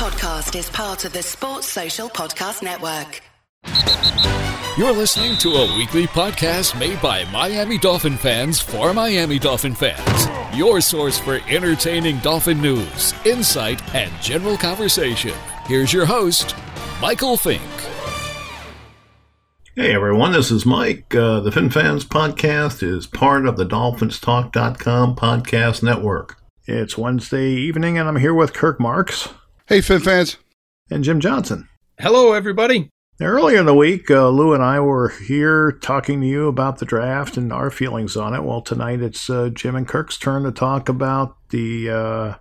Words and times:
podcast 0.00 0.58
is 0.58 0.70
part 0.70 1.04
of 1.04 1.12
the 1.12 1.22
Sports 1.22 1.66
Social 1.66 2.08
Podcast 2.08 2.62
Network. 2.62 3.20
You're 4.78 4.94
listening 4.94 5.36
to 5.40 5.50
a 5.50 5.76
weekly 5.76 6.06
podcast 6.06 6.78
made 6.80 7.02
by 7.02 7.30
Miami 7.30 7.76
Dolphin 7.76 8.16
fans 8.16 8.58
for 8.58 8.94
Miami 8.94 9.38
Dolphin 9.38 9.74
fans. 9.74 10.56
Your 10.56 10.80
source 10.80 11.18
for 11.18 11.40
entertaining 11.50 12.16
Dolphin 12.20 12.62
news, 12.62 13.12
insight, 13.26 13.94
and 13.94 14.10
general 14.22 14.56
conversation. 14.56 15.34
Here's 15.66 15.92
your 15.92 16.06
host, 16.06 16.56
Michael 17.02 17.36
Fink. 17.36 17.60
Hey 19.76 19.94
everyone, 19.94 20.32
this 20.32 20.50
is 20.50 20.64
Mike. 20.64 21.14
Uh, 21.14 21.40
the 21.40 21.52
Fin 21.52 21.68
Fans 21.68 22.06
podcast 22.06 22.82
is 22.82 23.06
part 23.06 23.44
of 23.44 23.58
the 23.58 23.66
DolphinsTalk.com 23.66 25.14
podcast 25.14 25.82
network. 25.82 26.38
It's 26.64 26.96
Wednesday 26.96 27.50
evening, 27.50 27.98
and 27.98 28.08
I'm 28.08 28.16
here 28.16 28.32
with 28.32 28.54
Kirk 28.54 28.80
Marks. 28.80 29.28
Hey, 29.70 29.80
Fin 29.80 30.00
fans. 30.00 30.36
And 30.90 31.04
Jim 31.04 31.20
Johnson. 31.20 31.68
Hello, 32.00 32.32
everybody. 32.32 32.90
Earlier 33.20 33.60
in 33.60 33.66
the 33.66 33.72
week, 33.72 34.10
uh, 34.10 34.28
Lou 34.28 34.52
and 34.52 34.64
I 34.64 34.80
were 34.80 35.10
here 35.10 35.70
talking 35.70 36.20
to 36.20 36.26
you 36.26 36.48
about 36.48 36.78
the 36.78 36.84
draft 36.84 37.36
and 37.36 37.52
our 37.52 37.70
feelings 37.70 38.16
on 38.16 38.34
it. 38.34 38.42
Well, 38.42 38.62
tonight 38.62 39.00
it's 39.00 39.30
uh, 39.30 39.48
Jim 39.50 39.76
and 39.76 39.86
Kirk's 39.86 40.18
turn 40.18 40.42
to 40.42 40.50
talk 40.50 40.88
about 40.88 41.36
the 41.50 41.88
uh, 41.88 42.34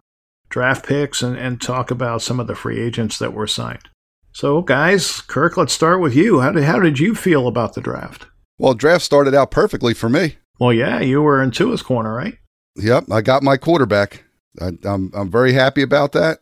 draft 0.49 0.87
picks 0.87 1.21
and, 1.21 1.37
and 1.37 1.61
talk 1.61 1.91
about 1.91 2.23
some 2.23 2.39
of 2.39 2.47
the 2.47 2.55
free 2.55 2.81
agents 2.81 3.19
that 3.19 3.35
were 3.35 3.45
signed. 3.45 3.87
So, 4.31 4.63
guys, 4.63 5.21
Kirk, 5.21 5.55
let's 5.55 5.71
start 5.71 6.01
with 6.01 6.15
you. 6.15 6.39
How 6.39 6.51
did, 6.51 6.63
how 6.63 6.79
did 6.79 6.97
you 6.97 7.13
feel 7.13 7.47
about 7.47 7.75
the 7.75 7.81
draft? 7.81 8.25
Well, 8.57 8.73
draft 8.73 9.05
started 9.05 9.35
out 9.35 9.51
perfectly 9.51 9.93
for 9.93 10.09
me. 10.09 10.37
Well, 10.59 10.73
yeah, 10.73 10.99
you 10.99 11.21
were 11.21 11.43
in 11.43 11.51
Tua's 11.51 11.83
corner, 11.83 12.11
right? 12.11 12.39
Yep, 12.77 13.11
I 13.11 13.21
got 13.21 13.43
my 13.43 13.55
quarterback. 13.57 14.23
I, 14.59 14.71
I'm 14.83 15.11
I'm 15.13 15.29
very 15.29 15.53
happy 15.53 15.83
about 15.83 16.13
that. 16.13 16.39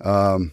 Um, 0.00 0.52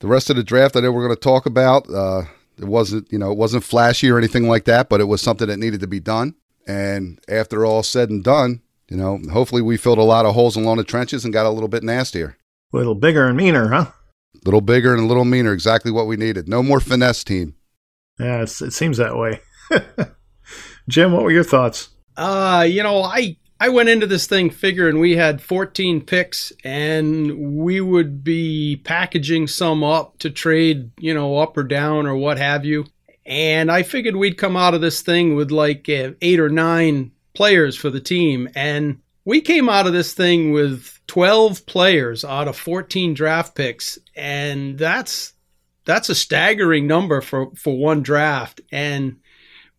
the 0.00 0.06
rest 0.08 0.30
of 0.30 0.36
the 0.36 0.42
draft, 0.42 0.76
I 0.76 0.80
know 0.80 0.92
we're 0.92 1.06
going 1.06 1.16
to 1.16 1.20
talk 1.20 1.46
about. 1.46 1.88
Uh, 1.88 2.22
it 2.58 2.64
wasn't, 2.64 3.10
you 3.10 3.18
know, 3.18 3.30
it 3.30 3.38
wasn't 3.38 3.64
flashy 3.64 4.10
or 4.10 4.18
anything 4.18 4.48
like 4.48 4.64
that, 4.64 4.88
but 4.88 5.00
it 5.00 5.04
was 5.04 5.22
something 5.22 5.48
that 5.48 5.58
needed 5.58 5.80
to 5.80 5.86
be 5.86 6.00
done. 6.00 6.34
And 6.66 7.18
after 7.28 7.64
all 7.64 7.82
said 7.82 8.10
and 8.10 8.22
done, 8.22 8.62
you 8.88 8.96
know, 8.96 9.18
hopefully 9.32 9.62
we 9.62 9.76
filled 9.76 9.98
a 9.98 10.02
lot 10.02 10.26
of 10.26 10.34
holes 10.34 10.56
along 10.56 10.76
the 10.76 10.84
trenches 10.84 11.24
and 11.24 11.32
got 11.32 11.46
a 11.46 11.50
little 11.50 11.68
bit 11.68 11.82
nastier. 11.82 12.36
A 12.72 12.76
little 12.76 12.94
bigger 12.94 13.26
and 13.26 13.36
meaner, 13.36 13.68
huh? 13.68 13.90
A 14.34 14.44
little 14.44 14.60
bigger 14.60 14.92
and 14.92 15.02
a 15.02 15.06
little 15.06 15.24
meaner, 15.24 15.52
exactly 15.52 15.90
what 15.90 16.06
we 16.06 16.16
needed. 16.16 16.48
No 16.48 16.62
more 16.62 16.80
finesse 16.80 17.24
team. 17.24 17.54
Yeah, 18.18 18.42
it 18.42 18.48
seems 18.48 18.98
that 18.98 19.16
way. 19.16 19.40
Jim, 20.88 21.12
what 21.12 21.22
were 21.22 21.30
your 21.30 21.44
thoughts? 21.44 21.90
Uh, 22.16 22.66
you 22.68 22.82
know, 22.82 23.02
I 23.02 23.36
I 23.62 23.68
went 23.68 23.88
into 23.88 24.08
this 24.08 24.26
thing 24.26 24.50
figuring 24.50 24.98
we 24.98 25.14
had 25.14 25.40
14 25.40 26.00
picks 26.00 26.52
and 26.64 27.58
we 27.58 27.80
would 27.80 28.24
be 28.24 28.80
packaging 28.82 29.46
some 29.46 29.84
up 29.84 30.18
to 30.18 30.30
trade, 30.30 30.90
you 30.98 31.14
know, 31.14 31.36
up 31.38 31.56
or 31.56 31.62
down 31.62 32.08
or 32.08 32.16
what 32.16 32.38
have 32.38 32.64
you. 32.64 32.86
And 33.24 33.70
I 33.70 33.84
figured 33.84 34.16
we'd 34.16 34.36
come 34.36 34.56
out 34.56 34.74
of 34.74 34.80
this 34.80 35.02
thing 35.02 35.36
with 35.36 35.52
like 35.52 35.88
uh, 35.88 36.10
eight 36.20 36.40
or 36.40 36.48
nine 36.48 37.12
players 37.34 37.76
for 37.76 37.88
the 37.88 38.00
team. 38.00 38.48
And 38.56 38.98
we 39.24 39.40
came 39.40 39.68
out 39.68 39.86
of 39.86 39.92
this 39.92 40.12
thing 40.12 40.50
with 40.50 40.98
12 41.06 41.64
players 41.64 42.24
out 42.24 42.48
of 42.48 42.56
14 42.56 43.14
draft 43.14 43.54
picks. 43.54 43.96
And 44.16 44.76
that's 44.76 45.34
that's 45.84 46.08
a 46.08 46.16
staggering 46.16 46.88
number 46.88 47.20
for, 47.20 47.52
for 47.54 47.78
one 47.78 48.02
draft. 48.02 48.60
And 48.72 49.18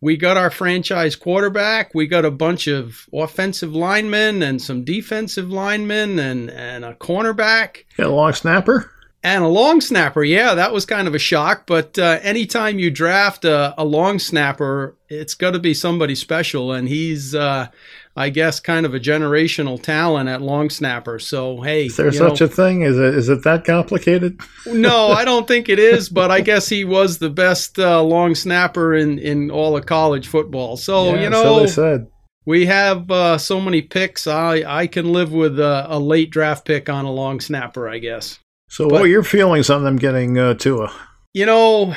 we 0.04 0.18
got 0.18 0.36
our 0.36 0.50
franchise 0.50 1.16
quarterback. 1.16 1.94
We 1.94 2.06
got 2.06 2.26
a 2.26 2.30
bunch 2.30 2.66
of 2.66 3.08
offensive 3.10 3.74
linemen 3.74 4.42
and 4.42 4.60
some 4.60 4.84
defensive 4.84 5.48
linemen 5.48 6.18
and, 6.18 6.50
and 6.50 6.84
a 6.84 6.92
cornerback. 6.92 7.84
Got 7.96 8.08
a 8.08 8.10
long 8.10 8.34
snapper? 8.34 8.90
And 9.22 9.42
a 9.42 9.48
long 9.48 9.80
snapper. 9.80 10.22
Yeah, 10.22 10.52
that 10.56 10.74
was 10.74 10.84
kind 10.84 11.08
of 11.08 11.14
a 11.14 11.18
shock. 11.18 11.66
But 11.66 11.98
uh, 11.98 12.18
anytime 12.20 12.78
you 12.78 12.90
draft 12.90 13.46
a, 13.46 13.72
a 13.78 13.84
long 13.86 14.18
snapper, 14.18 14.94
it's 15.08 15.32
got 15.32 15.52
to 15.52 15.58
be 15.58 15.72
somebody 15.72 16.14
special. 16.14 16.70
And 16.70 16.86
he's, 16.86 17.34
uh, 17.34 17.68
I 18.16 18.30
guess, 18.30 18.60
kind 18.60 18.86
of 18.86 18.94
a 18.94 19.00
generational 19.00 19.82
talent 19.82 20.28
at 20.28 20.40
long 20.40 20.70
snapper. 20.70 21.18
So, 21.18 21.60
hey. 21.62 21.86
Is 21.86 21.96
there 21.96 22.12
such 22.12 22.40
know, 22.40 22.46
a 22.46 22.48
thing? 22.48 22.82
Is 22.82 22.96
it, 22.96 23.14
is 23.14 23.28
it 23.28 23.42
that 23.42 23.64
complicated? 23.64 24.40
no, 24.66 25.08
I 25.08 25.24
don't 25.24 25.48
think 25.48 25.68
it 25.68 25.78
is. 25.78 26.08
But 26.08 26.30
I 26.30 26.40
guess 26.40 26.68
he 26.68 26.84
was 26.84 27.18
the 27.18 27.30
best 27.30 27.78
uh, 27.78 28.02
long 28.02 28.34
snapper 28.34 28.94
in, 28.94 29.18
in 29.18 29.50
all 29.50 29.76
of 29.76 29.86
college 29.86 30.28
football. 30.28 30.76
So, 30.76 31.14
yeah, 31.14 31.22
you 31.22 31.30
know. 31.30 31.42
So 31.42 31.60
they 31.60 31.66
said. 31.66 32.06
We 32.46 32.66
have 32.66 33.10
uh, 33.10 33.38
so 33.38 33.58
many 33.60 33.80
picks. 33.80 34.26
I, 34.26 34.62
I 34.66 34.86
can 34.86 35.12
live 35.12 35.32
with 35.32 35.58
a, 35.58 35.86
a 35.88 35.98
late 35.98 36.30
draft 36.30 36.66
pick 36.66 36.90
on 36.90 37.06
a 37.06 37.10
long 37.10 37.40
snapper, 37.40 37.88
I 37.88 37.98
guess. 37.98 38.38
So, 38.68 38.84
but, 38.84 38.92
what 38.92 39.02
were 39.02 39.08
your 39.08 39.22
feelings 39.22 39.70
on 39.70 39.82
them 39.82 39.96
getting 39.96 40.38
uh, 40.38 40.54
Tua? 40.54 40.92
You 41.32 41.46
know, 41.46 41.94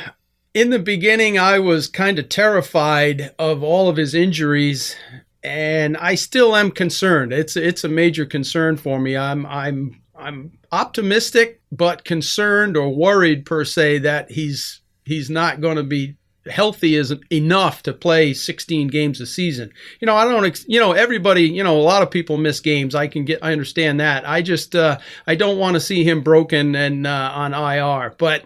in 0.54 0.70
the 0.70 0.78
beginning, 0.78 1.38
I 1.38 1.58
was 1.58 1.86
kind 1.86 2.18
of 2.18 2.28
terrified 2.28 3.34
of 3.38 3.62
all 3.62 3.88
of 3.88 3.96
his 3.96 4.14
injuries, 4.14 4.96
and 5.42 5.96
I 5.96 6.14
still 6.14 6.56
am 6.56 6.70
concerned. 6.70 7.32
It's 7.32 7.56
it's 7.56 7.84
a 7.84 7.88
major 7.88 8.26
concern 8.26 8.76
for 8.76 8.98
me. 8.98 9.16
I'm 9.16 9.46
I'm 9.46 10.02
I'm 10.16 10.58
optimistic, 10.72 11.60
but 11.70 12.04
concerned 12.04 12.76
or 12.76 12.94
worried 12.94 13.46
per 13.46 13.64
se 13.64 13.98
that 13.98 14.30
he's 14.30 14.80
he's 15.04 15.30
not 15.30 15.60
going 15.60 15.76
to 15.76 15.84
be 15.84 16.16
healthy 16.48 16.94
is 16.94 17.14
enough 17.30 17.82
to 17.82 17.92
play 17.92 18.32
16 18.32 18.88
games 18.88 19.20
a 19.20 19.26
season. 19.26 19.70
You 20.00 20.06
know, 20.06 20.16
I 20.16 20.24
don't, 20.24 20.64
you 20.66 20.80
know, 20.80 20.92
everybody, 20.92 21.42
you 21.42 21.62
know, 21.62 21.78
a 21.78 21.82
lot 21.82 22.02
of 22.02 22.10
people 22.10 22.36
miss 22.36 22.60
games. 22.60 22.94
I 22.94 23.06
can 23.06 23.24
get, 23.24 23.40
I 23.42 23.52
understand 23.52 24.00
that. 24.00 24.28
I 24.28 24.42
just, 24.42 24.74
uh, 24.74 24.98
I 25.26 25.34
don't 25.34 25.58
want 25.58 25.74
to 25.74 25.80
see 25.80 26.04
him 26.04 26.22
broken 26.22 26.74
and 26.74 27.06
uh, 27.06 27.32
on 27.34 27.54
IR. 27.54 28.14
But, 28.18 28.44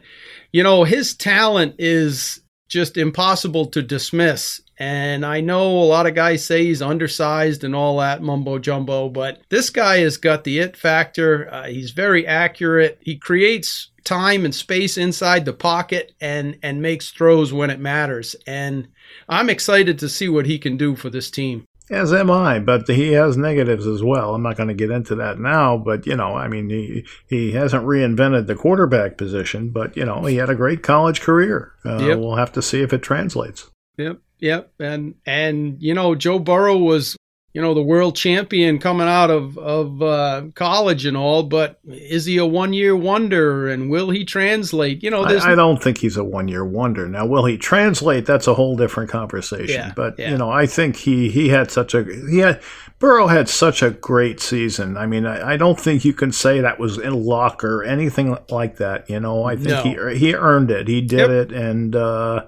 you 0.53 0.63
know, 0.63 0.85
his 0.85 1.15
talent 1.15 1.77
is 1.79 2.41
just 2.69 2.97
impossible 2.97 3.67
to 3.67 3.83
dismiss. 3.83 4.61
And 4.83 5.25
I 5.25 5.41
know 5.41 5.65
a 5.65 5.87
lot 5.87 6.09
of 6.09 6.17
guys 6.17 6.45
say 6.45 6.65
he's 6.65 6.83
undersized 6.83 7.63
and 7.63 7.73
all 7.73 7.99
that 7.99 8.21
mumbo 8.21 8.59
jumbo, 8.59 9.09
but 9.09 9.41
this 9.49 9.71
guy 9.71 9.99
has 9.99 10.17
got 10.17 10.43
the 10.43 10.59
it 10.59 10.77
factor. 10.77 11.49
Uh, 11.55 11.69
he's 11.69 11.93
very 11.93 12.27
accurate. 12.27 12.99
He 13.01 13.17
creates 13.17 13.93
time 14.03 14.45
and 14.45 14.53
space 14.53 14.99
inside 14.99 15.45
the 15.45 15.53
pocket 15.53 16.11
and 16.21 16.59
and 16.65 16.83
makes 16.83 17.13
throws 17.13 17.53
when 17.53 17.71
it 17.71 17.79
matters. 17.79 18.35
And 18.45 18.89
I'm 19.29 19.49
excited 19.49 20.01
to 20.01 20.09
see 20.09 20.29
what 20.29 20.47
he 20.47 20.59
can 20.59 20.77
do 20.77 20.97
for 20.97 21.11
this 21.11 21.31
team. 21.31 21.65
As 21.89 22.13
am 22.13 22.29
I, 22.29 22.59
but 22.59 22.89
he 22.89 23.13
has 23.13 23.37
negatives 23.37 23.87
as 23.87 24.03
well. 24.03 24.35
I'm 24.35 24.43
not 24.43 24.57
going 24.57 24.69
to 24.69 24.75
get 24.75 24.91
into 24.91 25.15
that 25.15 25.39
now, 25.39 25.77
but 25.77 26.09
you 26.09 26.17
know, 26.17 26.35
I 26.35 26.49
mean, 26.49 26.71
he 26.71 27.07
he 27.29 27.53
hasn't 27.53 27.87
reinvented 27.87 28.49
the 28.49 28.57
quarterback 28.57 29.17
position, 29.17 29.71
but 29.71 29.97
you 29.97 30.05
know, 30.05 30.25
he 30.25 30.39
had 30.39 30.51
a 30.51 30.57
great 30.57 30.83
college 30.83 31.21
career. 31.21 31.73
Uh, 31.85 31.99
yep. 31.99 32.19
We'll 32.19 32.35
have 32.35 32.51
to 32.55 32.63
see 32.63 32.83
if 32.83 32.93
it 32.93 33.03
translates. 33.03 33.71
Yep, 33.97 34.19
yep, 34.39 34.73
and 34.79 35.15
and 35.27 35.83
you 35.83 35.95
know, 35.95 36.15
Joe 36.15 36.39
Burrow 36.39 36.77
was 36.77 37.17
you 37.55 37.61
know, 37.61 37.75
the 37.75 37.83
world 37.83 38.17
champion 38.17 38.79
coming 38.79 39.07
out 39.07 39.31
of 39.31 39.59
of 39.59 40.01
uh, 40.01 40.45
college 40.55 41.05
and 41.05 41.19
all, 41.19 41.43
but 41.43 41.79
is 41.87 42.25
he 42.25 42.39
a 42.39 42.47
one 42.47 42.73
year 42.73 42.97
wonder? 42.97 43.69
And 43.69 43.91
will 43.91 44.09
he 44.09 44.25
translate? 44.25 45.03
You 45.03 45.11
know, 45.11 45.25
I, 45.25 45.53
I, 45.53 45.55
don't 45.55 45.83
think 45.83 45.99
he's 45.99 46.17
a 46.17 46.25
one 46.25 46.49
year 46.49 46.65
wonder. 46.65 47.07
Now, 47.07 47.27
will 47.27 47.45
he 47.45 47.59
translate? 47.59 48.25
That's 48.25 48.47
a 48.47 48.55
whole 48.55 48.75
different 48.75 49.11
conversation. 49.11 49.69
Yeah, 49.69 49.93
but 49.95 50.19
yeah. 50.19 50.31
you 50.31 50.39
know, 50.39 50.51
I 50.51 50.65
think 50.65 50.97
he 50.97 51.31
he 51.31 51.51
had 51.51 51.71
such 51.71 51.93
a 51.93 52.05
he 52.31 52.39
had 52.39 52.63
Burrow 52.99 53.27
had 53.27 53.51
such 53.51 53.83
a 53.83 53.91
great 53.91 54.41
season. 54.41 54.97
I 54.97 55.05
mean, 55.05 55.27
I, 55.27 55.53
I 55.53 55.57
don't 55.59 55.79
think 55.79 56.07
you 56.07 56.15
can 56.15 56.33
say 56.33 56.63
that 56.63 56.79
was 56.79 56.97
in 56.97 57.23
luck 57.23 57.63
or 57.65 57.85
anything 57.85 58.39
like 58.49 58.79
that. 58.79 59.11
You 59.11 59.21
know, 59.21 59.45
I 59.45 59.57
think 59.57 59.69
no. 59.69 60.09
he 60.09 60.19
he 60.19 60.35
earned 60.35 60.71
it. 60.71 60.89
He 60.89 61.03
did 61.03 61.31
yep. 61.31 61.31
it, 61.31 61.53
and. 61.53 61.95
uh 61.95 62.47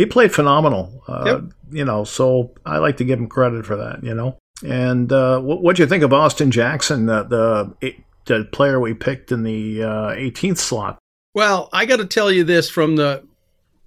he 0.00 0.06
played 0.06 0.32
phenomenal. 0.32 1.04
Uh, 1.06 1.24
yep. 1.26 1.52
You 1.70 1.84
know, 1.84 2.04
so 2.04 2.54
I 2.64 2.78
like 2.78 2.96
to 2.96 3.04
give 3.04 3.18
him 3.18 3.28
credit 3.28 3.66
for 3.66 3.76
that. 3.76 4.02
You 4.02 4.14
know, 4.14 4.38
and 4.66 5.12
uh, 5.12 5.40
what 5.40 5.76
do 5.76 5.82
you 5.82 5.86
think 5.86 6.02
of 6.02 6.14
Austin 6.14 6.50
Jackson, 6.50 7.04
the, 7.04 7.24
the 7.24 7.94
the 8.24 8.44
player 8.46 8.80
we 8.80 8.94
picked 8.94 9.30
in 9.30 9.42
the 9.42 9.82
uh, 9.82 10.14
18th 10.14 10.56
slot? 10.56 10.98
Well, 11.34 11.68
I 11.70 11.84
got 11.84 11.98
to 11.98 12.06
tell 12.06 12.32
you 12.32 12.44
this 12.44 12.70
from 12.70 12.96
the 12.96 13.26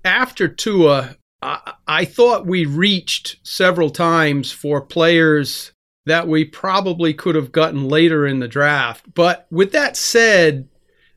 after 0.05 0.47
Tua, 0.47 1.15
I, 1.41 1.73
I 1.87 2.05
thought 2.05 2.45
we 2.45 2.67
reached 2.67 3.37
several 3.41 3.89
times 3.89 4.51
for 4.51 4.81
players 4.81 5.71
that 6.05 6.27
we 6.27 6.45
probably 6.45 7.15
could 7.15 7.33
have 7.33 7.51
gotten 7.51 7.89
later 7.89 8.27
in 8.27 8.37
the 8.37 8.47
draft. 8.47 9.15
But 9.15 9.47
with 9.49 9.71
that 9.71 9.97
said, 9.97 10.67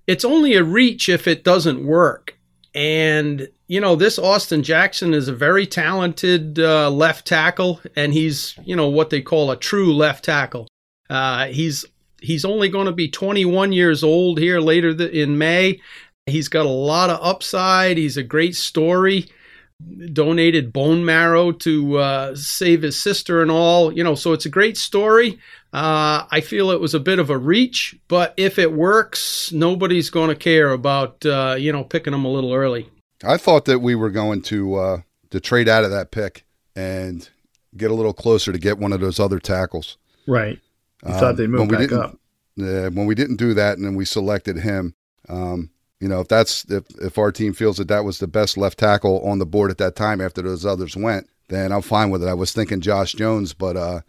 it's 0.06 0.24
only 0.24 0.54
a 0.54 0.64
reach 0.64 1.10
if 1.10 1.28
it 1.28 1.44
doesn't 1.44 1.84
work. 1.84 2.38
And, 2.76 3.48
you 3.68 3.80
know, 3.80 3.96
this 3.96 4.18
Austin 4.18 4.62
Jackson 4.62 5.14
is 5.14 5.28
a 5.28 5.34
very 5.34 5.66
talented 5.66 6.58
uh, 6.58 6.90
left 6.90 7.26
tackle, 7.26 7.80
and 7.96 8.12
he's, 8.12 8.54
you 8.64 8.76
know, 8.76 8.88
what 8.90 9.08
they 9.08 9.22
call 9.22 9.50
a 9.50 9.56
true 9.56 9.94
left 9.94 10.26
tackle. 10.26 10.68
Uh, 11.08 11.46
he's 11.46 11.86
he's 12.20 12.44
only 12.44 12.68
going 12.68 12.84
to 12.84 12.92
be 12.92 13.08
21 13.08 13.72
years 13.72 14.04
old 14.04 14.38
here 14.38 14.60
later 14.60 14.90
in 14.90 15.38
May. 15.38 15.80
He's 16.26 16.48
got 16.48 16.66
a 16.66 16.70
lot 16.70 17.08
of 17.08 17.18
upside. 17.22 17.96
He's 17.96 18.18
a 18.18 18.22
great 18.22 18.54
story. 18.54 19.30
donated 20.12 20.72
bone 20.72 21.02
marrow 21.02 21.52
to 21.52 21.96
uh, 21.96 22.34
save 22.34 22.82
his 22.82 23.00
sister 23.00 23.40
and 23.40 23.50
all. 23.50 23.90
You 23.90 24.04
know, 24.04 24.14
so 24.14 24.34
it's 24.34 24.46
a 24.46 24.50
great 24.50 24.76
story. 24.76 25.38
Uh, 25.72 26.26
I 26.30 26.40
feel 26.40 26.70
it 26.70 26.80
was 26.80 26.94
a 26.94 27.00
bit 27.00 27.18
of 27.18 27.28
a 27.28 27.36
reach, 27.36 27.98
but 28.08 28.32
if 28.36 28.58
it 28.58 28.72
works, 28.72 29.52
nobody's 29.52 30.10
going 30.10 30.28
to 30.28 30.36
care 30.36 30.70
about 30.70 31.24
uh, 31.26 31.56
you 31.58 31.72
know 31.72 31.84
picking 31.84 32.12
them 32.12 32.24
a 32.24 32.30
little 32.30 32.52
early. 32.52 32.88
I 33.24 33.36
thought 33.36 33.64
that 33.66 33.80
we 33.80 33.94
were 33.94 34.10
going 34.10 34.42
to 34.42 34.74
uh, 34.76 35.00
to 35.30 35.40
trade 35.40 35.68
out 35.68 35.84
of 35.84 35.90
that 35.90 36.10
pick 36.10 36.44
and 36.74 37.28
get 37.76 37.90
a 37.90 37.94
little 37.94 38.12
closer 38.12 38.52
to 38.52 38.58
get 38.58 38.78
one 38.78 38.92
of 38.92 39.00
those 39.00 39.20
other 39.20 39.38
tackles. 39.38 39.96
Right. 40.26 40.58
You 41.04 41.12
um, 41.12 41.20
thought 41.20 41.36
they'd 41.36 41.48
move 41.48 41.68
back 41.68 41.92
up. 41.92 42.18
Yeah, 42.56 42.88
when 42.88 43.06
we 43.06 43.14
didn't 43.14 43.36
do 43.36 43.52
that, 43.54 43.76
and 43.76 43.86
then 43.86 43.96
we 43.96 44.04
selected 44.06 44.58
him. 44.58 44.94
Um, 45.28 45.70
you 46.00 46.08
know, 46.08 46.20
if 46.20 46.28
that's 46.28 46.64
if 46.70 46.84
if 47.00 47.18
our 47.18 47.32
team 47.32 47.52
feels 47.52 47.76
that 47.78 47.88
that 47.88 48.04
was 48.04 48.18
the 48.18 48.26
best 48.26 48.56
left 48.56 48.78
tackle 48.78 49.20
on 49.20 49.38
the 49.38 49.46
board 49.46 49.70
at 49.70 49.78
that 49.78 49.96
time 49.96 50.20
after 50.20 50.42
those 50.42 50.64
others 50.64 50.96
went, 50.96 51.28
then 51.48 51.72
I'm 51.72 51.82
fine 51.82 52.10
with 52.10 52.22
it. 52.22 52.28
I 52.28 52.34
was 52.34 52.52
thinking 52.52 52.80
Josh 52.80 53.12
Jones, 53.12 53.52
but 53.52 53.76
uh, 53.76 54.00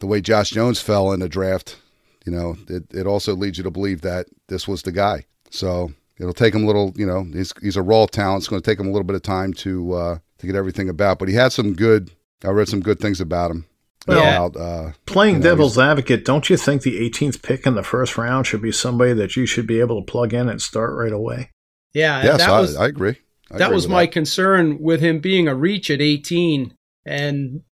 the 0.00 0.06
way 0.06 0.20
Josh 0.20 0.50
Jones 0.50 0.80
fell 0.80 1.12
in 1.12 1.20
the 1.20 1.28
draft, 1.28 1.78
you 2.26 2.32
know, 2.32 2.56
it, 2.68 2.84
it 2.92 3.06
also 3.06 3.34
leads 3.34 3.56
you 3.58 3.64
to 3.64 3.70
believe 3.70 4.00
that 4.00 4.26
this 4.48 4.66
was 4.66 4.82
the 4.82 4.92
guy. 4.92 5.24
So 5.50 5.92
it'll 6.18 6.34
take 6.34 6.54
him 6.54 6.64
a 6.64 6.66
little, 6.66 6.92
you 6.96 7.06
know, 7.06 7.24
he's, 7.24 7.52
he's 7.62 7.76
a 7.76 7.82
raw 7.82 8.06
talent. 8.06 8.42
It's 8.42 8.48
going 8.48 8.60
to 8.60 8.70
take 8.70 8.80
him 8.80 8.86
a 8.86 8.90
little 8.90 9.04
bit 9.04 9.16
of 9.16 9.22
time 9.22 9.52
to 9.54 9.92
uh, 9.92 10.18
to 10.38 10.46
get 10.46 10.56
everything 10.56 10.88
about. 10.88 11.18
But 11.18 11.28
he 11.28 11.34
had 11.34 11.52
some 11.52 11.74
good. 11.74 12.10
I 12.42 12.48
read 12.48 12.68
some 12.68 12.80
good 12.80 13.00
things 13.00 13.20
about 13.20 13.50
him. 13.50 13.66
Well, 14.06 14.48
about, 14.48 14.60
uh, 14.60 14.92
playing 15.04 15.36
you 15.36 15.40
know, 15.40 15.50
devil's 15.50 15.78
advocate, 15.78 16.24
don't 16.24 16.48
you 16.48 16.56
think 16.56 16.80
the 16.80 16.98
18th 17.10 17.42
pick 17.42 17.66
in 17.66 17.74
the 17.74 17.82
first 17.82 18.16
round 18.16 18.46
should 18.46 18.62
be 18.62 18.72
somebody 18.72 19.12
that 19.12 19.36
you 19.36 19.44
should 19.44 19.66
be 19.66 19.78
able 19.80 20.00
to 20.02 20.10
plug 20.10 20.32
in 20.32 20.48
and 20.48 20.60
start 20.60 20.94
right 20.94 21.12
away? 21.12 21.50
Yeah, 21.92 22.22
yes, 22.22 22.40
I, 22.40 22.60
was, 22.60 22.76
I, 22.76 22.86
agree. 22.86 23.16
I 23.50 23.58
that 23.58 23.64
agree 23.66 23.74
was 23.74 23.88
my 23.88 24.06
that. 24.06 24.12
concern 24.12 24.80
with 24.80 25.02
him 25.02 25.20
being 25.20 25.48
a 25.48 25.54
reach 25.54 25.90
at 25.90 26.00
18, 26.00 26.72
and 27.04 27.62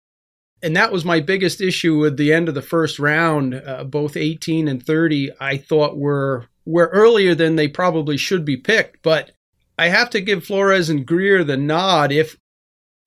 and 0.63 0.77
that 0.77 0.93
was 0.93 1.05
my 1.05 1.21
biggest 1.21 1.61
issue 1.61 1.99
with 1.99 2.17
the 2.17 2.33
end 2.33 2.49
of 2.49 2.55
the 2.55 2.63
first 2.63 2.99
round. 2.99 3.55
Uh, 3.55 3.85
both 3.85 4.17
18 4.17 4.69
and 4.69 4.85
30, 4.85 5.31
I 5.41 5.57
thought 5.57 5.97
were 5.97 6.47
were 6.65 6.89
earlier 6.89 7.35
than 7.35 7.57
they 7.57 7.69
probably 7.69 8.17
should 8.17 8.45
be 8.45 8.57
picked. 8.57 9.03
But 9.03 9.33
I 9.79 9.89
have 9.89 10.11
to 10.11 10.21
give 10.21 10.45
Flores 10.45 10.91
and 10.91 11.07
Grier 11.07 11.45
the 11.45 11.57
nod. 11.57 12.13
If 12.13 12.37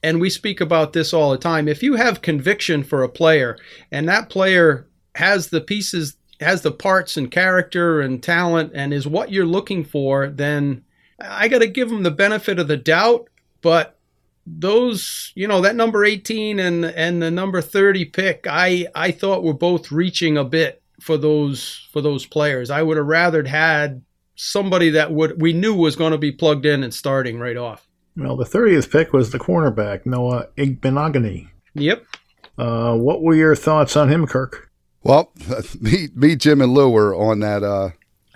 and 0.01 0.19
we 0.19 0.29
speak 0.29 0.61
about 0.61 0.93
this 0.93 1.13
all 1.13 1.31
the 1.31 1.37
time, 1.37 1.67
if 1.67 1.83
you 1.83 1.95
have 1.95 2.21
conviction 2.21 2.83
for 2.83 3.03
a 3.03 3.09
player 3.09 3.57
and 3.91 4.07
that 4.09 4.29
player 4.29 4.87
has 5.15 5.49
the 5.49 5.61
pieces, 5.61 6.17
has 6.39 6.61
the 6.61 6.71
parts 6.71 7.17
and 7.17 7.29
character 7.29 8.01
and 8.01 8.23
talent, 8.23 8.71
and 8.73 8.93
is 8.93 9.07
what 9.07 9.31
you're 9.31 9.45
looking 9.45 9.83
for, 9.83 10.27
then 10.27 10.83
I 11.19 11.47
got 11.49 11.59
to 11.59 11.67
give 11.67 11.89
them 11.89 12.03
the 12.03 12.11
benefit 12.11 12.57
of 12.57 12.67
the 12.67 12.77
doubt. 12.77 13.29
But 13.61 13.99
those 14.45 15.31
you 15.35 15.47
know 15.47 15.61
that 15.61 15.75
number 15.75 16.03
18 16.03 16.59
and 16.59 16.83
and 16.83 17.21
the 17.21 17.29
number 17.29 17.61
30 17.61 18.05
pick 18.05 18.47
i 18.49 18.87
i 18.95 19.11
thought 19.11 19.43
were 19.43 19.53
both 19.53 19.91
reaching 19.91 20.35
a 20.35 20.43
bit 20.43 20.81
for 21.01 21.17
those 21.17 21.87
for 21.91 22.01
those 22.01 22.25
players. 22.25 22.69
I 22.69 22.83
would 22.83 22.97
have 22.97 23.07
rather 23.07 23.43
had 23.45 24.01
somebody 24.35 24.91
that 24.91 25.11
would 25.11 25.41
we 25.41 25.51
knew 25.51 25.75
was 25.75 25.95
going 25.95 26.11
to 26.11 26.17
be 26.17 26.31
plugged 26.31 26.65
in 26.65 26.83
and 26.83 26.93
starting 26.93 27.39
right 27.39 27.57
off. 27.57 27.87
Well 28.15 28.37
the 28.37 28.45
30th 28.45 28.91
pick 28.91 29.11
was 29.11 29.31
the 29.31 29.39
cornerback 29.39 30.05
noah 30.05 30.47
igbinoghene 30.57 31.49
yep. 31.73 32.05
Uh, 32.57 32.95
what 32.95 33.21
were 33.21 33.33
your 33.33 33.55
thoughts 33.55 33.95
on 33.95 34.09
him 34.09 34.27
kirk? 34.27 34.69
Well 35.03 35.31
me 35.81 36.09
me 36.15 36.35
jim 36.35 36.61
and 36.61 36.73
lou 36.73 36.89
were 36.89 37.15
on 37.15 37.39
that 37.39 37.63
uh 37.63 37.89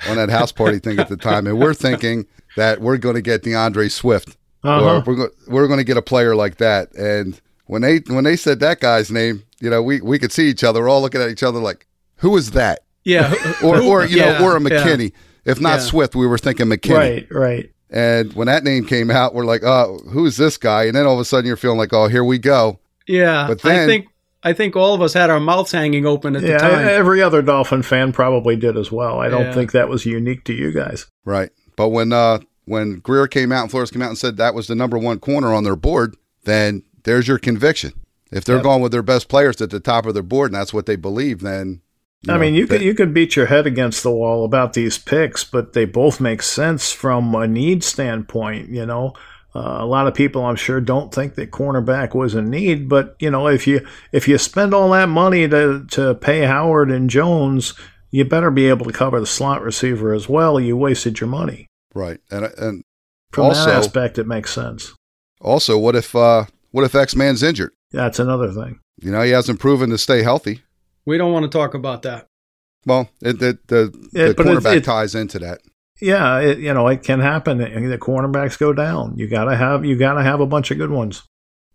on 0.10 0.18
that 0.18 0.30
house 0.30 0.52
party 0.52 0.80
thing 0.80 1.00
at 1.00 1.08
the 1.08 1.18
time 1.18 1.48
and 1.48 1.60
we're 1.60 1.74
thinking 1.74 2.26
that 2.58 2.82
we're 2.82 2.98
going 2.98 3.16
to 3.16 3.22
get 3.22 3.44
D'Andre 3.44 3.88
Swift 3.88 4.38
uh-huh. 4.70 5.04
we're 5.06 5.16
go- 5.16 5.30
we're 5.48 5.68
going 5.68 5.80
to 5.80 5.84
get 5.84 5.98
a 5.98 6.02
player 6.02 6.36
like 6.36 6.58
that. 6.58 6.94
And 6.96 7.40
when 7.66 7.82
they 7.82 8.00
when 8.08 8.24
they 8.24 8.36
said 8.36 8.60
that 8.60 8.80
guy's 8.80 9.12
name, 9.12 9.44
you 9.60 9.70
know, 9.70 9.82
we 9.82 10.02
we 10.02 10.20
could 10.20 10.32
see 10.32 10.48
each 10.50 10.64
other, 10.64 10.82
we're 10.82 10.90
all 10.90 11.02
looking 11.02 11.22
at 11.22 11.30
each 11.30 11.44
other 11.44 11.60
like, 11.60 11.88
who 12.18 12.36
is 12.38 12.52
that? 12.52 12.82
Yeah, 13.04 13.34
or 13.64 13.82
or 13.82 14.06
you 14.06 14.18
yeah, 14.18 14.40
know, 14.40 14.46
or 14.46 14.58
a 14.58 14.60
McKinney. 14.60 15.12
Yeah. 15.12 15.52
If 15.52 15.62
not 15.62 15.76
yeah. 15.76 15.86
Swift, 15.86 16.16
we 16.16 16.26
were 16.26 16.40
thinking 16.40 16.68
McKinney. 16.68 16.98
Right, 16.98 17.28
right. 17.32 17.72
And 17.92 18.34
when 18.34 18.48
that 18.48 18.64
name 18.64 18.86
came 18.86 19.12
out, 19.12 19.36
we're 19.36 19.46
like, 19.46 19.64
oh, 19.64 20.00
who's 20.10 20.38
this 20.38 20.58
guy? 20.58 20.86
And 20.86 20.96
then 20.96 21.06
all 21.06 21.14
of 21.14 21.20
a 21.20 21.26
sudden, 21.26 21.46
you're 21.46 21.56
feeling 21.56 21.78
like, 21.78 21.94
oh, 21.94 22.08
here 22.08 22.24
we 22.24 22.40
go. 22.40 22.80
Yeah, 23.08 23.46
but 23.48 23.62
then, 23.62 23.84
I 23.84 23.86
think 23.86 24.08
I 24.46 24.54
think 24.54 24.76
all 24.76 24.94
of 24.94 25.02
us 25.02 25.14
had 25.14 25.30
our 25.30 25.40
mouths 25.40 25.72
hanging 25.72 26.06
open 26.06 26.36
at 26.36 26.44
yeah, 26.44 26.54
the 26.54 26.58
time. 26.60 26.88
Every 26.88 27.22
other 27.22 27.42
Dolphin 27.42 27.82
fan 27.82 28.12
probably 28.12 28.56
did 28.56 28.78
as 28.78 28.92
well. 28.92 29.20
I 29.20 29.28
don't 29.28 29.54
think 29.54 29.72
that 29.72 29.90
was 29.90 30.06
unique 30.06 30.44
to 30.46 30.54
you 30.54 30.72
guys. 30.72 31.08
Right. 31.26 31.50
But 31.76 31.90
when 31.90 32.14
uh, 32.14 32.40
when 32.66 33.00
Grier 33.00 33.28
came 33.28 33.52
out 33.52 33.64
and 33.64 33.72
Flores 33.72 33.92
came 33.92 34.02
out 34.02 34.10
and 34.10 34.18
said 34.18 34.38
that 34.38 34.56
was 34.56 34.68
the 34.68 34.76
number 34.76 34.98
one 34.98 35.20
corner 35.20 35.54
on 35.54 35.64
their 35.64 35.76
board, 35.76 36.16
then 36.44 36.84
there's 37.04 37.28
your 37.28 37.38
conviction. 37.38 37.94
If 38.32 38.44
they're 38.44 38.58
yep. 38.58 38.64
going 38.64 38.82
with 38.82 38.92
their 38.92 39.04
best 39.04 39.30
players 39.30 39.62
at 39.62 39.70
the 39.70 39.80
top 39.80 40.06
of 40.06 40.14
their 40.14 40.24
board 40.24 40.52
and 40.52 40.60
that's 40.60 40.74
what 40.74 40.88
they 40.88 40.96
believe, 40.96 41.42
then 41.42 41.82
I 42.28 42.34
know, 42.34 42.40
mean, 42.40 42.56
you 42.56 42.66
could 42.66 42.82
you 42.82 42.96
could 42.96 43.14
beat 43.14 43.36
your 43.36 43.46
head 43.46 43.68
against 43.68 44.02
the 44.02 44.12
wall 44.12 44.46
about 44.46 44.74
these 44.74 44.98
picks, 44.98 45.44
but 45.44 45.74
they 45.74 45.86
both 45.86 46.20
make 46.20 46.42
sense 46.42 46.92
from 46.92 47.34
a 47.36 47.48
need 47.48 47.84
standpoint. 47.84 48.70
You 48.70 48.86
know, 48.86 49.14
uh, 49.54 49.78
a 49.80 49.86
lot 49.86 50.08
of 50.08 50.16
people, 50.16 50.44
I'm 50.44 50.56
sure, 50.56 50.82
don't 50.82 51.14
think 51.14 51.36
that 51.36 51.52
cornerback 51.52 52.16
was 52.16 52.34
a 52.34 52.42
need, 52.42 52.90
but 52.90 53.16
you 53.20 53.30
know, 53.30 53.48
if 53.48 53.68
you 53.68 53.86
if 54.12 54.28
you 54.28 54.38
spend 54.40 54.74
all 54.74 54.90
that 54.92 55.08
money 55.08 55.48
to 55.48 55.86
to 55.92 56.16
pay 56.16 56.42
Howard 56.42 56.90
and 56.90 57.10
Jones, 57.10 57.76
you 58.10 58.26
better 58.26 58.50
be 58.50 58.70
able 58.70 58.86
to 58.86 58.94
cover 58.94 59.20
the 59.20 59.28
slot 59.28 59.62
receiver 59.62 60.14
as 60.14 60.28
well. 60.28 60.60
You 60.60 60.76
wasted 60.76 61.20
your 61.20 61.30
money. 61.30 61.68
Right, 61.96 62.20
and 62.30 62.46
and 62.58 62.84
from 63.32 63.46
also, 63.46 63.66
that 63.66 63.78
aspect, 63.78 64.20
it 64.20 64.28
makes 64.28 64.54
sense. 64.54 64.94
Also, 65.42 65.78
what 65.78 65.96
if 65.96 66.16
uh, 66.16 66.46
what 66.72 66.84
if 66.84 66.94
X 66.94 67.16
Man's 67.16 67.42
injured? 67.42 67.72
That's 67.92 68.20
another 68.20 68.52
thing. 68.52 68.80
You 69.02 69.12
know, 69.12 69.22
he 69.22 69.32
hasn't 69.32 69.60
proven 69.60 69.90
to 69.90 69.98
stay 69.98 70.22
healthy. 70.22 70.62
We 71.06 71.18
don't 71.18 71.32
want 71.32 71.50
to 71.50 71.58
talk 71.58 71.74
about 71.74 72.02
that. 72.04 72.28
Well, 72.86 73.10
it, 73.22 73.42
it 73.42 73.68
the 73.68 73.92
the 74.12 74.36
cornerback 74.36 74.78
it, 74.78 74.84
ties 74.84 75.16
into 75.16 75.40
that. 75.40 75.62
Yeah, 76.02 76.40
it, 76.40 76.60
you 76.60 76.74
know, 76.74 76.88
it 76.88 77.04
can 77.04 77.22
happen. 77.22 77.58
The 77.58 77.98
cornerbacks 77.98 78.60
go 78.60 78.74
down. 78.74 79.18
You 79.18 79.28
gotta 79.28 79.56
have 79.56 79.86
you 79.86 79.96
gotta 79.96 80.24
have 80.24 80.42
a 80.42 80.46
bunch 80.46 80.72
of 80.72 80.78
good 80.78 80.92
ones. 80.92 81.24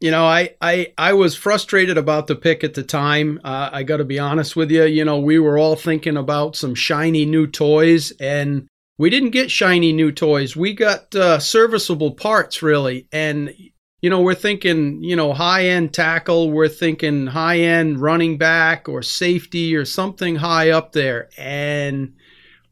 You 0.00 0.11
know, 0.11 0.25
I 0.25 0.55
I 0.61 0.93
I 0.99 1.14
was 1.14 1.34
frustrated 1.34 1.99
about 1.99 2.26
the 2.26 2.37
pick 2.37 2.62
at 2.62 2.75
the 2.75 2.82
time. 2.82 3.40
Uh, 3.44 3.70
I 3.72 3.82
got 3.82 3.99
to 3.99 4.05
be 4.05 4.19
honest 4.19 4.56
with 4.56 4.70
you. 4.70 4.84
You 4.84 5.05
know, 5.05 5.19
we 5.19 5.38
were 5.38 5.58
all 5.58 5.76
thinking 5.76 6.17
about 6.17 6.56
some 6.56 6.75
shiny 6.75 7.25
new 7.25 7.46
toys, 7.46 8.12
and 8.20 8.67
we 9.00 9.08
didn't 9.08 9.31
get 9.31 9.50
shiny 9.50 9.94
new 9.94 10.12
toys. 10.12 10.55
We 10.55 10.75
got 10.75 11.14
uh, 11.14 11.38
serviceable 11.38 12.11
parts, 12.11 12.61
really. 12.61 13.08
And, 13.11 13.55
you 14.02 14.11
know, 14.11 14.20
we're 14.20 14.35
thinking, 14.35 15.02
you 15.02 15.17
know, 15.17 15.32
high 15.32 15.69
end 15.69 15.94
tackle, 15.94 16.50
we're 16.50 16.69
thinking 16.69 17.26
high 17.26 17.61
end 17.61 18.02
running 18.02 18.37
back 18.37 18.91
or 18.91 19.00
safety 19.00 19.75
or 19.75 19.87
something 19.87 20.37
high 20.37 20.69
up 20.69 20.93
there. 20.93 21.31
And 21.38 22.12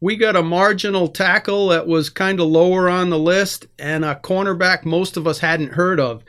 we 0.02 0.16
got 0.16 0.36
a 0.36 0.42
marginal 0.42 1.08
tackle 1.08 1.68
that 1.68 1.86
was 1.86 2.10
kind 2.10 2.40
of 2.40 2.46
lower 2.48 2.90
on 2.90 3.08
the 3.08 3.18
list 3.18 3.66
and 3.78 4.04
a 4.04 4.14
cornerback 4.14 4.84
most 4.84 5.16
of 5.16 5.26
us 5.26 5.38
hadn't 5.38 5.72
heard 5.72 5.98
of. 5.98 6.24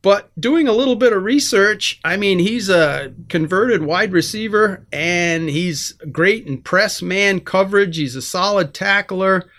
But 0.00 0.30
doing 0.38 0.68
a 0.68 0.72
little 0.72 0.94
bit 0.94 1.12
of 1.12 1.24
research, 1.24 2.00
I 2.04 2.16
mean, 2.16 2.38
he's 2.38 2.68
a 2.68 3.12
converted 3.28 3.82
wide 3.82 4.12
receiver 4.12 4.86
and 4.92 5.48
he's 5.48 5.92
great 6.12 6.46
in 6.46 6.62
press 6.62 7.02
man 7.02 7.40
coverage. 7.40 7.96
He's 7.96 8.14
a 8.14 8.22
solid 8.22 8.74
tackler. 8.74 9.50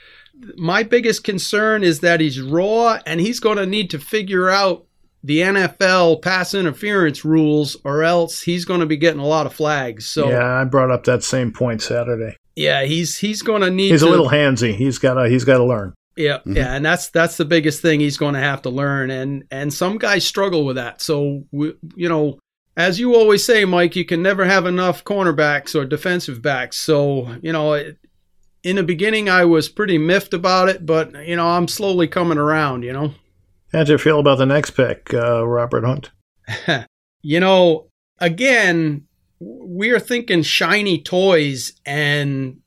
My 0.55 0.83
biggest 0.83 1.25
concern 1.25 1.83
is 1.83 1.99
that 1.99 2.21
he's 2.21 2.39
raw 2.39 2.99
and 3.05 3.19
he's 3.19 3.41
going 3.41 3.57
to 3.57 3.65
need 3.65 3.89
to 3.89 3.99
figure 3.99 4.49
out 4.49 4.85
the 5.21 5.39
NFL 5.39 6.21
pass 6.21 6.53
interference 6.53 7.25
rules 7.25 7.75
or 7.83 8.03
else 8.03 8.41
he's 8.41 8.63
going 8.63 8.79
to 8.79 8.85
be 8.85 8.95
getting 8.95 9.19
a 9.19 9.27
lot 9.27 9.45
of 9.45 9.53
flags. 9.53 10.07
So 10.07 10.29
Yeah, 10.29 10.61
I 10.61 10.63
brought 10.63 10.91
up 10.91 11.03
that 11.03 11.23
same 11.23 11.51
point 11.51 11.81
Saturday. 11.81 12.37
Yeah, 12.55 12.83
he's 12.83 13.17
he's 13.17 13.41
going 13.41 13.61
to 13.61 13.69
need 13.69 13.91
He's 13.91 14.01
to, 14.01 14.07
a 14.07 14.09
little 14.09 14.29
handsy. 14.29 14.75
He's 14.75 14.97
got 14.97 15.15
to 15.15 15.29
he's 15.29 15.43
got 15.45 15.57
to 15.57 15.65
learn. 15.65 15.93
Yeah, 16.19 16.39
mm-hmm. 16.39 16.57
yeah, 16.57 16.75
and 16.75 16.85
that's 16.85 17.07
that's 17.07 17.37
the 17.37 17.45
biggest 17.45 17.81
thing 17.81 18.01
he's 18.01 18.17
going 18.17 18.33
to 18.33 18.41
have 18.41 18.61
to 18.63 18.69
learn, 18.69 19.09
and 19.09 19.45
and 19.51 19.73
some 19.73 19.97
guys 19.97 20.27
struggle 20.27 20.65
with 20.65 20.75
that. 20.75 21.01
So 21.01 21.45
we, 21.53 21.75
you 21.95 22.09
know, 22.09 22.39
as 22.75 22.99
you 22.99 23.15
always 23.15 23.45
say, 23.45 23.63
Mike, 23.63 23.95
you 23.95 24.03
can 24.03 24.21
never 24.21 24.43
have 24.43 24.65
enough 24.65 25.05
cornerbacks 25.05 25.75
or 25.75 25.85
defensive 25.85 26.41
backs. 26.41 26.75
So 26.75 27.37
you 27.41 27.53
know, 27.53 27.93
in 28.63 28.75
the 28.75 28.83
beginning, 28.83 29.29
I 29.29 29.45
was 29.45 29.69
pretty 29.69 29.97
miffed 29.97 30.33
about 30.33 30.67
it, 30.67 30.85
but 30.85 31.25
you 31.25 31.37
know, 31.37 31.47
I'm 31.47 31.69
slowly 31.69 32.09
coming 32.09 32.37
around. 32.37 32.83
You 32.83 32.91
know, 32.91 33.13
how'd 33.71 33.87
you 33.87 33.97
feel 33.97 34.19
about 34.19 34.39
the 34.39 34.45
next 34.45 34.71
pick, 34.71 35.13
uh, 35.13 35.47
Robert 35.47 35.85
Hunt? 35.85 36.11
you 37.21 37.39
know, 37.39 37.87
again, 38.17 39.07
we're 39.39 40.01
thinking 40.01 40.43
shiny 40.43 41.01
toys, 41.01 41.79
and 41.85 42.59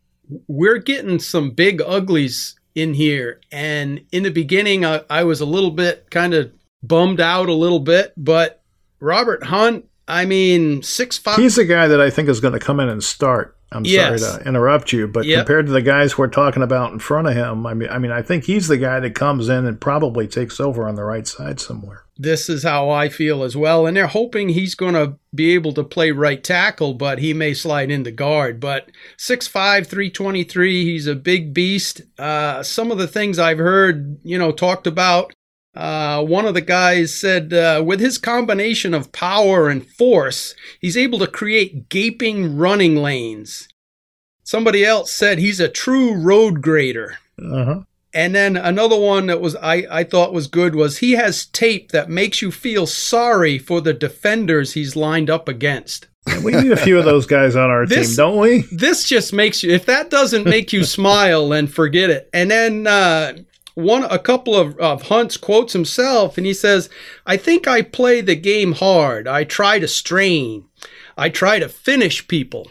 we're 0.49 0.79
getting 0.79 1.19
some 1.19 1.51
big 1.51 1.83
uglies 1.83 2.57
in 2.75 2.95
here. 2.95 3.41
And 3.51 4.05
in 4.13 4.23
the 4.23 4.31
beginning, 4.31 4.85
I, 4.85 5.03
I 5.11 5.25
was 5.25 5.41
a 5.41 5.47
little 5.47 5.71
bit 5.71 6.11
kind 6.11 6.35
of 6.35 6.53
bummed 6.83 7.21
out 7.21 7.49
a 7.49 7.55
little 7.55 7.81
bit, 7.81 8.13
but 8.17 8.63
Robert 9.01 9.45
Hunt, 9.45 9.87
I 10.09 10.25
mean, 10.25 10.83
six 10.83 11.19
five. 11.19 11.39
He's 11.39 11.57
the 11.57 11.65
guy 11.65 11.89
that 11.89 12.01
I 12.01 12.11
think 12.11 12.29
is 12.29 12.41
going 12.41 12.55
to 12.55 12.61
come 12.61 12.81
in 12.81 12.89
and 12.89 13.03
start. 13.03 13.57
I'm 13.71 13.85
yes. 13.85 14.21
sorry 14.23 14.43
to 14.43 14.49
interrupt 14.49 14.93
you, 14.93 15.09
but 15.09 15.25
yep. 15.25 15.41
compared 15.41 15.67
to 15.67 15.73
the 15.73 15.81
guys 15.81 16.19
we're 16.19 16.29
talking 16.29 16.63
about 16.63 16.93
in 16.93 16.99
front 16.99 17.29
of 17.29 17.35
him, 17.35 17.67
I 17.67 17.75
mean, 17.75 17.89
I 17.89 17.99
mean, 17.99 18.11
I 18.11 18.21
think 18.21 18.45
he's 18.45 18.69
the 18.69 18.77
guy 18.77 19.01
that 19.01 19.15
comes 19.15 19.49
in 19.49 19.65
and 19.65 19.81
probably 19.81 20.29
takes 20.29 20.61
over 20.61 20.87
on 20.87 20.95
the 20.95 21.05
right 21.05 21.27
side 21.27 21.59
somewhere. 21.59 22.05
This 22.23 22.49
is 22.49 22.63
how 22.63 22.89
I 22.89 23.09
feel 23.09 23.43
as 23.43 23.57
well, 23.57 23.85
and 23.85 23.97
they're 23.97 24.07
hoping 24.07 24.51
he's 24.51 24.77
going 24.77 24.95
to 24.95 25.17
be 25.35 25.55
able 25.55 25.73
to 25.75 25.83
play 25.83 26.13
right 26.13 26.43
tackle, 26.43 26.95
but 26.95 27.19
he 27.19 27.35
may 27.35 27.53
slide 27.53 27.91
into 27.91 28.13
guard. 28.13 28.61
But 28.61 28.91
6'5", 29.19 29.87
323, 29.87 30.85
he's 30.85 31.09
a 31.09 31.17
big 31.17 31.53
beast. 31.53 32.03
Uh, 32.19 32.63
some 32.63 32.93
of 32.93 32.99
the 32.99 33.09
things 33.09 33.41
I've 33.41 33.59
heard, 33.59 34.19
you 34.23 34.39
know, 34.39 34.53
talked 34.53 34.87
about 34.87 35.35
uh, 35.75 36.23
one 36.23 36.47
of 36.47 36.55
the 36.55 36.61
guys 36.61 37.13
said, 37.13 37.53
uh, 37.53 37.83
with 37.85 37.99
his 37.99 38.19
combination 38.19 38.95
of 38.95 39.11
power 39.11 39.69
and 39.69 39.85
force, 39.85 40.55
he's 40.81 40.97
able 40.97 41.19
to 41.19 41.27
create 41.27 41.89
gaping 41.89 42.57
running 42.57 42.97
lanes. 42.97 43.69
Somebody 44.45 44.85
else 44.85 45.13
said 45.13 45.39
he's 45.39 45.61
a 45.61 45.69
true 45.69 46.15
road 46.15 46.63
grader. 46.63 47.19
Uh-huh. 47.43 47.81
And 48.15 48.35
then 48.35 48.57
another 48.57 48.99
one 48.99 49.27
that 49.27 49.41
was 49.41 49.57
I, 49.57 49.87
I 49.91 50.05
thought 50.05 50.35
was 50.35 50.47
good 50.47 50.75
was 50.75 50.99
he 50.99 51.13
has 51.13 51.47
tape 51.47 51.93
that 51.93 52.11
makes 52.11 52.43
you 52.43 52.51
feel 52.51 52.87
sorry 52.87 53.59
for 53.59 53.81
the 53.81 53.95
defenders 53.95 54.75
he's 54.75 54.97
lined 54.97 55.31
up 55.31 55.49
against. 55.49 56.09
We 56.45 56.53
need 56.53 56.71
a 56.71 56.77
few 56.77 56.99
of 56.99 57.05
those 57.05 57.27
guys 57.27 57.57
on 57.57 57.71
our 57.71 57.87
this, 57.87 58.09
team, 58.09 58.17
don't 58.17 58.39
we? 58.39 58.61
This 58.71 59.09
just 59.09 59.33
makes 59.33 59.63
you 59.63 59.73
if 59.73 59.87
that 59.87 60.11
doesn't 60.11 60.45
make 60.45 60.73
you 60.73 60.85
smile, 60.85 61.49
then 61.49 61.67
forget 61.67 62.11
it. 62.11 62.29
And 62.33 62.51
then 62.51 62.87
uh, 62.87 63.39
one 63.75 64.05
a 64.05 64.19
couple 64.19 64.55
of, 64.55 64.79
of 64.79 65.03
Hunt's 65.03 65.37
quotes 65.37 65.73
himself, 65.73 66.37
and 66.37 66.47
he 66.47 66.55
says, 66.55 66.89
"I 67.27 67.37
think 67.37 67.67
I 67.67 67.83
play 67.83 68.21
the 68.21 68.37
game 68.37 68.73
hard. 68.73 69.27
I 69.27 69.45
try 69.45 69.79
to 69.79 69.89
strain. 69.89 70.67
I 71.17 71.29
try 71.29 71.59
to 71.59 71.69
finish 71.69 72.29
people." 72.29 72.71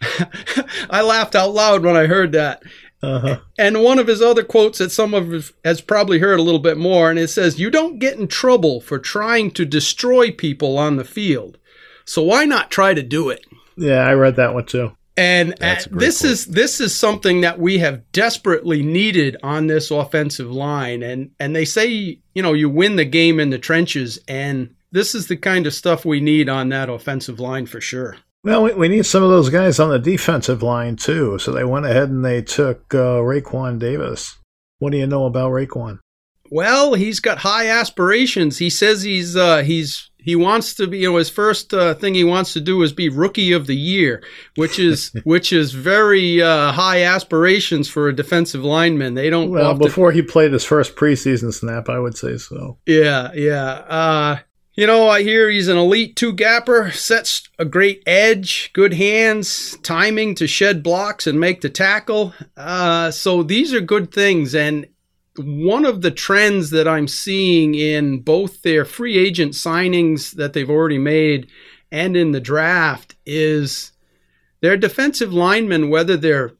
I 0.90 1.02
laughed 1.02 1.34
out 1.34 1.54
loud 1.54 1.84
when 1.84 1.96
I 1.96 2.06
heard 2.06 2.32
that. 2.32 2.62
Uh-huh. 3.02 3.40
And 3.58 3.82
one 3.82 3.98
of 3.98 4.06
his 4.06 4.22
other 4.22 4.44
quotes 4.44 4.78
that 4.78 4.92
some 4.92 5.12
of 5.12 5.32
us 5.32 5.52
has 5.64 5.80
probably 5.80 6.20
heard 6.20 6.38
a 6.38 6.42
little 6.42 6.60
bit 6.60 6.76
more, 6.76 7.10
and 7.10 7.18
it 7.18 7.28
says, 7.28 7.58
"You 7.58 7.70
don't 7.70 7.98
get 7.98 8.18
in 8.18 8.28
trouble 8.28 8.80
for 8.80 8.98
trying 8.98 9.50
to 9.52 9.64
destroy 9.64 10.30
people 10.30 10.78
on 10.78 10.96
the 10.96 11.04
field, 11.04 11.58
so 12.04 12.22
why 12.22 12.44
not 12.44 12.70
try 12.70 12.94
to 12.94 13.02
do 13.02 13.28
it?" 13.28 13.44
Yeah, 13.76 14.06
I 14.06 14.14
read 14.14 14.36
that 14.36 14.54
one 14.54 14.66
too. 14.66 14.92
And 15.16 15.54
this 15.58 15.86
point. 16.22 16.32
is 16.32 16.46
this 16.46 16.80
is 16.80 16.94
something 16.94 17.42
that 17.42 17.58
we 17.58 17.78
have 17.78 18.10
desperately 18.12 18.82
needed 18.82 19.36
on 19.42 19.66
this 19.66 19.90
offensive 19.90 20.50
line. 20.50 21.02
And 21.02 21.30
and 21.38 21.54
they 21.54 21.64
say 21.64 22.18
you 22.34 22.42
know 22.42 22.52
you 22.52 22.70
win 22.70 22.96
the 22.96 23.04
game 23.04 23.38
in 23.38 23.50
the 23.50 23.58
trenches, 23.58 24.18
and 24.26 24.74
this 24.90 25.14
is 25.14 25.26
the 25.26 25.36
kind 25.36 25.66
of 25.66 25.74
stuff 25.74 26.04
we 26.04 26.20
need 26.20 26.48
on 26.48 26.68
that 26.70 26.88
offensive 26.88 27.40
line 27.40 27.66
for 27.66 27.80
sure. 27.80 28.16
Well, 28.44 28.64
we, 28.64 28.74
we 28.74 28.88
need 28.88 29.06
some 29.06 29.22
of 29.22 29.30
those 29.30 29.50
guys 29.50 29.78
on 29.78 29.90
the 29.90 29.98
defensive 29.98 30.62
line 30.62 30.96
too. 30.96 31.38
So 31.38 31.52
they 31.52 31.64
went 31.64 31.86
ahead 31.86 32.08
and 32.08 32.24
they 32.24 32.42
took 32.42 32.94
uh, 32.94 33.20
Raekwon 33.20 33.78
Davis. 33.78 34.38
What 34.78 34.90
do 34.90 34.98
you 34.98 35.06
know 35.06 35.26
about 35.26 35.52
Raekwon? 35.52 36.00
Well, 36.50 36.94
he's 36.94 37.20
got 37.20 37.38
high 37.38 37.68
aspirations. 37.68 38.58
He 38.58 38.68
says 38.68 39.02
he's 39.02 39.36
uh, 39.36 39.62
he's 39.62 40.10
he 40.22 40.36
wants 40.36 40.74
to 40.74 40.86
be 40.86 40.98
you 40.98 41.10
know 41.10 41.16
his 41.16 41.30
first 41.30 41.74
uh, 41.74 41.94
thing 41.94 42.14
he 42.14 42.24
wants 42.24 42.52
to 42.52 42.60
do 42.60 42.82
is 42.82 42.92
be 42.92 43.08
rookie 43.08 43.52
of 43.52 43.66
the 43.66 43.76
year 43.76 44.22
which 44.56 44.78
is 44.78 45.12
which 45.24 45.52
is 45.52 45.72
very 45.72 46.40
uh, 46.40 46.72
high 46.72 47.02
aspirations 47.02 47.88
for 47.88 48.08
a 48.08 48.14
defensive 48.14 48.64
lineman 48.64 49.14
they 49.14 49.30
don't 49.30 49.50
well 49.50 49.74
before 49.74 50.12
he 50.12 50.22
played 50.22 50.52
his 50.52 50.64
first 50.64 50.94
preseason 50.96 51.52
snap 51.52 51.88
i 51.88 51.98
would 51.98 52.16
say 52.16 52.36
so 52.36 52.78
yeah 52.86 53.32
yeah 53.34 53.64
uh, 53.88 54.38
you 54.74 54.86
know 54.86 55.08
i 55.08 55.22
hear 55.22 55.50
he's 55.50 55.68
an 55.68 55.76
elite 55.76 56.16
two 56.16 56.32
gapper 56.32 56.90
sets 56.90 57.48
a 57.58 57.64
great 57.64 58.02
edge 58.06 58.70
good 58.72 58.94
hands 58.94 59.76
timing 59.82 60.34
to 60.34 60.46
shed 60.46 60.82
blocks 60.82 61.26
and 61.26 61.38
make 61.38 61.60
the 61.60 61.70
tackle. 61.70 62.32
Uh, 62.56 63.10
so 63.10 63.42
these 63.42 63.72
are 63.72 63.80
good 63.80 64.12
things 64.12 64.54
and 64.54 64.86
one 65.38 65.84
of 65.84 66.02
the 66.02 66.10
trends 66.10 66.70
that 66.70 66.86
I'm 66.86 67.08
seeing 67.08 67.74
in 67.74 68.20
both 68.20 68.62
their 68.62 68.84
free 68.84 69.16
agent 69.18 69.52
signings 69.52 70.32
that 70.32 70.52
they've 70.52 70.68
already 70.68 70.98
made 70.98 71.48
and 71.90 72.16
in 72.16 72.32
the 72.32 72.40
draft 72.40 73.16
is 73.24 73.92
their 74.60 74.76
defensive 74.76 75.32
linemen, 75.32 75.88
whether 75.90 76.16
they're 76.16 76.52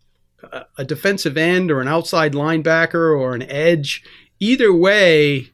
a 0.76 0.84
defensive 0.84 1.36
end 1.36 1.70
or 1.70 1.80
an 1.80 1.88
outside 1.88 2.32
linebacker 2.32 3.18
or 3.18 3.34
an 3.34 3.42
edge, 3.42 4.02
either 4.40 4.72
way, 4.72 5.51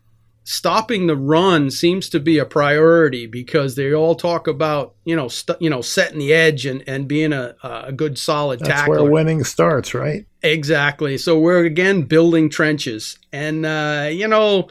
stopping 0.50 1.06
the 1.06 1.14
run 1.14 1.70
seems 1.70 2.08
to 2.08 2.18
be 2.18 2.38
a 2.38 2.44
priority 2.46 3.26
because 3.26 3.74
they 3.74 3.92
all 3.92 4.14
talk 4.14 4.46
about 4.46 4.94
you 5.04 5.14
know 5.14 5.28
st- 5.28 5.60
you 5.60 5.68
know 5.68 5.82
setting 5.82 6.18
the 6.18 6.32
edge 6.32 6.64
and, 6.64 6.82
and 6.86 7.06
being 7.06 7.34
a, 7.34 7.54
a 7.62 7.92
good 7.92 8.18
solid 8.18 8.58
tackle. 8.60 8.68
That's 8.68 8.80
tackler. 8.80 9.02
where 9.02 9.12
winning 9.12 9.44
starts, 9.44 9.92
right? 9.92 10.24
Exactly. 10.42 11.18
So 11.18 11.38
we're 11.38 11.66
again 11.66 12.02
building 12.04 12.48
trenches, 12.48 13.18
and 13.30 13.66
uh, 13.66 14.08
you 14.10 14.26
know 14.26 14.68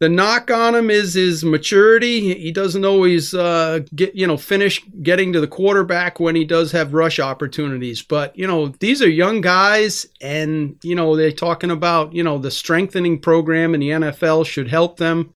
the 0.00 0.08
knock 0.08 0.50
on 0.50 0.76
him 0.76 0.90
is 0.90 1.14
his 1.14 1.44
maturity. 1.44 2.34
He 2.34 2.52
doesn't 2.52 2.84
always 2.84 3.34
uh, 3.34 3.80
get 3.94 4.14
you 4.14 4.26
know 4.26 4.36
finish 4.36 4.80
getting 5.02 5.32
to 5.32 5.40
the 5.40 5.48
quarterback 5.48 6.20
when 6.20 6.36
he 6.36 6.44
does 6.44 6.70
have 6.72 6.94
rush 6.94 7.18
opportunities. 7.18 8.02
But 8.02 8.36
you 8.38 8.46
know 8.46 8.68
these 8.68 9.02
are 9.02 9.08
young 9.08 9.40
guys, 9.40 10.06
and 10.20 10.76
you 10.82 10.94
know 10.94 11.16
they're 11.16 11.32
talking 11.32 11.70
about 11.70 12.12
you 12.14 12.22
know 12.22 12.38
the 12.38 12.50
strengthening 12.50 13.18
program 13.18 13.74
in 13.74 13.80
the 13.80 13.90
NFL 13.90 14.46
should 14.46 14.68
help 14.68 14.98
them, 14.98 15.34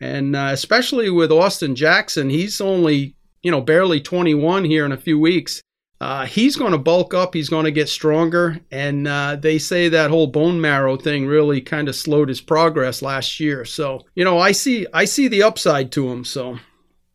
and 0.00 0.36
uh, 0.36 0.50
especially 0.52 1.10
with 1.10 1.32
Austin 1.32 1.74
Jackson, 1.74 2.30
he's 2.30 2.60
only 2.60 3.16
you 3.42 3.50
know 3.50 3.60
barely 3.60 4.00
21 4.00 4.64
here 4.64 4.86
in 4.86 4.92
a 4.92 4.96
few 4.96 5.18
weeks. 5.18 5.60
Uh, 6.04 6.26
he's 6.26 6.54
going 6.54 6.72
to 6.72 6.78
bulk 6.78 7.14
up. 7.14 7.32
He's 7.32 7.48
going 7.48 7.64
to 7.64 7.70
get 7.70 7.88
stronger. 7.88 8.60
And 8.70 9.08
uh, 9.08 9.36
they 9.36 9.56
say 9.56 9.88
that 9.88 10.10
whole 10.10 10.26
bone 10.26 10.60
marrow 10.60 10.98
thing 10.98 11.24
really 11.24 11.62
kind 11.62 11.88
of 11.88 11.96
slowed 11.96 12.28
his 12.28 12.42
progress 12.42 13.00
last 13.00 13.40
year. 13.40 13.64
So 13.64 14.02
you 14.14 14.22
know, 14.22 14.38
I 14.38 14.52
see 14.52 14.86
I 14.92 15.06
see 15.06 15.28
the 15.28 15.42
upside 15.42 15.90
to 15.92 16.12
him. 16.12 16.26
So. 16.26 16.58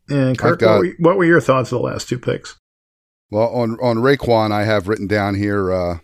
And 0.10 0.36
Kirk, 0.36 0.62
got, 0.62 0.77
what, 0.77 0.79
were, 0.79 0.93
what, 0.98 1.17
were, 1.17 1.25
your 1.25 1.39
thoughts 1.39 1.72
of 1.72 1.77
the 1.77 1.86
last 1.86 2.10
two 2.10 2.17
picks? 2.17 2.58
Well, 3.29 3.50
on 3.50 3.77
on 3.79 3.98
Raekwon, 3.98 4.51
I 4.51 4.63
have 4.63 4.88
written 4.88 5.05
down 5.05 5.36
here 5.36 5.72
uh, 5.72 6.00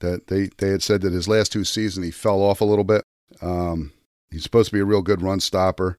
that 0.00 0.28
they 0.28 0.48
they 0.56 0.70
had 0.70 0.82
said 0.82 1.02
that 1.02 1.12
his 1.12 1.28
last 1.28 1.52
two 1.52 1.64
seasons 1.64 2.06
he 2.06 2.10
fell 2.10 2.40
off 2.40 2.62
a 2.62 2.64
little 2.64 2.82
bit. 2.82 3.02
Um, 3.42 3.92
he's 4.30 4.42
supposed 4.42 4.70
to 4.70 4.74
be 4.74 4.80
a 4.80 4.86
real 4.86 5.02
good 5.02 5.20
run 5.20 5.40
stopper. 5.40 5.98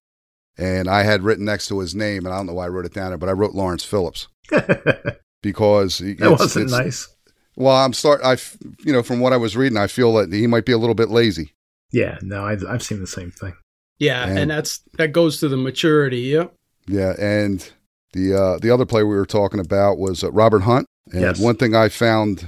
And 0.58 0.90
I 0.90 1.04
had 1.04 1.22
written 1.22 1.46
next 1.46 1.68
to 1.68 1.78
his 1.78 1.94
name, 1.94 2.26
and 2.26 2.34
I 2.34 2.38
don't 2.38 2.48
know 2.48 2.56
why 2.56 2.66
I 2.66 2.70
wrote 2.70 2.88
it 2.88 2.96
down 2.96 3.10
there, 3.10 3.20
but 3.20 3.30
I 3.30 3.34
wrote 3.34 3.54
Lawrence 3.54 3.84
Phillips. 3.84 4.28
because 5.42 6.02
it 6.02 6.20
wasn't 6.22 6.66
it's, 6.66 6.72
nice. 6.72 7.08
Well, 7.56 7.76
I'm 7.76 7.94
start. 7.94 8.22
I, 8.24 8.38
you 8.86 8.94
know, 8.94 9.04
from 9.04 9.20
what 9.20 9.34
I 9.34 9.38
was 9.38 9.58
reading, 9.58 9.78
I 9.78 9.88
feel 9.88 10.14
that 10.14 10.32
he 10.32 10.48
might 10.48 10.66
be 10.66 10.72
a 10.72 10.78
little 10.78 10.96
bit 10.96 11.10
lazy. 11.10 11.54
Yeah, 11.92 12.18
no, 12.22 12.46
I've, 12.46 12.64
I've 12.68 12.84
seen 12.84 13.00
the 13.00 13.08
same 13.08 13.32
thing. 13.32 13.54
Yeah, 14.00 14.28
and, 14.28 14.38
and 14.38 14.52
that's 14.52 14.80
that 14.98 15.12
goes 15.12 15.40
to 15.40 15.48
the 15.48 15.58
maturity. 15.58 16.20
Yep. 16.20 16.54
Yeah, 16.88 17.14
and 17.18 17.68
the 18.14 18.36
uh, 18.36 18.58
the 18.60 18.70
other 18.70 18.86
player 18.86 19.08
we 19.08 19.16
were 19.16 19.26
talking 19.26 19.60
about 19.60 19.98
was 19.98 20.24
uh, 20.24 20.32
Robert 20.32 20.62
Hunt. 20.62 20.88
And 21.12 21.22
yes. 21.22 21.40
one 21.40 21.56
thing 21.56 21.74
I 21.74 21.90
found 21.90 22.46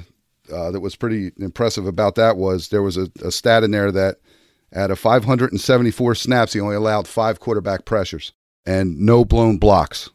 uh, 0.51 0.71
that 0.71 0.81
was 0.81 0.95
pretty 0.95 1.31
impressive 1.37 1.87
about 1.87 2.15
that 2.15 2.37
was 2.37 2.69
there 2.69 2.81
was 2.81 2.97
a, 2.97 3.09
a 3.23 3.31
stat 3.31 3.63
in 3.63 3.71
there 3.71 3.91
that 3.91 4.17
out 4.75 4.91
of 4.91 4.99
574 4.99 6.15
snaps, 6.15 6.53
he 6.53 6.59
only 6.59 6.75
allowed 6.75 7.07
five 7.07 7.39
quarterback 7.39 7.85
pressures 7.85 8.33
and 8.65 8.99
no 8.99 9.25
blown 9.25 9.57
blocks. 9.57 10.09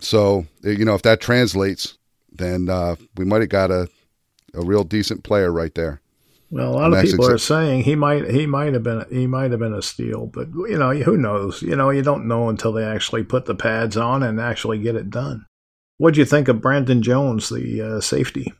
So, 0.00 0.46
you 0.62 0.84
know, 0.84 0.94
if 0.94 1.02
that 1.02 1.20
translates, 1.20 1.98
then 2.40 2.68
uh, 2.68 2.96
we 3.16 3.24
might 3.24 3.40
have 3.40 3.50
got 3.50 3.70
a, 3.70 3.88
a 4.54 4.62
real 4.62 4.84
decent 4.84 5.22
player 5.22 5.52
right 5.52 5.74
there. 5.74 6.00
Well, 6.50 6.72
a 6.72 6.78
lot 6.78 6.92
of 6.92 7.04
people 7.04 7.30
are 7.30 7.38
saying 7.38 7.84
he 7.84 7.94
might 7.94 8.28
he 8.28 8.44
might 8.44 8.72
have 8.72 8.82
been 8.82 9.04
he 9.08 9.28
might 9.28 9.52
have 9.52 9.60
been 9.60 9.74
a 9.74 9.82
steal, 9.82 10.26
but 10.26 10.48
you 10.48 10.76
know 10.76 10.92
who 10.92 11.16
knows? 11.16 11.62
You 11.62 11.76
know 11.76 11.90
you 11.90 12.02
don't 12.02 12.26
know 12.26 12.48
until 12.48 12.72
they 12.72 12.84
actually 12.84 13.22
put 13.22 13.44
the 13.44 13.54
pads 13.54 13.96
on 13.96 14.24
and 14.24 14.40
actually 14.40 14.78
get 14.78 14.96
it 14.96 15.10
done. 15.10 15.46
What 15.98 16.14
do 16.14 16.20
you 16.20 16.26
think 16.26 16.48
of 16.48 16.60
Brandon 16.60 17.02
Jones, 17.02 17.50
the 17.50 17.82
uh, 17.82 18.00
safety? 18.00 18.52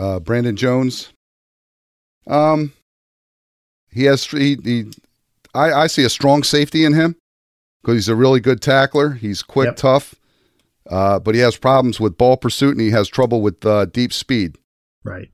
Uh, 0.00 0.18
Brandon 0.18 0.56
Jones, 0.56 1.12
um, 2.26 2.72
he 3.92 4.04
has 4.04 4.26
he, 4.26 4.56
he 4.64 4.90
I, 5.54 5.72
I 5.72 5.86
see 5.86 6.04
a 6.04 6.10
strong 6.10 6.42
safety 6.42 6.84
in 6.84 6.94
him 6.94 7.14
because 7.80 7.94
he's 7.94 8.08
a 8.08 8.16
really 8.16 8.40
good 8.40 8.60
tackler. 8.60 9.10
He's 9.12 9.42
quick, 9.42 9.66
yep. 9.66 9.76
tough. 9.76 10.16
Uh, 10.88 11.18
but 11.18 11.34
he 11.34 11.40
has 11.40 11.56
problems 11.56 11.98
with 11.98 12.18
ball 12.18 12.36
pursuit 12.36 12.72
and 12.72 12.80
he 12.80 12.90
has 12.90 13.08
trouble 13.08 13.40
with 13.40 13.64
uh, 13.66 13.86
deep 13.86 14.12
speed. 14.12 14.56
Right. 15.02 15.30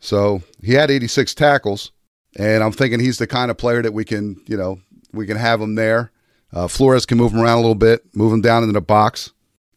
So 0.00 0.42
he 0.62 0.72
had 0.72 0.90
86 0.90 1.34
tackles, 1.34 1.92
and 2.36 2.62
I'm 2.62 2.72
thinking 2.72 3.00
he's 3.00 3.18
the 3.18 3.26
kind 3.26 3.50
of 3.50 3.56
player 3.56 3.82
that 3.82 3.94
we 3.94 4.04
can, 4.04 4.42
you 4.46 4.56
know, 4.56 4.80
we 5.12 5.26
can 5.26 5.36
have 5.36 5.60
him 5.60 5.76
there. 5.76 6.10
Uh, 6.52 6.68
Flores 6.68 7.06
can 7.06 7.18
move 7.18 7.32
him 7.32 7.40
around 7.40 7.58
a 7.58 7.60
little 7.60 7.74
bit, 7.74 8.04
move 8.14 8.32
him 8.32 8.40
down 8.40 8.62
into 8.62 8.72
the 8.72 8.80
box. 8.80 9.32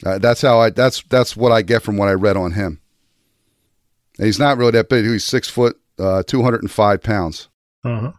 Uh, 0.05 0.17
that's 0.17 0.41
how 0.41 0.59
I. 0.59 0.71
That's 0.71 1.03
that's 1.03 1.37
what 1.37 1.51
I 1.51 1.61
get 1.61 1.83
from 1.83 1.95
what 1.95 2.09
I 2.09 2.13
read 2.13 2.35
on 2.35 2.51
him. 2.51 2.81
And 4.17 4.25
he's 4.25 4.39
not 4.39 4.57
really 4.57 4.71
that 4.71 4.89
big. 4.89 5.05
He's 5.05 5.23
six 5.23 5.47
foot, 5.47 5.79
uh, 5.97 6.23
205 6.23 7.01
pounds. 7.01 7.47
Uh-huh. 7.83 8.11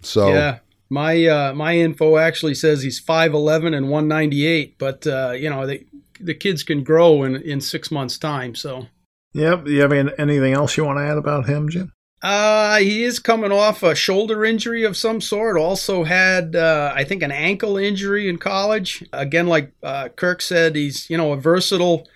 So 0.00 0.32
yeah, 0.32 0.58
my 0.90 1.24
uh, 1.26 1.54
my 1.54 1.76
info 1.76 2.16
actually 2.16 2.54
says 2.54 2.82
he's 2.82 3.00
5'11 3.00 3.76
and 3.76 3.90
198, 3.90 4.78
but 4.78 5.06
uh, 5.06 5.32
you 5.32 5.50
know 5.50 5.66
they 5.66 5.84
the 6.20 6.34
kids 6.34 6.62
can 6.62 6.84
grow 6.84 7.22
in 7.22 7.36
in 7.36 7.60
six 7.60 7.90
months 7.90 8.18
time. 8.18 8.54
So 8.54 8.86
Yep. 9.34 9.64
Do 9.64 9.72
you 9.72 9.80
have 9.80 9.92
anything 9.92 10.54
else 10.54 10.76
you 10.76 10.84
want 10.84 10.98
to 10.98 11.02
add 11.02 11.18
about 11.18 11.46
him, 11.46 11.68
Jim? 11.68 11.92
Uh, 12.22 12.78
he 12.78 13.02
is 13.04 13.18
coming 13.18 13.52
off 13.52 13.82
a 13.82 13.94
shoulder 13.94 14.44
injury 14.44 14.84
of 14.84 14.96
some 14.96 15.20
sort. 15.20 15.58
Also 15.58 16.04
had, 16.04 16.56
uh, 16.56 16.92
I 16.94 17.04
think, 17.04 17.22
an 17.22 17.32
ankle 17.32 17.76
injury 17.76 18.28
in 18.28 18.38
college. 18.38 19.04
Again, 19.12 19.46
like 19.46 19.72
uh, 19.82 20.08
Kirk 20.08 20.40
said, 20.40 20.74
he's 20.74 21.10
you 21.10 21.18
know 21.18 21.32
a 21.32 21.36
versatile, 21.36 22.08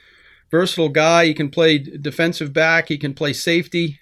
versatile 0.50 0.88
guy. 0.88 1.26
He 1.26 1.34
can 1.34 1.50
play 1.50 1.76
defensive 1.78 2.52
back. 2.54 2.88
He 2.88 2.96
can 2.96 3.12
play 3.12 3.34
safety, 3.34 4.00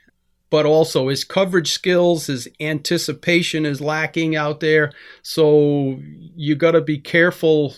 but 0.48 0.64
also 0.64 1.08
his 1.08 1.24
coverage 1.24 1.72
skills, 1.72 2.26
his 2.26 2.46
anticipation 2.60 3.66
is 3.66 3.80
lacking 3.80 4.36
out 4.36 4.60
there. 4.60 4.92
So 5.22 6.00
you 6.36 6.54
got 6.54 6.72
to 6.72 6.82
be 6.82 6.98
careful. 6.98 7.74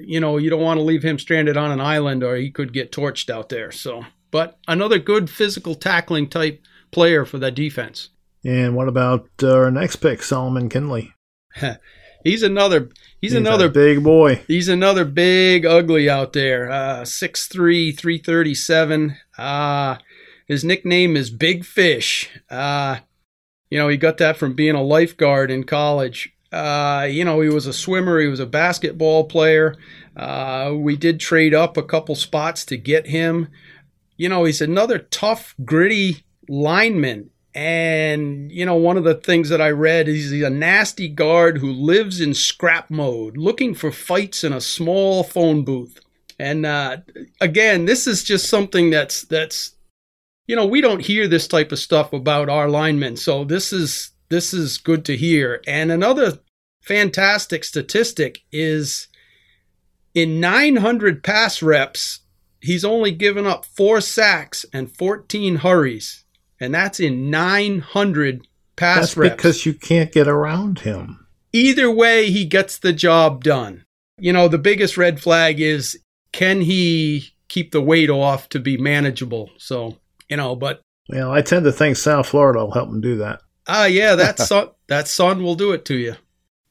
You 0.00 0.20
know, 0.20 0.36
you 0.36 0.50
don't 0.50 0.62
want 0.62 0.78
to 0.78 0.84
leave 0.84 1.02
him 1.02 1.18
stranded 1.18 1.56
on 1.56 1.70
an 1.70 1.80
island, 1.80 2.22
or 2.22 2.36
he 2.36 2.50
could 2.50 2.72
get 2.72 2.92
torched 2.92 3.30
out 3.30 3.48
there. 3.48 3.70
So, 3.70 4.04
but 4.30 4.58
another 4.66 4.98
good 4.98 5.30
physical 5.30 5.74
tackling 5.74 6.28
type 6.28 6.62
player 6.90 7.24
for 7.24 7.38
that 7.38 7.54
defense. 7.54 8.10
And 8.44 8.74
what 8.74 8.88
about 8.88 9.28
uh, 9.42 9.52
our 9.52 9.70
next 9.70 9.96
pick, 9.96 10.22
Solomon 10.22 10.68
Kindley? 10.68 11.12
he's 12.24 12.42
another. 12.42 12.88
He's, 13.20 13.32
he's 13.32 13.34
another 13.34 13.68
big 13.68 14.04
boy. 14.04 14.42
He's 14.46 14.68
another 14.68 15.04
big 15.04 15.66
ugly 15.66 16.08
out 16.08 16.32
there. 16.32 16.70
Uh, 16.70 17.02
6'3", 17.02 17.96
337. 17.96 19.16
Uh, 19.36 19.96
his 20.46 20.64
nickname 20.64 21.16
is 21.16 21.30
Big 21.30 21.64
Fish. 21.64 22.30
Uh, 22.48 22.98
you 23.70 23.78
know, 23.78 23.88
he 23.88 23.96
got 23.96 24.18
that 24.18 24.36
from 24.36 24.54
being 24.54 24.74
a 24.74 24.82
lifeguard 24.82 25.50
in 25.50 25.64
college. 25.64 26.32
Uh, 26.52 27.06
you 27.10 27.24
know, 27.24 27.40
he 27.40 27.48
was 27.48 27.66
a 27.66 27.72
swimmer. 27.72 28.20
He 28.20 28.28
was 28.28 28.40
a 28.40 28.46
basketball 28.46 29.24
player. 29.24 29.76
Uh, 30.16 30.72
we 30.74 30.96
did 30.96 31.20
trade 31.20 31.54
up 31.54 31.76
a 31.76 31.82
couple 31.82 32.14
spots 32.14 32.64
to 32.66 32.76
get 32.76 33.06
him. 33.06 33.48
You 34.16 34.28
know, 34.28 34.44
he's 34.44 34.60
another 34.60 34.98
tough, 34.98 35.54
gritty 35.64 36.24
lineman. 36.48 37.30
And, 37.54 38.52
you 38.52 38.64
know, 38.64 38.76
one 38.76 38.96
of 38.96 39.04
the 39.04 39.14
things 39.14 39.48
that 39.48 39.60
I 39.60 39.70
read 39.70 40.08
is 40.08 40.30
he's 40.30 40.42
a 40.42 40.50
nasty 40.50 41.08
guard 41.08 41.58
who 41.58 41.72
lives 41.72 42.20
in 42.20 42.34
scrap 42.34 42.90
mode, 42.90 43.36
looking 43.36 43.74
for 43.74 43.90
fights 43.90 44.44
in 44.44 44.52
a 44.52 44.60
small 44.60 45.24
phone 45.24 45.64
booth. 45.64 46.00
And 46.38 46.64
uh, 46.64 46.98
again, 47.40 47.84
this 47.84 48.06
is 48.06 48.22
just 48.22 48.48
something 48.48 48.90
that's 48.90 49.22
that's 49.22 49.72
you 50.46 50.54
know 50.54 50.66
we 50.66 50.80
don't 50.80 51.00
hear 51.00 51.26
this 51.26 51.48
type 51.48 51.72
of 51.72 51.78
stuff 51.78 52.12
about 52.12 52.48
our 52.48 52.68
linemen, 52.68 53.16
so 53.16 53.44
this 53.44 53.72
is 53.72 54.12
this 54.28 54.52
is 54.52 54.78
good 54.78 55.04
to 55.06 55.16
hear. 55.16 55.62
And 55.66 55.90
another 55.90 56.38
fantastic 56.82 57.64
statistic 57.64 58.40
is 58.52 59.08
in 60.14 60.40
900 60.40 61.22
pass 61.22 61.62
reps, 61.62 62.20
he's 62.60 62.84
only 62.84 63.10
given 63.12 63.46
up 63.46 63.64
four 63.64 64.00
sacks 64.00 64.64
and 64.72 64.94
14 64.96 65.56
hurries 65.56 66.24
and 66.60 66.74
that's 66.74 67.00
in 67.00 67.30
900 67.30 68.46
pass 68.76 69.00
that's 69.00 69.16
reps. 69.16 69.36
because 69.36 69.66
you 69.66 69.74
can't 69.74 70.12
get 70.12 70.28
around 70.28 70.80
him. 70.80 71.26
Either 71.52 71.90
way, 71.90 72.30
he 72.30 72.44
gets 72.44 72.78
the 72.78 72.92
job 72.92 73.42
done. 73.42 73.84
You 74.18 74.32
know, 74.32 74.48
the 74.48 74.58
biggest 74.58 74.96
red 74.96 75.20
flag 75.20 75.60
is 75.60 75.98
can 76.32 76.60
he 76.60 77.30
keep 77.48 77.72
the 77.72 77.80
weight 77.80 78.10
off 78.10 78.48
to 78.50 78.58
be 78.58 78.76
manageable? 78.76 79.50
So, 79.58 79.98
you 80.28 80.36
know, 80.36 80.56
but. 80.56 80.82
Well, 81.08 81.32
I 81.32 81.40
tend 81.40 81.64
to 81.64 81.72
think 81.72 81.96
South 81.96 82.26
Florida 82.26 82.60
will 82.60 82.72
help 82.72 82.90
him 82.90 83.00
do 83.00 83.16
that. 83.18 83.40
Ah, 83.68 83.82
uh, 83.82 83.86
yeah, 83.86 84.14
that 84.14 84.38
sun, 84.38 84.70
that 84.88 85.06
sun 85.06 85.42
will 85.42 85.54
do 85.54 85.72
it 85.72 85.84
to 85.86 85.96
you. 85.96 86.14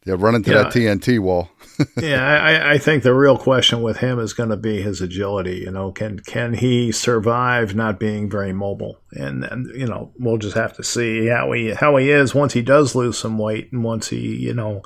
Yeah, 0.05 0.15
run 0.17 0.35
into 0.35 0.51
yeah. 0.51 0.63
that 0.63 0.73
TNT 0.73 1.19
wall. 1.19 1.49
yeah, 2.01 2.25
I, 2.25 2.73
I, 2.73 2.77
think 2.77 3.03
the 3.03 3.13
real 3.13 3.37
question 3.37 3.81
with 3.81 3.97
him 3.97 4.19
is 4.19 4.33
going 4.33 4.49
to 4.49 4.57
be 4.57 4.81
his 4.81 5.01
agility. 5.01 5.57
You 5.57 5.71
know, 5.71 5.91
can 5.91 6.19
can 6.19 6.53
he 6.53 6.91
survive 6.91 7.75
not 7.75 7.99
being 7.99 8.29
very 8.29 8.53
mobile? 8.53 8.99
And, 9.11 9.43
and 9.43 9.67
you 9.75 9.85
know, 9.85 10.13
we'll 10.17 10.37
just 10.37 10.55
have 10.55 10.73
to 10.77 10.83
see 10.83 11.27
how 11.27 11.51
he 11.51 11.71
how 11.71 11.97
he 11.97 12.09
is 12.09 12.33
once 12.33 12.53
he 12.53 12.61
does 12.61 12.95
lose 12.95 13.17
some 13.17 13.37
weight 13.37 13.71
and 13.71 13.83
once 13.83 14.07
he 14.07 14.37
you 14.37 14.53
know 14.53 14.81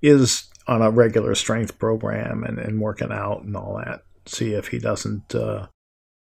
is 0.00 0.48
on 0.66 0.82
a 0.82 0.90
regular 0.90 1.34
strength 1.34 1.78
program 1.78 2.44
and, 2.44 2.58
and 2.58 2.80
working 2.80 3.10
out 3.10 3.42
and 3.42 3.56
all 3.56 3.82
that. 3.84 4.02
See 4.26 4.52
if 4.52 4.68
he 4.68 4.78
doesn't 4.78 5.34
uh, 5.34 5.66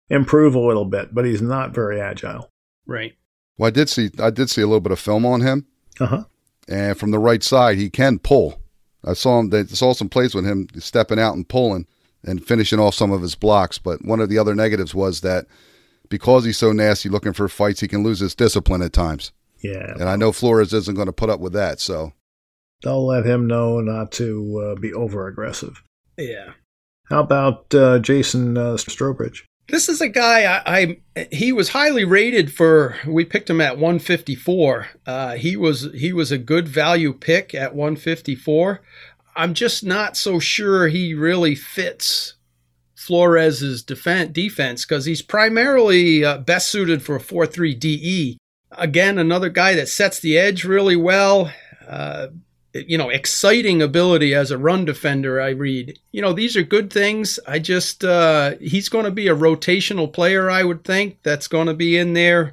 improve 0.08 0.54
a 0.54 0.60
little 0.60 0.84
bit, 0.84 1.12
but 1.12 1.24
he's 1.24 1.42
not 1.42 1.74
very 1.74 2.00
agile. 2.00 2.48
Right. 2.86 3.16
Well, 3.58 3.68
I 3.68 3.70
did 3.70 3.88
see 3.88 4.10
I 4.20 4.30
did 4.30 4.50
see 4.50 4.62
a 4.62 4.66
little 4.66 4.80
bit 4.80 4.92
of 4.92 4.98
film 4.98 5.24
on 5.24 5.40
him. 5.40 5.66
Uh 5.98 6.06
huh 6.06 6.24
and 6.68 6.98
from 6.98 7.10
the 7.10 7.18
right 7.18 7.42
side 7.42 7.78
he 7.78 7.90
can 7.90 8.18
pull. 8.18 8.60
I 9.04 9.12
saw 9.12 9.38
him. 9.38 9.50
They 9.50 9.64
saw 9.64 9.92
some 9.92 10.08
plays 10.08 10.34
with 10.34 10.44
him 10.44 10.68
stepping 10.78 11.18
out 11.18 11.34
and 11.34 11.48
pulling 11.48 11.86
and 12.24 12.44
finishing 12.44 12.80
off 12.80 12.94
some 12.94 13.12
of 13.12 13.22
his 13.22 13.34
blocks. 13.34 13.78
But 13.78 14.04
one 14.04 14.20
of 14.20 14.28
the 14.28 14.38
other 14.38 14.54
negatives 14.54 14.94
was 14.94 15.20
that 15.20 15.46
because 16.08 16.44
he's 16.44 16.58
so 16.58 16.72
nasty, 16.72 17.08
looking 17.08 17.32
for 17.32 17.48
fights, 17.48 17.80
he 17.80 17.88
can 17.88 18.02
lose 18.02 18.20
his 18.20 18.34
discipline 18.34 18.82
at 18.82 18.92
times. 18.92 19.32
Yeah, 19.62 19.92
and 19.92 20.04
I 20.04 20.16
know 20.16 20.32
Flores 20.32 20.72
isn't 20.72 20.96
going 20.96 21.06
to 21.06 21.12
put 21.12 21.30
up 21.30 21.40
with 21.40 21.52
that. 21.52 21.80
So 21.80 22.12
they'll 22.82 23.06
let 23.06 23.24
him 23.24 23.46
know 23.46 23.80
not 23.80 24.10
to 24.12 24.74
uh, 24.76 24.80
be 24.80 24.92
over 24.92 25.28
aggressive. 25.28 25.82
Yeah. 26.18 26.52
How 27.04 27.20
about 27.20 27.72
uh, 27.72 28.00
Jason 28.00 28.58
uh, 28.58 28.74
Strowbridge? 28.74 29.42
This 29.68 29.88
is 29.88 30.00
a 30.00 30.08
guy 30.08 30.44
I, 30.44 31.00
I, 31.16 31.26
he 31.32 31.52
was 31.52 31.70
highly 31.70 32.04
rated 32.04 32.52
for. 32.52 32.96
We 33.06 33.24
picked 33.24 33.50
him 33.50 33.60
at 33.60 33.78
154. 33.78 34.86
Uh, 35.04 35.34
he 35.34 35.56
was 35.56 35.88
he 35.92 36.12
was 36.12 36.30
a 36.30 36.38
good 36.38 36.68
value 36.68 37.12
pick 37.12 37.54
at 37.54 37.74
154. 37.74 38.80
I'm 39.34 39.54
just 39.54 39.84
not 39.84 40.16
so 40.16 40.38
sure 40.38 40.88
he 40.88 41.14
really 41.14 41.54
fits 41.54 42.34
Flores's 42.94 43.82
defense 43.82 44.32
defense 44.32 44.84
because 44.84 45.04
he's 45.04 45.20
primarily 45.20 46.24
uh, 46.24 46.38
best 46.38 46.68
suited 46.68 47.02
for 47.02 47.16
a 47.16 47.20
4-3 47.20 47.78
DE. 47.78 48.38
Again, 48.72 49.18
another 49.18 49.50
guy 49.50 49.74
that 49.74 49.88
sets 49.88 50.18
the 50.18 50.38
edge 50.38 50.64
really 50.64 50.96
well. 50.96 51.52
Uh, 51.86 52.28
you 52.86 52.98
know, 52.98 53.08
exciting 53.10 53.82
ability 53.82 54.34
as 54.34 54.50
a 54.50 54.58
run 54.58 54.84
defender, 54.84 55.40
I 55.40 55.50
read. 55.50 55.98
You 56.12 56.22
know, 56.22 56.32
these 56.32 56.56
are 56.56 56.62
good 56.62 56.92
things. 56.92 57.38
I 57.46 57.58
just, 57.58 58.04
uh, 58.04 58.56
he's 58.60 58.88
going 58.88 59.04
to 59.04 59.10
be 59.10 59.28
a 59.28 59.36
rotational 59.36 60.12
player, 60.12 60.50
I 60.50 60.64
would 60.64 60.84
think, 60.84 61.22
that's 61.22 61.48
going 61.48 61.66
to 61.66 61.74
be 61.74 61.96
in 61.96 62.12
there. 62.12 62.52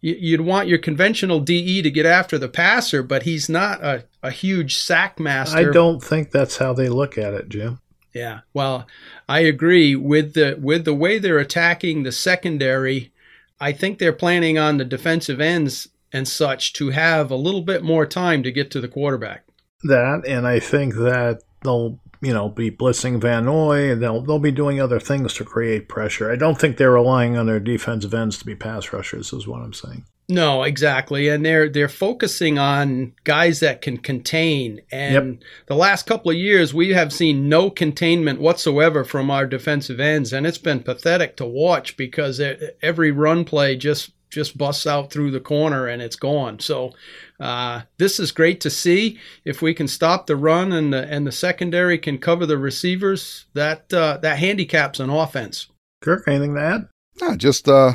You'd 0.00 0.42
want 0.42 0.68
your 0.68 0.78
conventional 0.78 1.40
DE 1.40 1.80
to 1.80 1.90
get 1.90 2.04
after 2.04 2.36
the 2.36 2.48
passer, 2.48 3.02
but 3.02 3.22
he's 3.22 3.48
not 3.48 3.82
a, 3.82 4.04
a 4.22 4.30
huge 4.30 4.76
sack 4.76 5.18
master. 5.18 5.70
I 5.70 5.72
don't 5.72 6.02
think 6.02 6.30
that's 6.30 6.58
how 6.58 6.74
they 6.74 6.90
look 6.90 7.16
at 7.16 7.32
it, 7.32 7.48
Jim. 7.48 7.80
Yeah, 8.12 8.40
well, 8.52 8.86
I 9.28 9.40
agree 9.40 9.96
with 9.96 10.34
the 10.34 10.58
with 10.60 10.84
the 10.84 10.94
way 10.94 11.18
they're 11.18 11.38
attacking 11.38 12.02
the 12.02 12.12
secondary. 12.12 13.12
I 13.58 13.72
think 13.72 13.98
they're 13.98 14.12
planning 14.12 14.58
on 14.58 14.76
the 14.76 14.84
defensive 14.84 15.40
ends 15.40 15.88
and 16.12 16.28
such 16.28 16.74
to 16.74 16.90
have 16.90 17.30
a 17.30 17.36
little 17.36 17.62
bit 17.62 17.82
more 17.82 18.04
time 18.04 18.42
to 18.42 18.52
get 18.52 18.70
to 18.72 18.80
the 18.80 18.88
quarterback 18.88 19.44
that, 19.84 20.26
and 20.26 20.46
I 20.46 20.60
think 20.60 20.94
that 20.94 21.42
they'll 21.62 21.98
you 22.20 22.32
know 22.32 22.48
be 22.48 22.70
blitzing 22.70 23.20
Van 23.20 23.44
Noy, 23.44 23.90
and 23.92 24.02
they'll 24.02 24.22
they'll 24.22 24.38
be 24.38 24.50
doing 24.50 24.80
other 24.80 25.00
things 25.00 25.34
to 25.34 25.44
create 25.44 25.88
pressure. 25.88 26.30
I 26.30 26.36
don't 26.36 26.58
think 26.58 26.76
they're 26.76 26.90
relying 26.92 27.36
on 27.36 27.46
their 27.46 27.60
defensive 27.60 28.14
ends 28.14 28.38
to 28.38 28.44
be 28.44 28.54
pass 28.54 28.92
rushers, 28.92 29.32
is 29.32 29.46
what 29.46 29.62
I'm 29.62 29.72
saying. 29.72 30.04
No, 30.26 30.62
exactly, 30.62 31.28
and 31.28 31.44
they're 31.44 31.68
they're 31.68 31.88
focusing 31.88 32.58
on 32.58 33.12
guys 33.24 33.60
that 33.60 33.82
can 33.82 33.98
contain. 33.98 34.80
And 34.90 35.34
yep. 35.34 35.42
the 35.66 35.74
last 35.74 36.06
couple 36.06 36.30
of 36.30 36.36
years, 36.38 36.72
we 36.72 36.90
have 36.90 37.12
seen 37.12 37.50
no 37.50 37.68
containment 37.68 38.40
whatsoever 38.40 39.04
from 39.04 39.30
our 39.30 39.46
defensive 39.46 40.00
ends, 40.00 40.32
and 40.32 40.46
it's 40.46 40.56
been 40.56 40.82
pathetic 40.82 41.36
to 41.36 41.44
watch 41.44 41.98
because 41.98 42.40
every 42.82 43.10
run 43.10 43.44
play 43.44 43.76
just 43.76 44.12
just 44.30 44.58
busts 44.58 44.86
out 44.86 45.12
through 45.12 45.30
the 45.30 45.40
corner 45.40 45.86
and 45.86 46.02
it's 46.02 46.16
gone. 46.16 46.58
So 46.58 46.92
uh, 47.40 47.82
this 47.98 48.20
is 48.20 48.32
great 48.32 48.60
to 48.60 48.70
see. 48.70 49.18
If 49.44 49.60
we 49.60 49.74
can 49.74 49.88
stop 49.88 50.26
the 50.26 50.36
run 50.36 50.72
and 50.72 50.92
the 50.92 51.10
and 51.10 51.26
the 51.26 51.32
secondary 51.32 51.98
can 51.98 52.18
cover 52.18 52.46
the 52.46 52.58
receivers, 52.58 53.46
that 53.54 53.92
uh, 53.92 54.18
that 54.18 54.38
handicaps 54.38 55.00
an 55.00 55.10
offense. 55.10 55.66
Kirk, 56.00 56.28
anything 56.28 56.54
to 56.54 56.60
add? 56.60 56.88
No, 57.20 57.36
just 57.36 57.68
uh, 57.68 57.94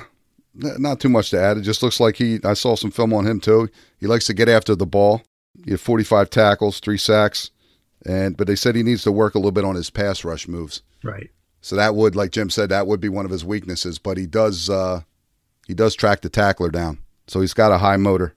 not 0.54 1.00
too 1.00 1.10
much 1.10 1.30
to 1.30 1.40
add. 1.40 1.58
It 1.58 1.62
just 1.62 1.84
looks 1.84 2.00
like 2.00 2.18
he. 2.18 2.40
I 2.44 2.54
saw 2.54 2.76
some 2.76 2.92
film 2.92 3.14
on 3.14 3.26
him 3.26 3.40
too. 3.40 3.70
He 4.00 4.08
likes 4.08 4.26
to 4.28 4.34
get 4.34 4.50
after 4.50 4.76
the 4.76 4.86
ball. 4.86 5.22
He 5.66 5.72
had 5.72 5.80
45 5.80 6.30
tackles, 6.30 6.80
three 6.80 6.98
sacks, 6.98 7.52
and 8.06 8.36
but 8.36 8.48
they 8.48 8.56
said 8.56 8.76
he 8.76 8.84
needs 8.84 9.04
to 9.04 9.12
work 9.12 9.36
a 9.36 9.38
little 9.38 9.52
bit 9.52 9.66
on 9.66 9.76
his 9.76 9.90
pass 9.90 10.24
rush 10.24 10.48
moves. 10.48 10.82
Right. 11.04 11.30
So 11.62 11.76
that 11.76 11.96
would, 11.96 12.16
like 12.16 12.32
Jim 12.32 12.50
said, 12.50 12.70
that 12.70 12.88
would 12.88 13.02
be 13.02 13.10
one 13.10 13.26
of 13.26 13.32
his 13.32 13.44
weaknesses. 13.44 14.00
But 14.00 14.18
he 14.18 14.26
does 14.26 14.70
uh, 14.70 15.02
he 15.68 15.74
does 15.74 15.96
track 15.96 16.22
the 16.22 16.30
tackler 16.30 16.70
down. 16.70 17.00
So 17.28 17.42
he's 17.42 17.54
got 17.54 17.72
a 17.72 17.78
high 17.78 17.98
motor. 17.98 18.34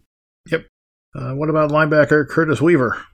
Yep. 0.51 0.67
Uh, 1.15 1.35
what 1.35 1.51
about 1.51 1.71
linebacker 1.71 2.27
Curtis 2.27 2.61
Weaver? 2.61 3.05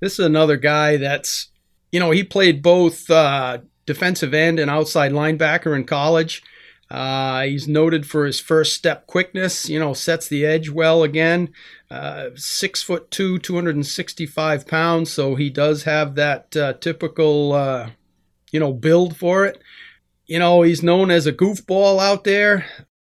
This 0.00 0.18
is 0.18 0.24
another 0.24 0.56
guy 0.56 0.96
that's, 0.96 1.48
you 1.90 1.98
know, 1.98 2.10
he 2.10 2.22
played 2.22 2.62
both 2.62 3.10
uh, 3.10 3.58
defensive 3.86 4.34
end 4.34 4.58
and 4.58 4.70
outside 4.70 5.12
linebacker 5.12 5.74
in 5.74 5.84
college. 5.84 6.42
Uh, 6.90 7.42
he's 7.42 7.68
noted 7.68 8.06
for 8.06 8.24
his 8.24 8.40
first 8.40 8.74
step 8.74 9.06
quickness. 9.06 9.68
You 9.68 9.78
know, 9.78 9.92
sets 9.92 10.28
the 10.28 10.44
edge 10.46 10.70
well 10.70 11.02
again. 11.02 11.52
Uh, 11.90 12.30
six 12.34 12.82
foot 12.82 13.10
two, 13.10 13.38
265 13.38 14.66
pounds. 14.66 15.10
So 15.10 15.34
he 15.34 15.50
does 15.50 15.84
have 15.84 16.14
that 16.14 16.56
uh, 16.56 16.74
typical, 16.74 17.52
uh, 17.52 17.90
you 18.52 18.60
know, 18.60 18.72
build 18.72 19.16
for 19.16 19.44
it. 19.44 19.60
You 20.26 20.38
know, 20.38 20.62
he's 20.62 20.82
known 20.82 21.10
as 21.10 21.26
a 21.26 21.32
goofball 21.32 22.00
out 22.00 22.24
there 22.24 22.66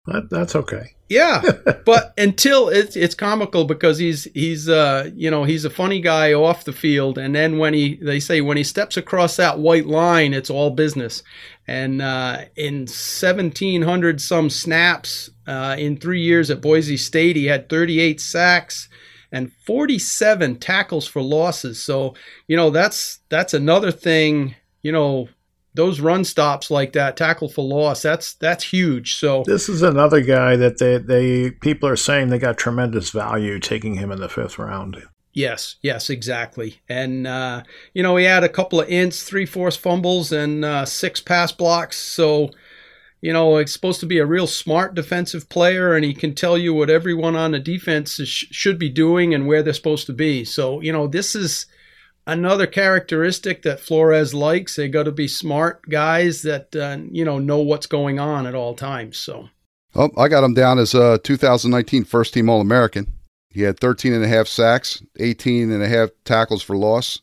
That, 0.07 0.31
that's 0.31 0.55
okay. 0.55 0.95
Yeah, 1.09 1.43
but 1.85 2.15
until 2.19 2.69
it's 2.69 2.97
it's 2.97 3.15
comical 3.15 3.65
because 3.65 3.99
he's 3.99 4.25
he's 4.35 4.69
uh 4.69 5.11
you 5.15 5.31
know 5.31 5.45
he's 5.45 5.65
a 5.65 5.71
funny 5.71 6.01
guy 6.01 6.33
off 6.33 6.65
the 6.65 6.73
field, 6.73 7.19
and 7.19 7.35
then 7.35 7.59
when 7.59 7.75
he 7.75 7.97
they 7.97 8.21
say 8.21 8.41
when 8.41 8.57
he 8.57 8.65
steps 8.65 8.97
across 8.97 9.37
that 9.37 9.59
white 9.59 9.87
line, 9.87 10.35
it's 10.35 10.51
all 10.51 10.71
business. 10.71 11.23
And 11.69 12.03
uh, 12.03 12.45
in 12.57 12.87
seventeen 12.87 13.83
hundred 13.83 14.21
some 14.21 14.51
snaps 14.51 15.31
uh, 15.47 15.77
in 15.79 15.97
three 15.97 16.23
years 16.23 16.51
at 16.51 16.61
Boise 16.61 16.97
State, 16.97 17.37
he 17.37 17.47
had 17.47 17.69
thirty 17.69 18.01
eight 18.01 18.21
sacks 18.21 18.89
and 19.33 19.53
47 19.67 20.57
tackles 20.61 21.07
for 21.07 21.21
losses. 21.21 21.83
So, 21.83 22.15
you 22.47 22.57
know, 22.57 22.71
that's 22.71 23.19
that's 23.29 23.55
another 23.55 23.91
thing, 23.91 24.55
you 24.83 24.93
know, 24.93 25.29
those 25.77 26.01
run 26.01 26.25
stops 26.25 26.71
like 26.71 26.93
that, 26.95 27.17
tackle 27.17 27.49
for 27.49 27.65
loss, 27.65 28.03
that's 28.03 28.35
that's 28.35 28.65
huge. 28.65 29.15
So 29.15 29.45
this 29.47 29.69
is 29.69 29.83
another 29.83 30.21
guy 30.21 30.57
that 30.57 30.79
they 30.79 30.99
they 30.99 31.51
people 31.51 31.89
are 31.89 31.97
saying 31.97 32.29
they 32.29 32.39
got 32.39 32.59
tremendous 32.59 33.11
value 33.11 33.59
taking 33.61 33.95
him 33.95 34.11
in 34.11 34.21
the 34.21 34.29
fifth 34.29 34.59
round. 34.59 35.03
Yes, 35.33 35.77
yes, 35.83 36.09
exactly. 36.09 36.81
And 36.89 37.27
uh, 37.27 37.63
you 37.93 38.03
know, 38.03 38.17
he 38.17 38.25
had 38.25 38.43
a 38.43 38.49
couple 38.49 38.81
of 38.81 38.89
ints, 38.89 39.23
three 39.23 39.47
forced 39.47 39.81
fumbles, 39.81 40.33
and 40.33 40.65
uh, 40.65 40.87
six 40.87 41.21
pass 41.21 41.53
blocks. 41.53 41.99
So 41.99 42.51
you 43.21 43.33
know, 43.33 43.59
he's 43.59 43.73
supposed 43.73 44.01
to 44.01 44.07
be 44.07 44.19
a 44.19 44.27
real 44.27 44.47
smart 44.47 44.95
defensive 44.95 45.49
player, 45.49 45.95
and 45.95 46.05
he 46.05 46.15
can 46.15 46.35
tell 46.35 46.57
you 46.57 46.73
what 46.75 46.91
everyone 46.91 47.35
on 47.35 47.53
the 47.53 47.59
defense 47.59 48.21
is, 48.21 48.29
should 48.29 48.79
be 48.79 48.89
doing 48.89 49.35
and 49.35 49.47
where 49.47 49.63
they're 49.63 49.73
supposed 49.73 50.07
to 50.07 50.13
be. 50.13 50.45
So, 50.45 50.81
you 50.81 50.93
know, 50.93 51.07
this 51.07 51.35
is 51.35 51.67
another 52.27 52.67
characteristic 52.67 53.63
that 53.63 53.81
Flores 53.81 54.35
likes. 54.35 54.77
They 54.77 54.89
got 54.89 55.05
to 55.05 55.13
be 55.13 55.29
smart 55.29 55.89
guys 55.89 56.43
that 56.43 56.75
uh, 56.75 56.99
you 57.11 57.25
know 57.25 57.39
know 57.39 57.59
what's 57.59 57.87
going 57.87 58.19
on 58.19 58.47
at 58.47 58.55
all 58.55 58.75
times. 58.75 59.19
So, 59.19 59.49
oh, 59.95 60.11
I 60.17 60.29
got 60.29 60.45
him 60.45 60.55
down 60.55 60.79
as 60.79 60.95
a 60.95 61.19
2019 61.19 62.05
first 62.05 62.35
team 62.35 62.49
All 62.49 62.61
American. 62.61 63.13
He 63.51 63.63
had 63.63 63.81
13 63.81 64.13
and 64.13 64.25
a 64.25 64.29
half 64.29 64.49
sacks, 64.49 65.03
18 65.19 65.71
and 65.71 65.83
a 65.83 65.89
half 65.89 66.11
tackles 66.25 66.63
for 66.63 66.77
loss. 66.77 67.23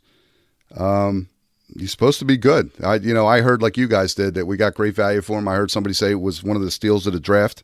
Um, 0.76 1.30
he's 1.78 1.92
supposed 1.92 2.18
to 2.20 2.26
be 2.26 2.38
good. 2.38 2.72
I, 2.84 2.96
you 2.96 3.14
know, 3.14 3.28
I 3.28 3.42
heard 3.42 3.62
like 3.62 3.78
you 3.78 3.88
guys 3.88 4.16
did 4.16 4.34
that 4.34 4.48
we 4.48 4.58
got 4.58 4.74
great 4.74 4.96
value 4.96 5.22
for 5.22 5.38
him. 5.38 5.48
I 5.48 5.56
heard 5.56 5.70
somebody 5.70 5.94
say 5.94 6.10
it 6.10 6.22
was 6.22 6.44
one 6.44 6.56
of 6.56 6.64
the 6.64 6.72
steals 6.72 7.06
of 7.06 7.14
the 7.14 7.20
draft 7.20 7.64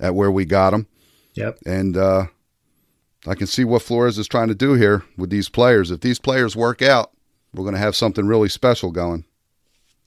at 0.00 0.14
where 0.14 0.30
we 0.30 0.46
got 0.46 0.72
him. 0.72 0.86
Yep. 1.34 1.58
And 1.66 1.96
uh, 1.96 2.26
I 3.26 3.34
can 3.34 3.46
see 3.46 3.64
what 3.64 3.82
Flores 3.82 4.18
is 4.18 4.26
trying 4.26 4.48
to 4.48 4.54
do 4.54 4.74
here 4.74 5.04
with 5.16 5.30
these 5.30 5.48
players. 5.48 5.90
If 5.90 6.00
these 6.00 6.18
players 6.18 6.56
work 6.56 6.82
out, 6.82 7.12
we're 7.54 7.64
going 7.64 7.74
to 7.74 7.80
have 7.80 7.94
something 7.94 8.26
really 8.26 8.48
special 8.48 8.90
going 8.90 9.24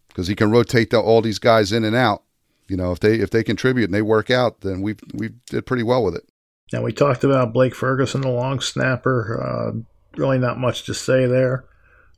because 0.09 0.27
he 0.27 0.35
can 0.35 0.51
rotate 0.51 0.89
the, 0.89 0.99
all 0.99 1.21
these 1.21 1.39
guys 1.39 1.71
in 1.71 1.83
and 1.83 1.95
out. 1.95 2.23
You 2.67 2.77
know, 2.77 2.91
if 2.91 2.99
they 2.99 3.15
if 3.15 3.29
they 3.29 3.43
contribute 3.43 3.85
and 3.85 3.93
they 3.93 4.01
work 4.01 4.31
out, 4.31 4.61
then 4.61 4.81
we 4.81 4.95
we 5.13 5.29
did 5.47 5.65
pretty 5.65 5.83
well 5.83 6.03
with 6.03 6.15
it. 6.15 6.27
Now 6.73 6.81
we 6.81 6.91
talked 6.91 7.23
about 7.23 7.53
Blake 7.53 7.75
Ferguson, 7.75 8.21
the 8.21 8.29
long 8.29 8.59
snapper. 8.59 9.39
Uh, 9.39 9.79
really, 10.17 10.39
not 10.39 10.57
much 10.57 10.85
to 10.85 10.93
say 10.93 11.27
there. 11.27 11.65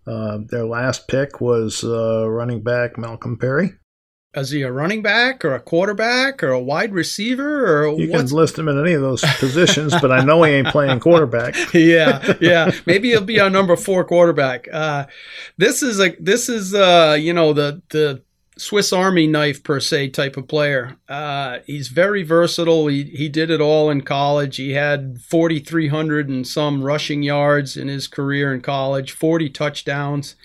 Uh, 0.06 0.40
their 0.48 0.66
last 0.66 1.10
pick 1.10 1.42
was 1.42 1.84
uh, 1.84 2.28
running 2.30 2.62
back 2.62 2.98
Malcolm 2.98 3.38
Perry. 3.38 3.74
Is 4.38 4.52
he 4.52 4.62
a 4.62 4.72
running 4.72 5.02
back 5.02 5.44
or 5.44 5.56
a 5.56 5.60
quarterback 5.60 6.44
or 6.44 6.52
a 6.52 6.60
wide 6.60 6.94
receiver 6.94 7.84
or 7.86 8.00
you 8.00 8.10
what's... 8.12 8.30
can 8.30 8.38
list 8.38 8.60
him 8.60 8.68
in 8.68 8.80
any 8.80 8.94
of 8.94 9.02
those 9.02 9.22
positions, 9.40 9.94
but 10.02 10.12
I 10.12 10.24
know 10.24 10.44
he 10.44 10.54
ain't 10.54 10.68
playing 10.68 11.00
quarterback. 11.00 11.56
yeah, 11.74 12.36
yeah. 12.40 12.72
Maybe 12.86 13.10
he'll 13.10 13.22
be 13.22 13.40
our 13.40 13.50
number 13.50 13.76
four 13.76 14.04
quarterback. 14.04 14.68
Uh, 14.72 15.08
this 15.58 15.82
is 15.82 16.00
a 16.00 16.16
this 16.20 16.50
is 16.50 16.74
uh, 16.74 17.18
you 17.20 17.34
know 17.34 17.54
the 17.54 17.82
the 17.90 18.22
Swiss 18.58 18.92
Army 18.92 19.28
knife 19.28 19.64
per 19.64 19.80
se 19.80 20.10
type 20.10 20.38
of 20.38 20.48
player. 20.48 20.98
Uh, 21.08 21.60
he's 21.66 21.88
very 21.90 22.24
versatile. 22.24 22.88
He 22.88 23.04
he 23.04 23.30
did 23.30 23.50
it 23.50 23.62
all 23.62 23.90
in 23.90 24.02
college. 24.02 24.58
He 24.58 24.72
had 24.72 25.20
4,300 25.22 26.30
and 26.30 26.48
some 26.48 26.84
rushing 26.84 27.24
yards 27.24 27.78
in 27.78 27.88
his 27.88 28.08
career 28.08 28.54
in 28.54 28.62
college, 28.62 29.12
40 29.12 29.50
touchdowns 29.50 30.36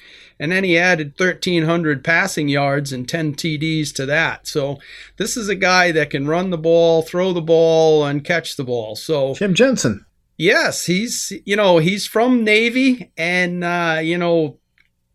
and 0.43 0.51
then 0.51 0.65
he 0.65 0.77
added 0.77 1.15
1,300 1.17 2.03
passing 2.03 2.49
yards 2.49 2.93
and 2.93 3.09
10 3.09 3.35
TDs 3.35 3.95
to 3.95 4.05
that. 4.07 4.49
So 4.49 4.81
this 5.17 5.37
is 5.37 5.49
a 5.49 5.55
guy 5.55 5.93
that 5.93 6.11
can 6.11 6.27
run 6.27 6.51
the 6.51 6.59
ball, 6.59 7.03
throw 7.03 7.33
the 7.33 7.41
ball, 7.41 8.05
and 8.05 8.25
catch 8.25 8.57
the 8.57 8.65
ball. 8.65 8.97
So 8.97 9.35
Jim 9.35 9.55
Jensen. 9.55 10.05
Yes, 10.37 10.87
he's 10.87 11.33
you 11.45 11.55
know 11.55 11.79
he's 11.79 12.09
from 12.09 12.43
Navy, 12.43 13.13
and 13.17 13.63
uh, 13.63 14.01
you 14.03 14.19
know 14.19 14.59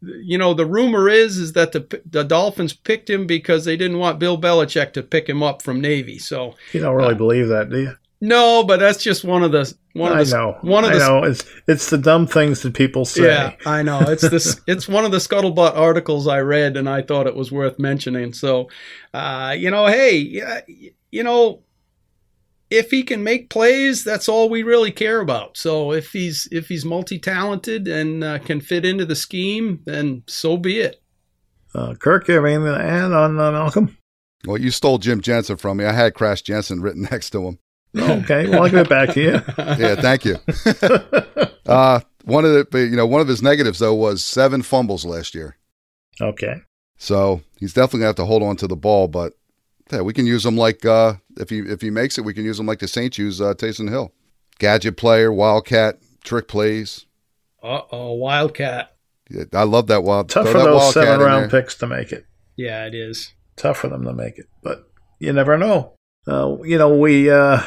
you 0.01 0.37
know 0.37 0.53
the 0.53 0.65
rumor 0.65 1.09
is 1.09 1.37
is 1.37 1.53
that 1.53 1.71
the 1.71 2.01
the 2.05 2.23
Dolphins 2.23 2.73
picked 2.73 3.09
him 3.09 3.25
because 3.25 3.65
they 3.65 3.77
didn't 3.77 3.99
want 3.99 4.19
Bill 4.19 4.39
Belichick 4.39 4.93
to 4.93 5.03
pick 5.03 5.27
him 5.27 5.41
up 5.41 5.61
from 5.61 5.81
Navy. 5.81 6.19
So 6.19 6.55
you 6.73 6.81
don't 6.81 6.95
really 6.95 7.15
uh, 7.15 7.17
believe 7.17 7.47
that, 7.47 7.69
do 7.69 7.79
you? 7.79 7.95
No, 8.19 8.63
but 8.63 8.79
that's 8.79 9.03
just 9.03 9.23
one 9.23 9.43
of 9.43 9.51
the 9.51 9.71
one 9.93 10.11
of 10.11 10.17
I 10.17 10.23
the 10.23 10.31
know. 10.31 10.57
one 10.61 10.83
of 10.83 10.91
I 10.91 10.93
the 10.93 10.99
know. 10.99 11.23
It's 11.23 11.45
it's 11.67 11.89
the 11.89 11.97
dumb 11.97 12.25
things 12.25 12.61
that 12.61 12.73
people 12.73 13.05
say. 13.05 13.25
Yeah, 13.25 13.55
I 13.65 13.83
know. 13.83 13.99
It's 14.01 14.27
this 14.27 14.59
it's 14.67 14.87
one 14.87 15.05
of 15.05 15.11
the 15.11 15.17
scuttlebutt 15.17 15.75
articles 15.75 16.27
I 16.27 16.39
read 16.39 16.77
and 16.77 16.89
I 16.89 17.03
thought 17.03 17.27
it 17.27 17.35
was 17.35 17.51
worth 17.51 17.77
mentioning. 17.77 18.33
So, 18.33 18.69
uh, 19.13 19.55
you 19.57 19.69
know, 19.69 19.85
hey, 19.85 20.63
you 21.11 21.23
know, 21.23 21.61
if 22.69 22.91
he 22.91 23.03
can 23.03 23.23
make 23.23 23.49
plays, 23.49 24.03
that's 24.03 24.27
all 24.27 24.49
we 24.49 24.63
really 24.63 24.91
care 24.91 25.21
about. 25.21 25.57
So 25.57 25.91
if 25.91 26.11
he's 26.11 26.47
if 26.51 26.67
he's 26.67 26.85
multi-talented 26.85 27.87
and 27.87 28.23
uh, 28.23 28.39
can 28.39 28.61
fit 28.61 28.85
into 28.85 29.05
the 29.05 29.15
scheme, 29.15 29.81
then 29.85 30.23
so 30.27 30.57
be 30.57 30.79
it. 30.79 31.01
Uh, 31.73 31.93
Kirk, 31.95 32.27
you 32.27 32.35
have 32.35 32.45
anything 32.45 32.65
to 32.65 32.81
add 32.81 33.11
on 33.11 33.39
uh, 33.39 33.51
Malcolm? 33.51 33.97
Well, 34.45 34.57
you 34.57 34.71
stole 34.71 34.97
Jim 34.97 35.21
Jensen 35.21 35.57
from 35.57 35.77
me. 35.77 35.85
I 35.85 35.91
had 35.91 36.13
Crash 36.13 36.41
Jensen 36.41 36.81
written 36.81 37.03
next 37.11 37.31
to 37.31 37.47
him. 37.47 37.59
Okay, 37.95 38.47
well, 38.47 38.63
I'll 38.63 38.69
give 38.69 38.79
it 38.79 38.89
back 38.89 39.13
to 39.13 39.21
you. 39.21 39.31
yeah, 39.57 39.95
thank 39.95 40.25
you. 40.25 40.37
uh, 41.65 42.01
one 42.25 42.45
of 42.45 42.51
the, 42.51 42.79
you 42.79 42.95
know, 42.95 43.07
one 43.07 43.21
of 43.21 43.27
his 43.27 43.41
negatives 43.41 43.79
though 43.79 43.95
was 43.95 44.23
seven 44.23 44.61
fumbles 44.61 45.05
last 45.05 45.33
year. 45.33 45.57
Okay. 46.19 46.61
So 46.97 47.41
he's 47.59 47.73
definitely 47.73 47.99
gonna 47.99 48.07
have 48.07 48.15
to 48.17 48.25
hold 48.25 48.43
on 48.43 48.55
to 48.57 48.67
the 48.67 48.75
ball, 48.75 49.07
but 49.07 49.33
yeah, 49.91 50.01
we 50.01 50.13
can 50.13 50.25
use 50.25 50.45
him 50.45 50.57
like 50.57 50.85
uh, 50.85 51.15
if 51.37 51.49
he 51.49 51.59
if 51.59 51.81
he 51.81 51.89
makes 51.89 52.17
it, 52.17 52.25
we 52.25 52.33
can 52.33 52.45
use 52.45 52.59
him 52.59 52.65
like 52.65 52.79
the 52.79 52.87
Saints 52.87 53.17
use 53.17 53.41
uh, 53.41 53.53
Taysom 53.53 53.89
Hill, 53.89 54.13
gadget 54.59 54.97
player, 54.97 55.31
wildcat, 55.31 55.99
trick 56.23 56.47
plays. 56.47 57.05
Uh 57.63 57.81
oh, 57.91 58.13
wildcat. 58.13 58.95
Yeah, 59.29 59.43
I 59.53 59.63
love 59.63 59.87
that 59.87 60.03
wild. 60.03 60.29
Tough 60.29 60.47
for 60.47 60.59
those 60.59 60.93
seven 60.93 61.19
round 61.19 61.51
picks 61.51 61.75
to 61.75 61.87
make 61.87 62.11
it. 62.11 62.25
Yeah, 62.55 62.85
it 62.85 62.95
is 62.95 63.33
tough 63.55 63.77
for 63.77 63.87
them 63.87 64.03
to 64.03 64.13
make 64.13 64.37
it, 64.37 64.47
but 64.63 64.89
you 65.19 65.33
never 65.33 65.57
know. 65.57 65.93
Uh, 66.27 66.57
you 66.63 66.77
know, 66.77 66.95
we 66.95 67.29
uh, 67.29 67.61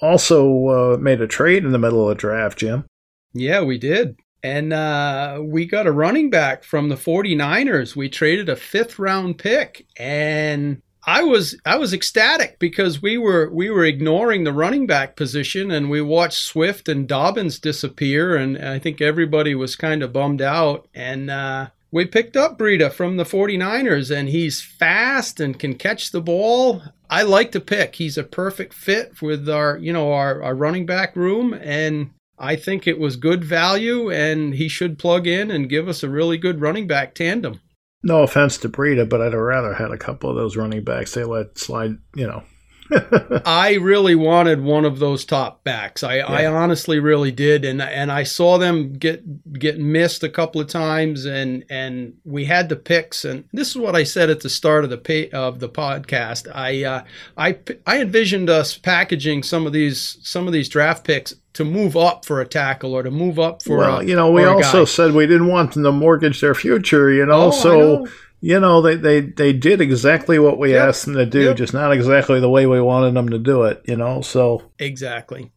also 0.00 0.66
uh, 0.68 0.96
made 0.98 1.20
a 1.20 1.26
trade 1.26 1.64
in 1.64 1.72
the 1.72 1.78
middle 1.78 2.02
of 2.02 2.16
the 2.16 2.20
draft, 2.20 2.58
Jim. 2.58 2.84
Yeah, 3.32 3.62
we 3.62 3.78
did. 3.78 4.16
And 4.42 4.72
uh, 4.72 5.40
we 5.42 5.66
got 5.66 5.86
a 5.86 5.92
running 5.92 6.30
back 6.30 6.62
from 6.62 6.88
the 6.88 6.94
49ers. 6.94 7.96
We 7.96 8.08
traded 8.08 8.48
a 8.48 8.56
fifth 8.56 8.98
round 8.98 9.38
pick. 9.38 9.86
And 9.98 10.82
I 11.08 11.22
was 11.22 11.56
I 11.64 11.76
was 11.76 11.94
ecstatic 11.94 12.58
because 12.58 13.00
we 13.00 13.16
were 13.16 13.48
we 13.48 13.70
were 13.70 13.84
ignoring 13.84 14.42
the 14.42 14.52
running 14.52 14.88
back 14.88 15.14
position 15.14 15.70
and 15.70 15.88
we 15.88 16.00
watched 16.02 16.42
Swift 16.42 16.88
and 16.88 17.06
Dobbins 17.06 17.60
disappear 17.60 18.36
and 18.36 18.58
I 18.58 18.80
think 18.80 19.00
everybody 19.00 19.54
was 19.54 19.76
kind 19.76 20.02
of 20.02 20.12
bummed 20.12 20.42
out 20.42 20.88
and 20.92 21.30
uh, 21.30 21.68
we 21.92 22.06
picked 22.06 22.36
up 22.36 22.58
Breida 22.58 22.92
from 22.92 23.16
the 23.16 23.24
49ers 23.24 24.14
and 24.14 24.28
he's 24.28 24.60
fast 24.60 25.38
and 25.38 25.58
can 25.58 25.76
catch 25.76 26.10
the 26.10 26.20
ball. 26.20 26.82
I 27.08 27.22
like 27.22 27.52
to 27.52 27.60
pick. 27.60 27.94
He's 27.94 28.18
a 28.18 28.24
perfect 28.24 28.74
fit 28.74 29.22
with 29.22 29.48
our, 29.48 29.78
you 29.78 29.92
know, 29.92 30.12
our, 30.12 30.42
our 30.42 30.56
running 30.56 30.86
back 30.86 31.14
room 31.14 31.54
and 31.54 32.10
I 32.36 32.56
think 32.56 32.86
it 32.86 32.98
was 32.98 33.14
good 33.14 33.44
value 33.44 34.10
and 34.10 34.56
he 34.56 34.68
should 34.68 34.98
plug 34.98 35.28
in 35.28 35.52
and 35.52 35.70
give 35.70 35.88
us 35.88 36.02
a 36.02 36.10
really 36.10 36.36
good 36.36 36.60
running 36.60 36.88
back 36.88 37.14
tandem. 37.14 37.60
No 38.02 38.22
offense 38.22 38.58
to 38.58 38.68
Breida, 38.68 39.08
but 39.08 39.20
I'd 39.20 39.32
have 39.32 39.40
rather 39.40 39.74
had 39.74 39.90
a 39.90 39.98
couple 39.98 40.30
of 40.30 40.36
those 40.36 40.56
running 40.56 40.84
backs. 40.84 41.14
They 41.14 41.24
let 41.24 41.58
slide, 41.58 41.98
you 42.14 42.26
know, 42.26 42.44
I 43.44 43.78
really 43.80 44.14
wanted 44.14 44.60
one 44.60 44.84
of 44.84 44.98
those 44.98 45.24
top 45.24 45.64
backs. 45.64 46.02
I, 46.02 46.16
yeah. 46.16 46.26
I 46.26 46.46
honestly 46.46 46.98
really 46.98 47.30
did, 47.30 47.64
and 47.64 47.80
and 47.82 48.12
I 48.12 48.22
saw 48.22 48.58
them 48.58 48.94
get 48.94 49.52
get 49.58 49.78
missed 49.78 50.22
a 50.22 50.28
couple 50.28 50.60
of 50.60 50.68
times, 50.68 51.24
and 51.24 51.64
and 51.70 52.14
we 52.24 52.44
had 52.44 52.68
the 52.68 52.76
picks. 52.76 53.24
And 53.24 53.44
this 53.52 53.70
is 53.70 53.76
what 53.76 53.96
I 53.96 54.04
said 54.04 54.30
at 54.30 54.40
the 54.40 54.50
start 54.50 54.84
of 54.84 54.90
the 54.90 54.98
pay, 54.98 55.30
of 55.30 55.58
the 55.58 55.68
podcast. 55.68 56.48
I 56.54 56.84
uh, 56.84 57.04
I 57.36 57.58
I 57.86 58.00
envisioned 58.00 58.50
us 58.50 58.76
packaging 58.76 59.42
some 59.42 59.66
of 59.66 59.72
these 59.72 60.18
some 60.22 60.46
of 60.46 60.52
these 60.52 60.68
draft 60.68 61.04
picks 61.04 61.34
to 61.54 61.64
move 61.64 61.96
up 61.96 62.26
for 62.26 62.42
a 62.42 62.46
tackle 62.46 62.92
or 62.92 63.02
to 63.02 63.10
move 63.10 63.38
up 63.38 63.62
for. 63.62 63.78
Well, 63.78 64.00
a, 64.00 64.04
you 64.04 64.14
know, 64.14 64.30
we 64.30 64.44
also 64.44 64.84
said 64.84 65.14
we 65.14 65.26
didn't 65.26 65.48
want 65.48 65.72
them 65.72 65.84
to 65.84 65.92
mortgage 65.92 66.42
their 66.42 66.54
future. 66.54 67.10
You 67.10 67.24
know, 67.24 67.46
oh, 67.46 67.50
so 67.50 68.06
you 68.40 68.60
know, 68.60 68.82
they, 68.82 68.96
they, 68.96 69.20
they 69.20 69.52
did 69.52 69.80
exactly 69.80 70.38
what 70.38 70.58
we 70.58 70.72
yep. 70.72 70.88
asked 70.88 71.06
them 71.06 71.14
to 71.14 71.26
do, 71.26 71.44
yep. 71.44 71.56
just 71.56 71.72
not 71.74 71.92
exactly 71.92 72.40
the 72.40 72.50
way 72.50 72.66
we 72.66 72.80
wanted 72.80 73.14
them 73.14 73.28
to 73.30 73.38
do 73.38 73.62
it, 73.62 73.82
you 73.86 73.96
know, 73.96 74.20
so. 74.20 74.70
Exactly. 74.78 75.52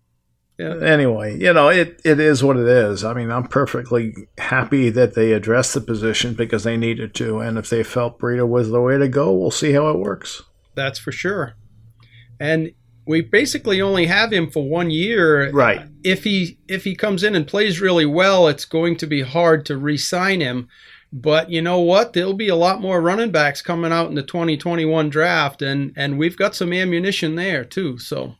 Yeah. 0.57 0.75
Anyway, 0.81 1.39
you 1.39 1.53
know, 1.53 1.69
it, 1.69 2.01
it 2.03 2.19
is 2.19 2.43
what 2.43 2.57
it 2.57 2.67
is. 2.67 3.03
I 3.03 3.13
mean, 3.13 3.31
I'm 3.31 3.47
perfectly 3.47 4.13
happy 4.37 4.89
that 4.89 5.15
they 5.15 5.31
addressed 5.31 5.73
the 5.73 5.81
position 5.81 6.33
because 6.33 6.63
they 6.65 6.75
needed 6.75 7.13
to. 7.15 7.39
And 7.39 7.57
if 7.57 7.69
they 7.69 7.83
felt 7.83 8.19
Breida 8.19 8.47
was 8.47 8.69
the 8.69 8.81
way 8.81 8.97
to 8.97 9.07
go, 9.07 9.31
we'll 9.31 9.51
see 9.51 9.71
how 9.71 9.89
it 9.89 9.99
works. 9.99 10.41
That's 10.75 10.99
for 10.99 11.11
sure. 11.11 11.55
and 12.39 12.71
we 13.05 13.21
basically 13.21 13.81
only 13.81 14.05
have 14.05 14.31
him 14.31 14.51
for 14.51 14.69
one 14.69 14.91
year. 14.91 15.49
Right. 15.51 15.81
If 16.03 16.23
he 16.23 16.59
if 16.67 16.83
he 16.83 16.95
comes 16.95 17.23
in 17.23 17.35
and 17.35 17.47
plays 17.47 17.81
really 17.81 18.05
well, 18.05 18.47
it's 18.47 18.65
going 18.65 18.97
to 18.97 19.07
be 19.07 19.23
hard 19.23 19.65
to 19.65 19.77
re-sign 19.77 20.41
him. 20.41 20.67
But 21.11 21.49
you 21.49 21.61
know 21.61 21.79
what? 21.79 22.13
There'll 22.13 22.33
be 22.33 22.49
a 22.49 22.55
lot 22.55 22.81
more 22.81 23.01
running 23.01 23.31
backs 23.31 23.61
coming 23.61 23.91
out 23.91 24.09
in 24.09 24.15
the 24.15 24.23
2021 24.23 25.09
draft, 25.09 25.61
and 25.61 25.93
and 25.95 26.17
we've 26.17 26.37
got 26.37 26.55
some 26.55 26.73
ammunition 26.73 27.35
there 27.35 27.63
too. 27.63 27.97
So. 27.97 28.35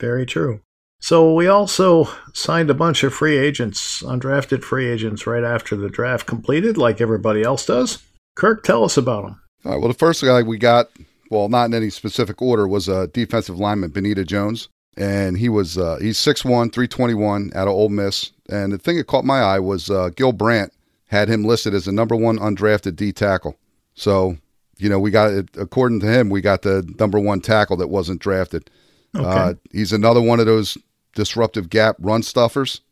Very 0.00 0.26
true. 0.26 0.60
So 1.00 1.34
we 1.34 1.46
also 1.46 2.08
signed 2.32 2.70
a 2.70 2.74
bunch 2.74 3.04
of 3.04 3.14
free 3.14 3.36
agents, 3.36 4.02
undrafted 4.02 4.62
free 4.62 4.88
agents, 4.88 5.26
right 5.26 5.44
after 5.44 5.76
the 5.76 5.88
draft 5.88 6.26
completed, 6.26 6.76
like 6.76 7.00
everybody 7.00 7.42
else 7.42 7.66
does. 7.66 8.02
Kirk, 8.36 8.64
tell 8.64 8.84
us 8.84 8.96
about 8.96 9.24
them. 9.24 9.40
All 9.64 9.72
right. 9.72 9.78
Well, 9.78 9.88
the 9.88 9.94
first 9.94 10.22
guy 10.22 10.42
we 10.42 10.58
got 10.58 10.88
well, 11.30 11.48
not 11.48 11.66
in 11.66 11.74
any 11.74 11.90
specific 11.90 12.40
order, 12.40 12.66
was 12.66 12.88
a 12.88 13.08
defensive 13.08 13.58
lineman, 13.58 13.90
Benito 13.90 14.24
Jones. 14.24 14.68
And 14.96 15.38
he 15.38 15.48
was 15.48 15.78
uh, 15.78 15.98
he's 16.00 16.18
6'1", 16.18 16.72
321 16.72 17.52
out 17.54 17.68
of 17.68 17.74
Ole 17.74 17.88
Miss. 17.88 18.32
And 18.48 18.72
the 18.72 18.78
thing 18.78 18.96
that 18.96 19.06
caught 19.06 19.24
my 19.24 19.40
eye 19.40 19.60
was 19.60 19.90
uh, 19.90 20.10
Gil 20.16 20.32
Brandt 20.32 20.72
had 21.08 21.28
him 21.28 21.44
listed 21.44 21.74
as 21.74 21.84
the 21.84 21.92
number 21.92 22.16
one 22.16 22.38
undrafted 22.38 22.96
D 22.96 23.12
tackle. 23.12 23.58
So, 23.94 24.38
you 24.78 24.88
know, 24.88 24.98
we 24.98 25.10
got 25.10 25.32
it 25.32 25.48
according 25.56 26.00
to 26.00 26.06
him, 26.06 26.30
we 26.30 26.40
got 26.40 26.62
the 26.62 26.88
number 26.98 27.18
one 27.18 27.40
tackle 27.40 27.76
that 27.78 27.88
wasn't 27.88 28.20
drafted. 28.20 28.70
Okay. 29.16 29.26
Uh, 29.26 29.54
he's 29.72 29.92
another 29.92 30.20
one 30.20 30.38
of 30.38 30.46
those 30.46 30.78
disruptive 31.14 31.70
gap 31.70 31.96
run 31.98 32.22
stuffers, 32.22 32.82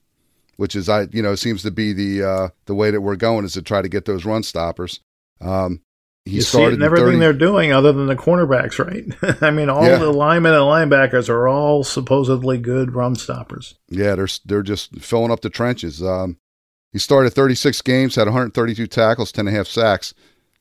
which 0.57 0.74
is 0.74 0.88
I 0.88 1.02
you 1.12 1.22
know 1.22 1.35
seems 1.35 1.62
to 1.62 1.70
be 1.70 1.92
the 1.92 2.22
uh, 2.22 2.48
the 2.64 2.74
way 2.74 2.90
that 2.90 3.02
we're 3.02 3.16
going 3.16 3.44
is 3.44 3.52
to 3.52 3.62
try 3.62 3.83
to 3.83 3.88
get 3.88 4.07
those 4.07 4.24
run 4.24 4.42
stoppers. 4.42 5.00
Um, 5.40 5.83
he 6.24 6.37
you 6.37 6.42
see 6.42 6.62
it 6.62 6.72
in 6.72 6.83
everything 6.83 7.07
30... 7.07 7.18
they're 7.18 7.33
doing 7.33 7.72
other 7.72 7.92
than 7.92 8.07
the 8.07 8.16
cornerbacks, 8.16 8.85
right? 8.85 9.38
I 9.42 9.52
mean, 9.52 9.68
all 9.68 9.87
yeah. 9.87 9.98
the 9.98 10.11
linemen 10.11 10.55
and 10.55 10.62
linebackers 10.62 11.29
are 11.29 11.46
all 11.46 11.85
supposedly 11.85 12.59
good 12.59 12.94
run 12.94 13.14
stoppers. 13.14 13.76
Yeah, 13.88 14.16
they're 14.16 14.29
they're 14.44 14.62
just 14.62 14.96
filling 14.96 15.31
up 15.31 15.42
the 15.42 15.50
trenches. 15.50 16.02
Um, 16.02 16.38
he 16.97 17.01
started 17.01 17.35
36 17.35 17.83
games, 17.83 18.15
had 18.15 18.27
132 18.27 18.87
tackles, 18.87 19.31
10 19.31 19.47
and 19.47 19.55
a 19.55 19.59
half 19.59 19.67
sacks. 19.67 20.15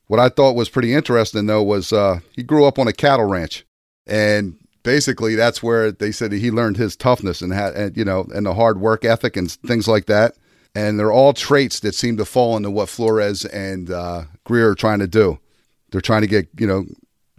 What 0.08 0.19
I 0.19 0.28
thought 0.28 0.58
was 0.58 0.67
pretty 0.67 0.93
interesting 0.93 1.45
though 1.45 1.63
was 1.63 1.93
uh, 1.93 2.19
he 2.34 2.43
grew 2.43 2.65
up 2.65 2.78
on 2.78 2.89
a 2.89 2.91
cattle 2.91 3.24
ranch, 3.24 3.65
and 4.06 4.58
basically 4.84 5.36
that's 5.36 5.63
where 5.63 5.93
they 5.93 6.12
said 6.12 6.34
he 6.34 6.52
learned 6.52 6.76
his 6.76 6.98
toughness 6.98 7.41
and 7.41 7.54
had 7.54 7.74
and 7.76 7.95
you 7.95 8.04
know 8.04 8.28
and 8.36 8.45
the 8.45 8.54
hard 8.54 8.82
work 8.82 9.06
ethic 9.06 9.38
and 9.38 9.50
things 9.50 9.88
like 9.88 10.08
that. 10.08 10.36
And 10.76 11.00
they're 11.00 11.10
all 11.10 11.32
traits 11.32 11.80
that 11.80 11.95
seem 11.95 12.17
to 12.17 12.26
fall 12.26 12.58
into 12.58 12.69
what 12.69 12.89
Flores 12.89 13.45
and 13.45 13.89
uh, 13.89 14.24
Grier 14.43 14.71
are 14.71 14.76
trying 14.76 15.00
to 15.00 15.08
do. 15.08 15.39
They're 15.91 16.02
trying 16.02 16.24
to 16.24 16.28
get, 16.28 16.50
you 16.60 16.67
know, 16.67 16.84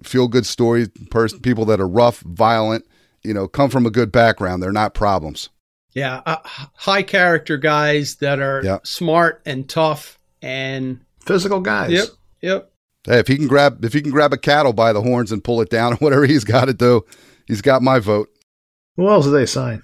feel 0.03 0.27
good 0.27 0.47
stories, 0.47 0.89
pers- 1.11 1.39
people 1.41 1.67
that 1.67 1.83
are 1.83 1.87
rough, 1.87 2.21
violent, 2.21 2.87
you 3.23 3.35
know, 3.35 3.47
come 3.47 3.69
from 3.69 3.85
a 3.85 3.91
good 3.91 4.11
background. 4.11 4.63
They're 4.63 4.73
not 4.73 4.95
problems. 4.95 5.51
Yeah, 5.97 6.21
uh, 6.27 6.37
high 6.75 7.03
character 7.03 7.57
guys 7.57 8.17
that 8.17 8.39
are 8.39 8.63
yep. 8.63 8.87
smart 8.87 9.41
and 9.47 9.67
tough 9.67 10.19
and 10.43 11.01
physical 11.25 11.61
guys. 11.61 11.91
Yep. 11.91 12.09
Yep. 12.43 12.71
Hey, 13.05 13.19
if 13.19 13.27
he 13.27 13.37
can 13.37 13.49
grab 13.49 13.83
if 13.83 13.95
he 13.95 14.03
can 14.03 14.11
grab 14.11 14.35
a 14.35 14.37
cattle 14.37 14.75
by 14.75 14.93
the 14.93 15.01
horns 15.01 15.33
and 15.33 15.43
pull 15.43 15.63
it 15.63 15.71
down 15.71 15.95
or 15.95 15.97
whatever 16.01 16.27
he's 16.27 16.45
got 16.45 16.67
to 16.67 16.75
do, 16.75 17.03
he's 17.47 17.63
got 17.63 17.81
my 17.81 17.99
vote. 17.99 18.29
Who 18.97 19.09
else 19.09 19.25
did 19.25 19.31
they 19.31 19.47
sign? 19.47 19.83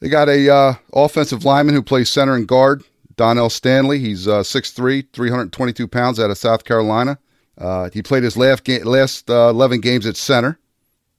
They 0.00 0.08
got 0.08 0.28
a 0.28 0.52
uh, 0.52 0.74
offensive 0.92 1.44
lineman 1.44 1.76
who 1.76 1.82
plays 1.82 2.08
center 2.08 2.34
and 2.34 2.48
guard, 2.48 2.82
Donell 3.14 3.48
Stanley. 3.48 4.00
He's 4.00 4.26
uh, 4.26 4.40
6'3", 4.40 5.06
322 5.12 5.88
pounds 5.88 6.18
out 6.18 6.30
of 6.30 6.36
South 6.36 6.64
Carolina. 6.64 7.18
Uh, 7.56 7.88
he 7.92 8.02
played 8.02 8.22
his 8.24 8.36
last, 8.36 8.64
ga- 8.64 8.82
last 8.82 9.30
uh, 9.30 9.48
11 9.48 9.80
games 9.80 10.06
at 10.06 10.16
center. 10.16 10.58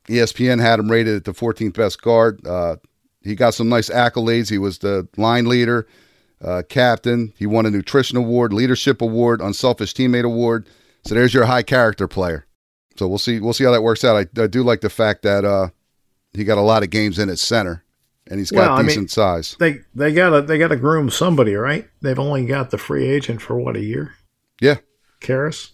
ESPN 0.08 0.62
had 0.62 0.80
him 0.80 0.92
rated 0.92 1.16
at 1.16 1.24
the 1.24 1.32
14th 1.32 1.74
best 1.74 2.02
guard. 2.02 2.46
He 3.28 3.36
got 3.36 3.54
some 3.54 3.70
nice 3.70 3.90
accolades. 3.90 4.50
He 4.50 4.58
was 4.58 4.80
the 4.80 5.08
line 5.18 5.46
leader, 5.46 5.88
uh, 6.44 6.64
captain. 6.70 7.34
He 7.38 7.46
won 7.46 7.66
a 7.66 7.72
nutrition 7.72 8.18
award, 8.18 8.54
leadership 8.54 9.02
award, 9.02 9.42
unselfish 9.42 9.94
teammate 9.94 10.24
award. 10.24 10.68
So 11.04 11.14
there's 11.14 11.34
your 11.34 11.46
high 11.46 11.64
character 11.64 12.08
player. 12.08 12.46
So 12.96 13.08
we'll 13.08 13.18
see. 13.18 13.40
We'll 13.40 13.54
see 13.54 13.64
how 13.64 13.72
that 13.72 13.84
works 13.84 14.04
out. 14.04 14.16
I, 14.16 14.42
I 14.42 14.48
do 14.48 14.64
like 14.64 14.82
the 14.82 14.90
fact 14.90 15.22
that 15.24 15.46
uh, 15.46 15.70
he 16.34 16.44
got 16.44 16.58
a 16.58 16.62
lot 16.62 16.84
of 16.84 16.90
games 16.90 17.20
in 17.20 17.30
at 17.30 17.38
center, 17.38 17.84
and 18.28 18.40
he's 18.40 18.50
got 18.50 18.72
well, 18.72 18.84
decent 18.84 18.98
I 18.98 19.02
mean, 19.02 19.08
size. 19.08 19.56
They 19.60 19.82
they 19.94 20.14
got 20.14 20.30
to 20.32 20.42
they 20.42 20.58
got 20.58 20.70
to 20.70 20.76
groom 20.76 21.10
somebody, 21.10 21.56
right? 21.56 21.88
They've 22.02 22.18
only 22.18 22.46
got 22.46 22.72
the 22.72 22.78
free 22.78 23.08
agent 23.08 23.42
for 23.42 23.60
what 23.60 23.76
a 23.76 23.84
year. 23.84 24.14
Yeah, 24.62 24.78
Karras. 25.22 25.72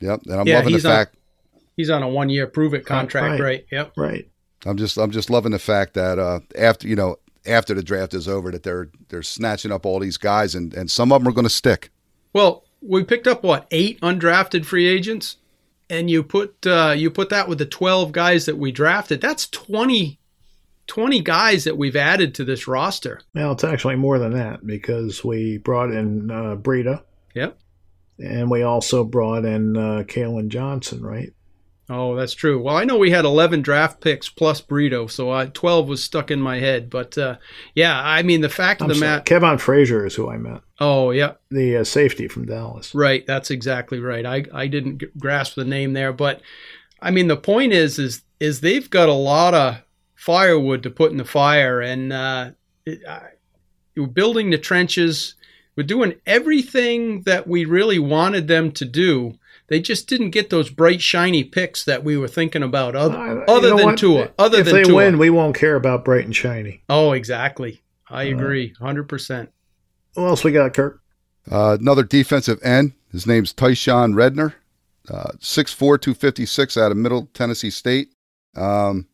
Yep, 0.00 0.22
and 0.26 0.40
I'm 0.40 0.46
yeah, 0.46 0.56
loving 0.58 0.74
the 0.74 0.80
fact 0.80 1.14
on, 1.54 1.60
he's 1.76 1.90
on 1.90 2.02
a 2.02 2.08
one 2.08 2.28
year 2.28 2.46
prove 2.46 2.74
it 2.74 2.84
contract, 2.84 3.40
right. 3.40 3.40
right? 3.40 3.66
Yep, 3.72 3.92
right. 3.96 4.28
I'm 4.66 4.76
just 4.76 4.96
I'm 4.96 5.10
just 5.10 5.30
loving 5.30 5.52
the 5.52 5.58
fact 5.58 5.94
that 5.94 6.18
uh, 6.18 6.40
after 6.56 6.88
you 6.88 6.96
know 6.96 7.16
after 7.46 7.74
the 7.74 7.82
draft 7.82 8.14
is 8.14 8.28
over 8.28 8.50
that 8.50 8.62
they're 8.62 8.90
they're 9.08 9.22
snatching 9.22 9.72
up 9.72 9.86
all 9.86 10.00
these 10.00 10.16
guys 10.16 10.54
and 10.54 10.74
and 10.74 10.90
some 10.90 11.12
of 11.12 11.20
them 11.20 11.28
are 11.28 11.34
going 11.34 11.44
to 11.44 11.50
stick. 11.50 11.90
Well, 12.32 12.64
we 12.80 13.04
picked 13.04 13.26
up 13.26 13.42
what 13.42 13.66
eight 13.70 14.00
undrafted 14.00 14.64
free 14.64 14.86
agents, 14.86 15.36
and 15.88 16.10
you 16.10 16.22
put 16.22 16.66
uh, 16.66 16.94
you 16.96 17.10
put 17.10 17.30
that 17.30 17.48
with 17.48 17.58
the 17.58 17.66
twelve 17.66 18.12
guys 18.12 18.46
that 18.46 18.58
we 18.58 18.72
drafted. 18.72 19.20
That's 19.20 19.48
20, 19.48 20.18
20 20.86 21.20
guys 21.22 21.64
that 21.64 21.76
we've 21.76 21.96
added 21.96 22.34
to 22.34 22.44
this 22.44 22.68
roster. 22.68 23.20
Well, 23.34 23.52
it's 23.52 23.64
actually 23.64 23.96
more 23.96 24.18
than 24.18 24.32
that 24.32 24.66
because 24.66 25.24
we 25.24 25.58
brought 25.58 25.90
in 25.90 26.30
uh, 26.30 26.56
Breida. 26.56 27.02
Yep. 27.34 27.58
And 28.18 28.50
we 28.50 28.62
also 28.62 29.04
brought 29.04 29.44
in 29.44 29.76
uh, 29.76 30.02
Kalen 30.06 30.48
Johnson, 30.48 31.02
right? 31.02 31.32
Oh, 31.90 32.14
that's 32.14 32.34
true. 32.34 32.60
Well, 32.60 32.76
I 32.76 32.84
know 32.84 32.98
we 32.98 33.10
had 33.10 33.24
11 33.24 33.62
draft 33.62 34.02
picks 34.02 34.28
plus 34.28 34.60
Burrito, 34.60 35.10
so 35.10 35.30
uh, 35.30 35.46
12 35.46 35.88
was 35.88 36.04
stuck 36.04 36.30
in 36.30 36.40
my 36.40 36.58
head. 36.58 36.90
But 36.90 37.16
uh, 37.16 37.36
yeah, 37.74 37.98
I 37.98 38.22
mean, 38.22 38.42
the 38.42 38.50
fact 38.50 38.82
I'm 38.82 38.90
of 38.90 38.96
the 38.96 39.00
matter. 39.00 39.22
Kavon 39.22 39.58
Frazier 39.58 40.04
is 40.04 40.14
who 40.14 40.28
I 40.28 40.36
meant. 40.36 40.62
Oh, 40.80 41.12
yeah. 41.12 41.34
The 41.50 41.78
uh, 41.78 41.84
safety 41.84 42.28
from 42.28 42.44
Dallas. 42.44 42.94
Right. 42.94 43.26
That's 43.26 43.50
exactly 43.50 44.00
right. 44.00 44.26
I, 44.26 44.44
I 44.52 44.66
didn't 44.66 44.98
g- 44.98 45.06
grasp 45.18 45.54
the 45.54 45.64
name 45.64 45.94
there. 45.94 46.12
But 46.12 46.42
I 47.00 47.10
mean, 47.10 47.28
the 47.28 47.38
point 47.38 47.72
is, 47.72 47.98
is, 47.98 48.22
is 48.38 48.60
they've 48.60 48.90
got 48.90 49.08
a 49.08 49.14
lot 49.14 49.54
of 49.54 49.82
firewood 50.14 50.82
to 50.82 50.90
put 50.90 51.10
in 51.10 51.16
the 51.16 51.24
fire. 51.24 51.80
And 51.80 52.12
uh, 52.12 52.50
it, 52.84 53.00
building 54.12 54.50
the 54.50 54.58
trenches 54.58 55.36
we're 55.78 55.84
doing 55.84 56.16
everything 56.26 57.22
that 57.22 57.46
we 57.46 57.64
really 57.64 58.00
wanted 58.00 58.48
them 58.48 58.72
to 58.72 58.84
do. 58.84 59.37
They 59.68 59.80
just 59.80 60.08
didn't 60.08 60.30
get 60.30 60.50
those 60.50 60.70
bright, 60.70 61.02
shiny 61.02 61.44
picks 61.44 61.84
that 61.84 62.02
we 62.02 62.16
were 62.16 62.28
thinking 62.28 62.62
about. 62.62 62.96
Other, 62.96 63.42
uh, 63.42 63.44
other 63.46 63.68
than 63.76 63.84
what? 63.84 63.98
Tua, 63.98 64.30
other 64.38 64.60
if 64.60 64.66
than 64.66 64.74
they 64.74 64.84
Tua. 64.84 64.96
win, 64.96 65.18
we 65.18 65.30
won't 65.30 65.54
care 65.56 65.76
about 65.76 66.04
bright 66.04 66.24
and 66.24 66.34
shiny. 66.34 66.82
Oh, 66.88 67.12
exactly. 67.12 67.82
I 68.10 68.28
uh, 68.28 68.34
agree, 68.34 68.74
hundred 68.80 69.08
percent. 69.08 69.52
What 70.14 70.28
else 70.28 70.42
we 70.44 70.52
got, 70.52 70.74
Kirk? 70.74 71.02
Uh, 71.50 71.76
another 71.78 72.02
defensive 72.02 72.58
end. 72.62 72.92
His 73.12 73.26
name's 73.26 73.54
Tyshun 73.54 74.14
Render, 74.14 74.54
uh, 75.08 75.32
6'4", 75.38 75.78
256 75.78 76.76
out 76.76 76.90
of 76.90 76.98
Middle 76.98 77.30
Tennessee 77.32 77.70
State. 77.70 78.12
Um, 78.54 79.06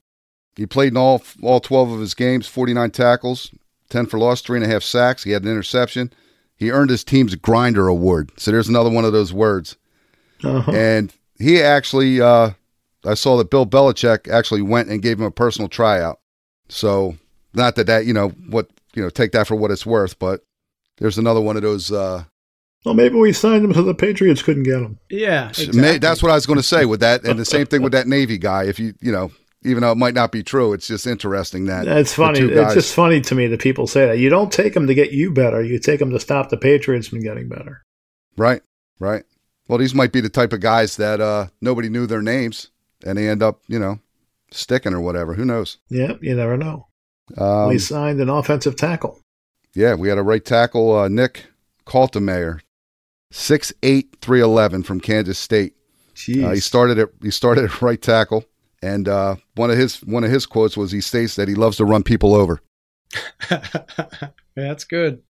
he 0.57 0.67
played 0.67 0.93
in 0.93 0.97
all 0.97 1.23
all 1.43 1.61
twelve 1.61 1.91
of 1.91 2.01
his 2.01 2.15
games, 2.15 2.47
forty 2.47 2.73
nine 2.73 2.93
tackles, 2.93 3.51
ten 3.89 4.07
for 4.07 4.19
loss, 4.19 4.41
three 4.41 4.59
and 4.59 4.65
a 4.65 4.69
half 4.69 4.83
sacks. 4.83 5.25
He 5.25 5.33
had 5.33 5.43
an 5.43 5.51
interception. 5.51 6.13
He 6.57 6.71
earned 6.71 6.91
his 6.91 7.03
team's 7.03 7.35
grinder 7.35 7.89
award. 7.89 8.31
So 8.37 8.53
there's 8.53 8.69
another 8.69 8.91
one 8.91 9.05
of 9.05 9.13
those 9.13 9.33
words. 9.33 9.77
Uh-huh. 10.45 10.73
And 10.73 11.13
he 11.39 11.63
actually, 11.63 12.21
uh, 12.21 12.51
I 13.05 13.15
saw 13.15 13.37
that 13.39 13.51
Bill 13.51 13.67
Belichick 13.67 14.29
actually 14.29 14.63
went 14.63 14.89
and 14.89 15.03
gave 15.03 15.19
him 15.19 15.27
a 15.27 15.31
personal 15.31 15.69
tryout. 15.69 16.21
So 16.69 17.17
not 17.53 17.77
that 17.77 17.87
that 17.87 18.07
you 18.07 18.15
know 18.15 18.31
what 18.49 18.69
you 18.95 19.03
know 19.03 19.11
take 19.11 19.33
that 19.33 19.47
for 19.47 19.55
what 19.55 19.71
it's 19.71 19.85
worth, 19.85 20.19
but 20.19 20.43
there's 20.99 21.19
another 21.19 21.41
one 21.41 21.57
of 21.57 21.63
those. 21.63 21.93
Uh, 21.93 22.25
well, 22.85 22.95
maybe 22.95 23.17
we 23.17 23.33
signed 23.33 23.65
him 23.65 23.75
so 23.75 23.83
the 23.83 23.95
Patriots 23.95 24.43
couldn't 24.43 24.63
get 24.63 24.81
him. 24.81 24.99
Yeah, 25.11 25.49
exactly. 25.49 25.99
that's 25.99 26.23
what 26.23 26.33
I 26.33 26.35
was 26.35 26.47
going 26.47 26.59
to 26.59 26.63
say 26.63 26.85
with 26.85 27.01
that, 27.01 27.25
and 27.25 27.39
the 27.39 27.45
same 27.45 27.67
thing 27.67 27.83
with 27.83 27.93
that 27.93 28.07
Navy 28.07 28.39
guy. 28.39 28.65
If 28.65 28.79
you 28.79 28.95
you 29.01 29.13
know 29.13 29.31
even 29.65 29.83
though 29.83 29.93
it 29.93 29.99
might 29.99 30.15
not 30.15 30.31
be 30.31 30.43
true. 30.43 30.73
It's 30.73 30.87
just 30.87 31.07
interesting 31.07 31.67
that 31.67 31.89
it's 31.89 32.13
funny. 32.13 32.41
It's 32.41 32.75
just 32.75 32.95
funny 32.95 33.21
to 33.23 33.35
me 33.35 33.47
that 33.49 33.61
people 33.61 33.87
say 33.87 34.07
that. 34.07 34.19
You 34.19 34.29
don't 34.29 34.53
take 34.53 34.75
them 34.75 34.87
to 34.87 34.95
get 34.95 35.13
you 35.13 35.33
better. 35.33 35.63
You 35.63 35.79
take 35.79 36.01
them 36.01 36.11
to 36.11 36.21
stop 36.21 36.51
the 36.51 36.57
Patriots 36.57 37.09
from 37.09 37.21
getting 37.21 37.49
better. 37.49 37.83
Right. 38.37 38.63
Right. 38.99 39.25
Well, 39.69 39.79
these 39.79 39.95
might 39.95 40.13
be 40.13 40.21
the 40.21 40.29
type 40.29 40.53
of 40.53 40.61
guys 40.61 40.97
that 40.97 41.21
uh, 41.21 41.47
nobody 41.61 41.89
knew 41.89 42.07
their 42.07 42.23
names, 42.23 42.71
and 43.05 43.17
they 43.17 43.29
end 43.29 43.43
up, 43.43 43.63
you 43.67 43.79
know, 43.79 43.99
sticking 44.51 44.93
or 44.93 45.01
whatever. 45.01 45.35
Who 45.35 45.45
knows? 45.45 45.79
Yeah, 45.89 46.15
you 46.21 46.35
never 46.35 46.57
know. 46.57 46.87
Um, 47.39 47.69
we 47.69 47.79
signed 47.79 48.21
an 48.21 48.29
offensive 48.29 48.77
tackle. 48.77 49.21
Yeah, 49.75 49.95
we 49.95 50.09
had 50.09 50.19
a 50.19 50.23
right 50.23 50.45
tackle, 50.45 50.97
uh, 50.97 51.09
Nick 51.09 51.47
Kaltmayer, 51.87 52.61
six 53.31 53.73
eight 53.83 54.17
three 54.21 54.41
eleven 54.41 54.83
from 54.83 55.01
Kansas 55.01 55.39
State. 55.39 55.75
Uh, 56.29 56.51
he 56.51 56.61
started 56.61 56.99
at 56.99 57.09
he 57.23 57.31
started 57.31 57.65
at 57.71 57.83
right 57.83 58.01
tackle. 58.01 58.45
And 58.85 59.09
uh, 59.09 59.37
one 59.55 59.71
of 59.71 59.79
his 59.79 60.03
one 60.05 60.25
of 60.25 60.31
his 60.31 60.45
quotes 60.45 60.77
was 60.77 60.93
he 60.93 61.01
states 61.01 61.37
that 61.37 61.49
he 61.49 61.55
loves 61.55 61.79
to 61.79 61.87
run 61.87 62.03
people 62.03 62.35
over. 62.35 62.61
That's 64.55 64.85
good. 64.85 65.23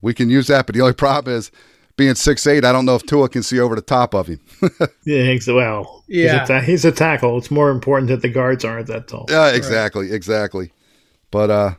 We 0.00 0.14
can 0.14 0.30
use 0.30 0.46
that, 0.46 0.64
but 0.64 0.74
the 0.74 0.80
only 0.80 0.94
problem 0.94 1.36
is 1.36 1.50
being 1.96 2.14
six 2.14 2.46
eight, 2.46 2.64
I 2.64 2.72
don't 2.72 2.86
know 2.86 2.96
if 2.96 3.04
Tua 3.04 3.28
can 3.28 3.42
see 3.42 3.60
over 3.60 3.74
the 3.74 3.82
top 3.82 4.14
of 4.14 4.26
him. 4.26 4.40
yeah, 5.04 5.36
well, 5.48 6.04
yeah, 6.08 6.22
he's 6.22 6.32
a, 6.32 6.46
ta- 6.46 6.60
he's 6.60 6.84
a, 6.84 6.92
tackle. 6.92 7.38
It's 7.38 7.50
more 7.50 7.70
important 7.70 8.08
that 8.08 8.22
the 8.22 8.28
guards 8.28 8.64
aren't 8.64 8.86
that 8.88 9.08
tall. 9.08 9.26
Yeah, 9.28 9.50
exactly, 9.50 10.06
right. 10.06 10.14
exactly. 10.14 10.72
But 11.30 11.50
uh, 11.50 11.74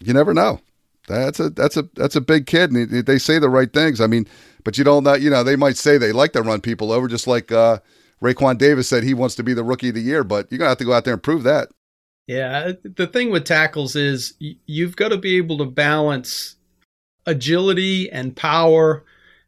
you 0.00 0.12
never 0.12 0.34
know. 0.34 0.60
That's 1.06 1.38
a 1.40 1.50
that's 1.50 1.76
a 1.76 1.88
that's 1.94 2.16
a 2.16 2.20
big 2.20 2.46
kid, 2.46 2.70
and 2.70 2.90
they 2.90 3.18
say 3.18 3.38
the 3.38 3.50
right 3.50 3.70
things. 3.72 4.00
I 4.00 4.06
mean, 4.06 4.26
but 4.64 4.78
you 4.78 4.84
don't 4.84 5.04
know. 5.04 5.14
You 5.14 5.30
know, 5.30 5.44
they 5.44 5.56
might 5.56 5.76
say 5.76 5.98
they 5.98 6.12
like 6.12 6.32
to 6.32 6.42
run 6.42 6.60
people 6.60 6.92
over, 6.92 7.08
just 7.08 7.26
like 7.26 7.52
uh, 7.52 7.78
Raekwon 8.22 8.56
Davis 8.56 8.88
said 8.88 9.04
he 9.04 9.12
wants 9.12 9.34
to 9.34 9.42
be 9.42 9.52
the 9.52 9.64
rookie 9.64 9.90
of 9.90 9.94
the 9.94 10.00
year. 10.00 10.24
But 10.24 10.50
you're 10.50 10.58
gonna 10.58 10.70
have 10.70 10.78
to 10.78 10.84
go 10.84 10.94
out 10.94 11.04
there 11.04 11.14
and 11.14 11.22
prove 11.22 11.42
that. 11.42 11.68
Yeah, 12.26 12.72
the 12.82 13.06
thing 13.06 13.30
with 13.30 13.44
tackles 13.44 13.96
is 13.96 14.32
you've 14.38 14.96
got 14.96 15.08
to 15.08 15.18
be 15.18 15.36
able 15.36 15.58
to 15.58 15.66
balance 15.66 16.56
agility 17.26 18.10
and 18.10 18.34
power 18.34 19.04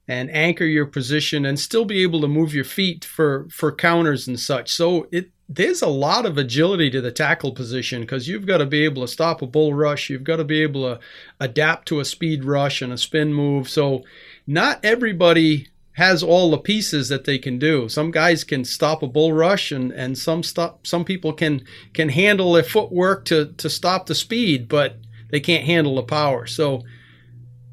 and 0.08 0.30
anchor 0.30 0.64
your 0.64 0.86
position 0.86 1.44
and 1.44 1.58
still 1.58 1.84
be 1.84 2.02
able 2.02 2.20
to 2.20 2.28
move 2.28 2.54
your 2.54 2.64
feet 2.64 3.04
for 3.04 3.46
for 3.50 3.72
counters 3.72 4.28
and 4.28 4.38
such. 4.38 4.72
So 4.72 5.08
it 5.10 5.30
there's 5.48 5.82
a 5.82 5.88
lot 5.88 6.26
of 6.26 6.38
agility 6.38 6.90
to 6.90 7.00
the 7.00 7.12
tackle 7.12 7.52
position 7.52 8.00
because 8.00 8.26
you've 8.26 8.46
got 8.46 8.58
to 8.58 8.66
be 8.66 8.84
able 8.84 9.02
to 9.02 9.08
stop 9.08 9.42
a 9.42 9.46
bull 9.46 9.74
rush, 9.74 10.10
you've 10.10 10.24
got 10.24 10.36
to 10.36 10.44
be 10.44 10.62
able 10.62 10.82
to 10.82 11.00
adapt 11.38 11.86
to 11.88 12.00
a 12.00 12.04
speed 12.04 12.44
rush 12.44 12.82
and 12.82 12.92
a 12.92 12.98
spin 12.98 13.32
move. 13.32 13.68
So 13.68 14.02
not 14.46 14.84
everybody 14.84 15.68
has 15.92 16.22
all 16.22 16.50
the 16.50 16.58
pieces 16.58 17.08
that 17.08 17.24
they 17.24 17.38
can 17.38 17.58
do. 17.58 17.88
Some 17.88 18.10
guys 18.10 18.44
can 18.44 18.64
stop 18.64 19.02
a 19.02 19.06
bull 19.06 19.32
rush 19.32 19.72
and, 19.72 19.92
and 19.92 20.18
some 20.18 20.42
stop 20.42 20.86
some 20.86 21.04
people 21.04 21.32
can 21.32 21.64
can 21.94 22.08
handle 22.08 22.52
their 22.52 22.62
footwork 22.62 23.24
to 23.26 23.54
to 23.56 23.70
stop 23.70 24.06
the 24.06 24.14
speed, 24.14 24.68
but 24.68 24.96
they 25.30 25.40
can't 25.40 25.64
handle 25.64 25.96
the 25.96 26.02
power. 26.02 26.46
So 26.46 26.82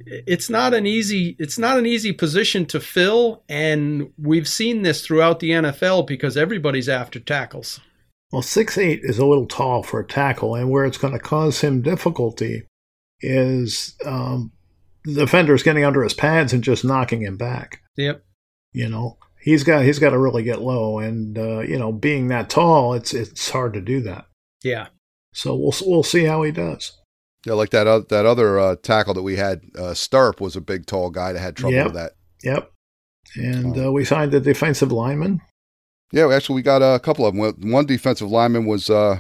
it's 0.06 0.50
not 0.50 0.74
an 0.74 0.86
easy 0.86 1.36
it's 1.40 1.58
not 1.58 1.78
an 1.78 1.86
easy 1.86 2.12
position 2.12 2.66
to 2.66 2.80
fill 2.80 3.44
and 3.50 4.12
we've 4.18 4.48
seen 4.48 4.82
this 4.82 5.06
throughout 5.06 5.40
the 5.40 5.52
NFL 5.52 6.08
because 6.08 6.38
everybody's 6.38 6.90
after 6.90 7.20
tackles. 7.20 7.80
Well, 8.34 8.42
six 8.42 8.80
eight 8.80 9.02
is 9.04 9.20
a 9.20 9.28
little 9.28 9.46
tall 9.46 9.84
for 9.84 10.00
a 10.00 10.08
tackle, 10.08 10.56
and 10.56 10.72
where 10.72 10.86
it's 10.86 10.98
going 10.98 11.14
to 11.14 11.20
cause 11.20 11.62
him 11.62 11.84
difficulty 11.84 12.64
is 13.22 13.96
um, 14.08 14.52
the 15.06 15.22
defender's 15.22 15.62
getting 15.62 15.84
under 15.84 16.02
his 16.02 16.16
pads 16.16 16.52
and 16.52 16.64
just 16.64 16.84
knocking 16.84 17.22
him 17.22 17.38
back. 17.38 17.82
Yep. 17.96 18.26
You 18.72 18.90
know, 18.90 19.20
he's 19.40 19.64
got 19.64 19.86
he's 19.86 20.00
got 20.00 20.10
to 20.10 20.18
really 20.18 20.42
get 20.42 20.62
low, 20.62 20.98
and 20.98 21.38
uh, 21.38 21.60
you 21.60 21.78
know, 21.78 21.92
being 21.92 22.30
that 22.30 22.50
tall, 22.50 22.96
it's 22.96 23.14
it's 23.14 23.52
hard 23.52 23.74
to 23.76 23.82
do 23.82 24.02
that. 24.02 24.26
Yeah. 24.64 24.88
So 25.36 25.56
we'll 25.56 25.76
we'll 25.86 26.02
see 26.02 26.24
how 26.24 26.42
he 26.42 26.52
does. 26.52 26.92
Yeah, 27.46 27.54
like 27.54 27.72
that 27.72 27.88
uh, 27.88 28.02
that 28.10 28.26
other 28.26 28.58
uh, 28.58 28.76
tackle 28.78 29.14
that 29.16 29.24
we 29.24 29.36
had, 29.36 29.62
uh, 29.76 29.94
Starp 29.94 30.40
was 30.40 30.56
a 30.56 30.62
big, 30.62 30.86
tall 30.86 31.10
guy 31.10 31.34
that 31.34 31.40
had 31.40 31.56
trouble 31.56 31.76
yep. 31.76 31.86
with 31.88 31.96
that. 31.96 32.14
Yep. 32.44 32.72
And 33.36 33.78
uh, 33.78 33.92
we 33.92 34.06
signed 34.06 34.34
a 34.34 34.40
defensive 34.40 34.92
lineman. 34.92 35.42
Yeah, 36.12 36.32
actually, 36.32 36.56
we 36.56 36.62
got 36.62 36.82
a 36.82 37.00
couple 37.00 37.26
of 37.26 37.36
them. 37.36 37.72
One 37.72 37.86
defensive 37.86 38.30
lineman 38.30 38.66
was 38.66 38.90
uh, 38.90 39.20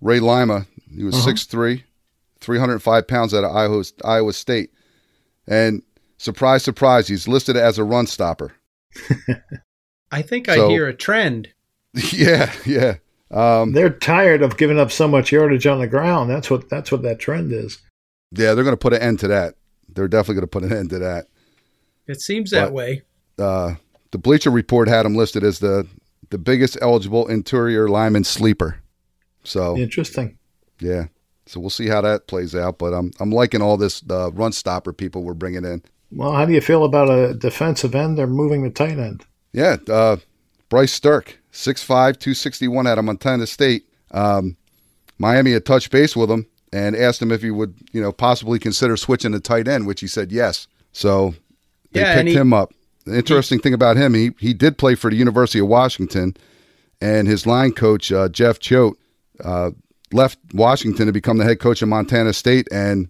Ray 0.00 0.20
Lima. 0.20 0.66
He 0.94 1.04
was 1.04 1.14
uh-huh. 1.14 1.30
6'3", 1.30 1.84
305 2.40 3.06
pounds 3.06 3.32
out 3.32 3.44
of 3.44 3.54
Iowa, 3.54 3.84
Iowa 4.04 4.32
State. 4.32 4.70
And 5.46 5.82
surprise, 6.18 6.64
surprise, 6.64 7.06
he's 7.08 7.28
listed 7.28 7.56
as 7.56 7.78
a 7.78 7.84
run 7.84 8.06
stopper. 8.06 8.54
I 10.10 10.22
think 10.22 10.48
I 10.48 10.68
hear 10.68 10.86
a 10.86 10.94
trend. 10.94 11.48
Yeah, 12.12 12.52
yeah. 12.66 12.96
Um, 13.30 13.72
they're 13.72 13.90
tired 13.90 14.42
of 14.42 14.56
giving 14.56 14.78
up 14.78 14.92
so 14.92 15.08
much 15.08 15.32
yardage 15.32 15.66
on 15.66 15.80
the 15.80 15.86
ground. 15.86 16.30
That's 16.30 16.50
what 16.50 16.68
that's 16.68 16.92
what 16.92 17.02
that 17.02 17.18
trend 17.18 17.52
is. 17.52 17.78
Yeah, 18.32 18.54
they're 18.54 18.64
going 18.64 18.72
to 18.72 18.76
put 18.76 18.92
an 18.92 19.02
end 19.02 19.20
to 19.20 19.28
that. 19.28 19.54
They're 19.88 20.08
definitely 20.08 20.36
going 20.36 20.42
to 20.42 20.46
put 20.48 20.64
an 20.64 20.72
end 20.72 20.90
to 20.90 20.98
that. 21.00 21.26
It 22.06 22.20
seems 22.20 22.50
that 22.50 22.72
way. 22.72 23.02
Uh, 23.38 23.74
the 24.12 24.18
Bleacher 24.18 24.50
Report 24.50 24.88
had 24.88 25.04
him 25.04 25.16
listed 25.16 25.42
as 25.42 25.58
the 25.58 25.86
the 26.30 26.38
biggest 26.38 26.78
eligible 26.80 27.26
interior 27.28 27.88
lineman 27.88 28.24
sleeper. 28.24 28.80
So 29.44 29.76
interesting. 29.76 30.38
Yeah. 30.80 31.06
So 31.46 31.60
we'll 31.60 31.70
see 31.70 31.86
how 31.86 32.00
that 32.00 32.26
plays 32.26 32.54
out. 32.54 32.78
But 32.78 32.92
I'm 32.92 33.10
I'm 33.20 33.30
liking 33.30 33.62
all 33.62 33.76
this 33.76 34.02
uh, 34.08 34.30
run 34.32 34.52
stopper 34.52 34.92
people 34.92 35.22
we're 35.22 35.34
bringing 35.34 35.64
in. 35.64 35.82
Well, 36.12 36.32
how 36.32 36.44
do 36.44 36.52
you 36.52 36.60
feel 36.60 36.84
about 36.84 37.10
a 37.10 37.34
defensive 37.34 37.94
end? 37.94 38.16
They're 38.16 38.26
moving 38.26 38.62
the 38.62 38.70
tight 38.70 38.98
end. 38.98 39.24
Yeah, 39.52 39.76
uh, 39.88 40.16
Bryce 40.68 40.98
Sterk 40.98 41.34
6'5", 41.52 41.86
261 41.86 42.86
out 42.86 42.98
of 42.98 43.04
Montana 43.04 43.46
State. 43.46 43.86
Um, 44.10 44.56
Miami 45.18 45.52
had 45.52 45.64
touched 45.64 45.90
base 45.90 46.16
with 46.16 46.30
him 46.30 46.46
and 46.72 46.96
asked 46.96 47.22
him 47.22 47.32
if 47.32 47.42
he 47.42 47.50
would, 47.50 47.74
you 47.92 48.00
know, 48.00 48.12
possibly 48.12 48.58
consider 48.58 48.96
switching 48.96 49.32
to 49.32 49.40
tight 49.40 49.68
end, 49.68 49.86
which 49.86 50.00
he 50.00 50.06
said 50.06 50.32
yes. 50.32 50.66
So 50.92 51.34
they 51.92 52.00
yeah, 52.00 52.14
picked 52.14 52.28
he, 52.28 52.34
him 52.34 52.52
up. 52.52 52.72
The 53.04 53.16
interesting 53.16 53.58
he, 53.58 53.62
thing 53.62 53.74
about 53.74 53.96
him, 53.96 54.14
he 54.14 54.32
he 54.38 54.52
did 54.52 54.78
play 54.78 54.94
for 54.94 55.10
the 55.10 55.16
University 55.16 55.60
of 55.60 55.68
Washington, 55.68 56.36
and 57.00 57.28
his 57.28 57.46
line 57.46 57.72
coach 57.72 58.10
uh, 58.10 58.28
Jeff 58.28 58.58
Choate 58.58 58.98
uh, 59.44 59.70
left 60.12 60.38
Washington 60.52 61.06
to 61.06 61.12
become 61.12 61.38
the 61.38 61.44
head 61.44 61.60
coach 61.60 61.82
of 61.82 61.88
Montana 61.88 62.32
State, 62.32 62.66
and 62.72 63.08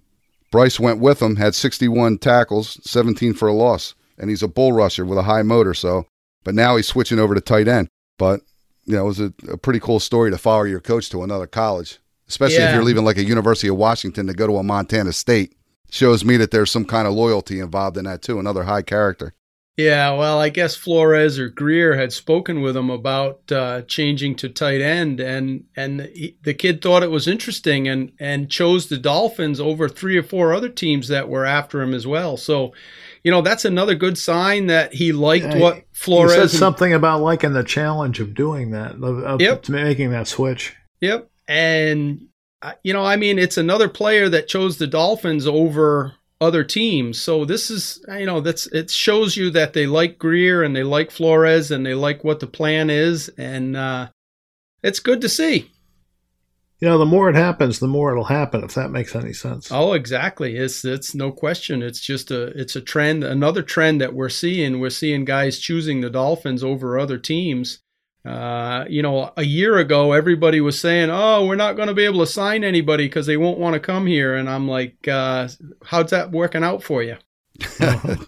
Bryce 0.50 0.78
went 0.78 1.00
with 1.00 1.20
him, 1.20 1.36
had 1.36 1.54
61 1.54 2.18
tackles, 2.18 2.78
17 2.88 3.34
for 3.34 3.48
a 3.48 3.52
loss, 3.52 3.94
and 4.18 4.30
he's 4.30 4.42
a 4.42 4.48
bull 4.48 4.72
rusher 4.72 5.04
with 5.04 5.18
a 5.18 5.22
high 5.22 5.42
motor. 5.42 5.74
So, 5.74 6.06
but 6.46 6.54
now 6.54 6.76
he's 6.76 6.86
switching 6.86 7.18
over 7.18 7.34
to 7.34 7.40
tight 7.40 7.66
end. 7.66 7.88
But 8.18 8.40
you 8.84 8.94
know, 8.94 9.02
it 9.02 9.08
was 9.08 9.20
a, 9.20 9.34
a 9.50 9.58
pretty 9.58 9.80
cool 9.80 9.98
story 9.98 10.30
to 10.30 10.38
follow 10.38 10.62
your 10.62 10.80
coach 10.80 11.10
to 11.10 11.24
another 11.24 11.48
college, 11.48 11.98
especially 12.28 12.58
yeah. 12.58 12.68
if 12.68 12.74
you're 12.74 12.84
leaving 12.84 13.04
like 13.04 13.18
a 13.18 13.24
University 13.24 13.66
of 13.66 13.76
Washington 13.76 14.28
to 14.28 14.32
go 14.32 14.46
to 14.46 14.56
a 14.56 14.62
Montana 14.62 15.12
State. 15.12 15.56
Shows 15.90 16.24
me 16.24 16.36
that 16.36 16.52
there's 16.52 16.70
some 16.70 16.84
kind 16.84 17.06
of 17.06 17.14
loyalty 17.14 17.58
involved 17.58 17.96
in 17.96 18.04
that 18.04 18.22
too. 18.22 18.38
Another 18.38 18.62
high 18.62 18.82
character. 18.82 19.34
Yeah, 19.76 20.12
well, 20.12 20.40
I 20.40 20.48
guess 20.48 20.74
Flores 20.74 21.38
or 21.38 21.48
Grier 21.48 21.96
had 21.96 22.12
spoken 22.12 22.62
with 22.62 22.76
him 22.76 22.90
about 22.90 23.52
uh, 23.52 23.82
changing 23.82 24.36
to 24.36 24.48
tight 24.48 24.80
end, 24.80 25.20
and 25.20 25.64
and 25.76 26.02
he, 26.14 26.36
the 26.44 26.54
kid 26.54 26.80
thought 26.80 27.02
it 27.02 27.10
was 27.10 27.26
interesting, 27.26 27.88
and 27.88 28.12
and 28.20 28.48
chose 28.48 28.86
the 28.86 28.98
Dolphins 28.98 29.60
over 29.60 29.88
three 29.88 30.16
or 30.16 30.22
four 30.22 30.54
other 30.54 30.68
teams 30.68 31.08
that 31.08 31.28
were 31.28 31.44
after 31.44 31.82
him 31.82 31.92
as 31.92 32.06
well. 32.06 32.36
So 32.36 32.72
you 33.26 33.32
know, 33.32 33.42
that's 33.42 33.64
another 33.64 33.96
good 33.96 34.16
sign 34.16 34.68
that 34.68 34.94
he 34.94 35.10
liked 35.10 35.46
yeah, 35.46 35.58
what 35.58 35.82
Flores 35.90 36.32
said 36.32 36.48
something 36.48 36.94
about 36.94 37.22
liking 37.22 37.54
the 37.54 37.64
challenge 37.64 38.20
of 38.20 38.34
doing 38.34 38.70
that, 38.70 38.92
of, 38.92 39.18
of 39.24 39.40
yep. 39.40 39.68
making 39.68 40.12
that 40.12 40.28
switch. 40.28 40.76
Yep. 41.00 41.28
And 41.48 42.28
uh, 42.62 42.74
you 42.84 42.92
know, 42.92 43.04
I 43.04 43.16
mean, 43.16 43.40
it's 43.40 43.56
another 43.56 43.88
player 43.88 44.28
that 44.28 44.46
chose 44.46 44.78
the 44.78 44.86
Dolphins 44.86 45.44
over 45.44 46.14
other 46.40 46.62
teams. 46.62 47.20
So 47.20 47.44
this 47.44 47.68
is, 47.68 48.00
you 48.16 48.26
know, 48.26 48.40
that's 48.40 48.68
it 48.68 48.92
shows 48.92 49.36
you 49.36 49.50
that 49.50 49.72
they 49.72 49.88
like 49.88 50.20
Grier 50.20 50.62
and 50.62 50.76
they 50.76 50.84
like 50.84 51.10
Flores 51.10 51.72
and 51.72 51.84
they 51.84 51.94
like 51.94 52.22
what 52.22 52.38
the 52.38 52.46
plan 52.46 52.90
is, 52.90 53.28
and 53.30 53.76
uh, 53.76 54.08
it's 54.84 55.00
good 55.00 55.20
to 55.22 55.28
see 55.28 55.72
you 56.78 56.88
know, 56.88 56.98
the 56.98 57.06
more 57.06 57.30
it 57.30 57.36
happens, 57.36 57.78
the 57.78 57.88
more 57.88 58.12
it'll 58.12 58.24
happen. 58.24 58.62
If 58.62 58.74
that 58.74 58.90
makes 58.90 59.16
any 59.16 59.32
sense. 59.32 59.72
Oh, 59.72 59.94
exactly. 59.94 60.56
It's 60.56 60.84
it's 60.84 61.14
no 61.14 61.32
question. 61.32 61.82
It's 61.82 62.00
just 62.00 62.30
a 62.30 62.48
it's 62.48 62.76
a 62.76 62.82
trend, 62.82 63.24
another 63.24 63.62
trend 63.62 64.00
that 64.00 64.14
we're 64.14 64.28
seeing. 64.28 64.78
We're 64.78 64.90
seeing 64.90 65.24
guys 65.24 65.58
choosing 65.58 66.00
the 66.00 66.10
Dolphins 66.10 66.62
over 66.62 66.98
other 66.98 67.18
teams. 67.18 67.80
Uh, 68.26 68.84
you 68.88 69.02
know, 69.02 69.32
a 69.36 69.44
year 69.44 69.78
ago, 69.78 70.12
everybody 70.12 70.60
was 70.60 70.78
saying, 70.78 71.08
"Oh, 71.10 71.46
we're 71.46 71.54
not 71.54 71.76
going 71.76 71.88
to 71.88 71.94
be 71.94 72.04
able 72.04 72.20
to 72.20 72.26
sign 72.26 72.64
anybody 72.64 73.06
because 73.06 73.26
they 73.26 73.36
won't 73.36 73.58
want 73.58 73.74
to 73.74 73.80
come 73.80 74.06
here." 74.06 74.34
And 74.34 74.50
I'm 74.50 74.68
like, 74.68 75.06
uh, 75.08 75.48
"How's 75.84 76.10
that 76.10 76.32
working 76.32 76.64
out 76.64 76.82
for 76.82 77.02
you?" 77.02 77.16
exactly. 77.60 78.18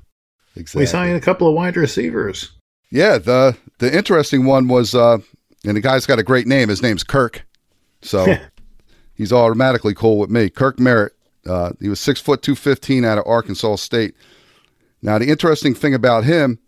We 0.75 0.87
signed 0.87 1.17
a 1.17 1.21
couple 1.21 1.49
of 1.49 1.55
wide 1.55 1.77
receivers. 1.77 2.53
Yeah, 2.91 3.19
the 3.19 3.57
the 3.79 3.95
interesting 3.95 4.47
one 4.47 4.69
was, 4.69 4.95
uh, 4.95 5.19
and 5.65 5.77
the 5.77 5.81
guy's 5.81 6.07
got 6.07 6.21
a 6.21 6.23
great 6.23 6.47
name. 6.47 6.69
His 6.69 6.81
name's 6.81 7.03
Kirk. 7.03 7.45
So 8.03 8.37
he's 9.15 9.33
automatically 9.33 9.95
cool 9.95 10.19
with 10.19 10.31
me. 10.31 10.51
Kirk 10.51 10.79
Merritt, 10.79 11.13
uh, 11.47 11.73
he 11.81 11.89
was 11.89 12.01
six 12.01 12.21
foot 12.21 12.43
two 12.43 12.55
fifteen 12.55 13.05
out 13.05 13.19
of 13.19 13.25
Arkansas 13.27 13.77
State. 13.77 14.15
Now 15.03 15.19
the 15.19 15.29
interesting 15.29 15.75
thing 15.75 15.95
about 15.95 16.25
him 16.25 16.59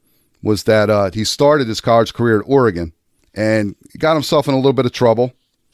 was 0.43 0.65
that 0.65 0.89
uh, 0.89 1.11
he 1.13 1.25
started 1.25 1.69
his 1.69 1.81
college 1.81 2.15
career 2.15 2.41
at 2.41 2.47
Oregon, 2.47 2.93
and 3.35 3.75
got 3.99 4.15
himself 4.15 4.49
in 4.49 4.55
a 4.55 4.57
little 4.57 4.73
bit 4.73 4.87
of 4.87 4.93
trouble. 4.93 5.33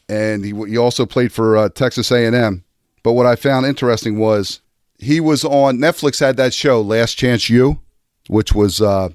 And 0.09 0.43
he 0.43 0.53
he 0.67 0.77
also 0.77 1.05
played 1.05 1.31
for 1.31 1.57
uh, 1.57 1.69
Texas 1.69 2.11
A 2.11 2.25
and 2.25 2.35
M. 2.35 2.63
But 3.03 3.13
what 3.13 3.25
I 3.25 3.35
found 3.35 3.65
interesting 3.65 4.19
was 4.19 4.61
he 4.99 5.19
was 5.19 5.43
on 5.43 5.77
Netflix 5.77 6.19
had 6.19 6.37
that 6.37 6.53
show 6.53 6.81
Last 6.81 7.15
Chance 7.15 7.49
U, 7.49 7.79
which 8.27 8.53
was 8.53 8.81
uh, 8.81 9.09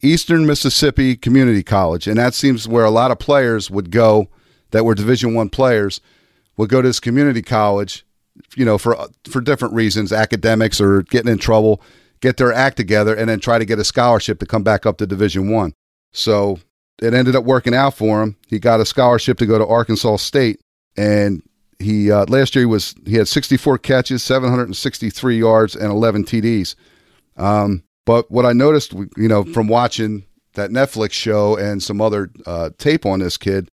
Eastern 0.00 0.46
Mississippi 0.46 1.16
Community 1.16 1.62
College, 1.62 2.06
and 2.06 2.18
that 2.18 2.34
seems 2.34 2.68
where 2.68 2.84
a 2.84 2.90
lot 2.90 3.10
of 3.10 3.18
players 3.18 3.70
would 3.70 3.90
go 3.90 4.28
that 4.70 4.84
were 4.84 4.94
Division 4.94 5.34
One 5.34 5.48
players 5.48 6.00
would 6.56 6.68
go 6.70 6.82
to 6.82 6.88
this 6.88 7.00
community 7.00 7.42
college, 7.42 8.04
you 8.56 8.64
know, 8.64 8.78
for 8.78 8.96
for 9.30 9.40
different 9.40 9.74
reasons, 9.74 10.12
academics 10.12 10.80
or 10.80 11.02
getting 11.02 11.30
in 11.30 11.38
trouble, 11.38 11.80
get 12.20 12.36
their 12.36 12.52
act 12.52 12.76
together, 12.76 13.14
and 13.14 13.28
then 13.28 13.40
try 13.40 13.58
to 13.58 13.64
get 13.64 13.78
a 13.78 13.84
scholarship 13.84 14.38
to 14.40 14.46
come 14.46 14.62
back 14.62 14.86
up 14.86 14.98
to 14.98 15.06
Division 15.06 15.50
One. 15.50 15.72
So 16.12 16.58
it 17.00 17.14
ended 17.14 17.36
up 17.36 17.44
working 17.44 17.74
out 17.74 17.94
for 17.94 18.22
him. 18.22 18.36
He 18.48 18.58
got 18.58 18.80
a 18.80 18.86
scholarship 18.86 19.38
to 19.38 19.46
go 19.46 19.58
to 19.58 19.66
Arkansas 19.66 20.16
State, 20.16 20.60
and 20.96 21.42
he 21.78 22.10
uh, 22.10 22.26
last 22.28 22.54
year 22.54 22.62
he 22.62 22.66
was 22.66 22.94
he 23.06 23.14
had 23.14 23.28
64 23.28 23.78
catches, 23.78 24.22
763 24.22 25.38
yards, 25.38 25.76
and 25.76 25.90
11 25.90 26.24
TDs. 26.24 26.74
Um, 27.36 27.84
But 28.04 28.30
what 28.30 28.46
I 28.46 28.52
noticed, 28.52 28.94
you 29.16 29.28
know, 29.28 29.44
from 29.44 29.68
watching 29.68 30.24
that 30.54 30.70
Netflix 30.70 31.12
show 31.12 31.56
and 31.56 31.82
some 31.82 32.00
other 32.00 32.30
uh, 32.46 32.70
tape 32.78 33.06
on 33.06 33.20
this 33.20 33.36
kid, 33.36 33.68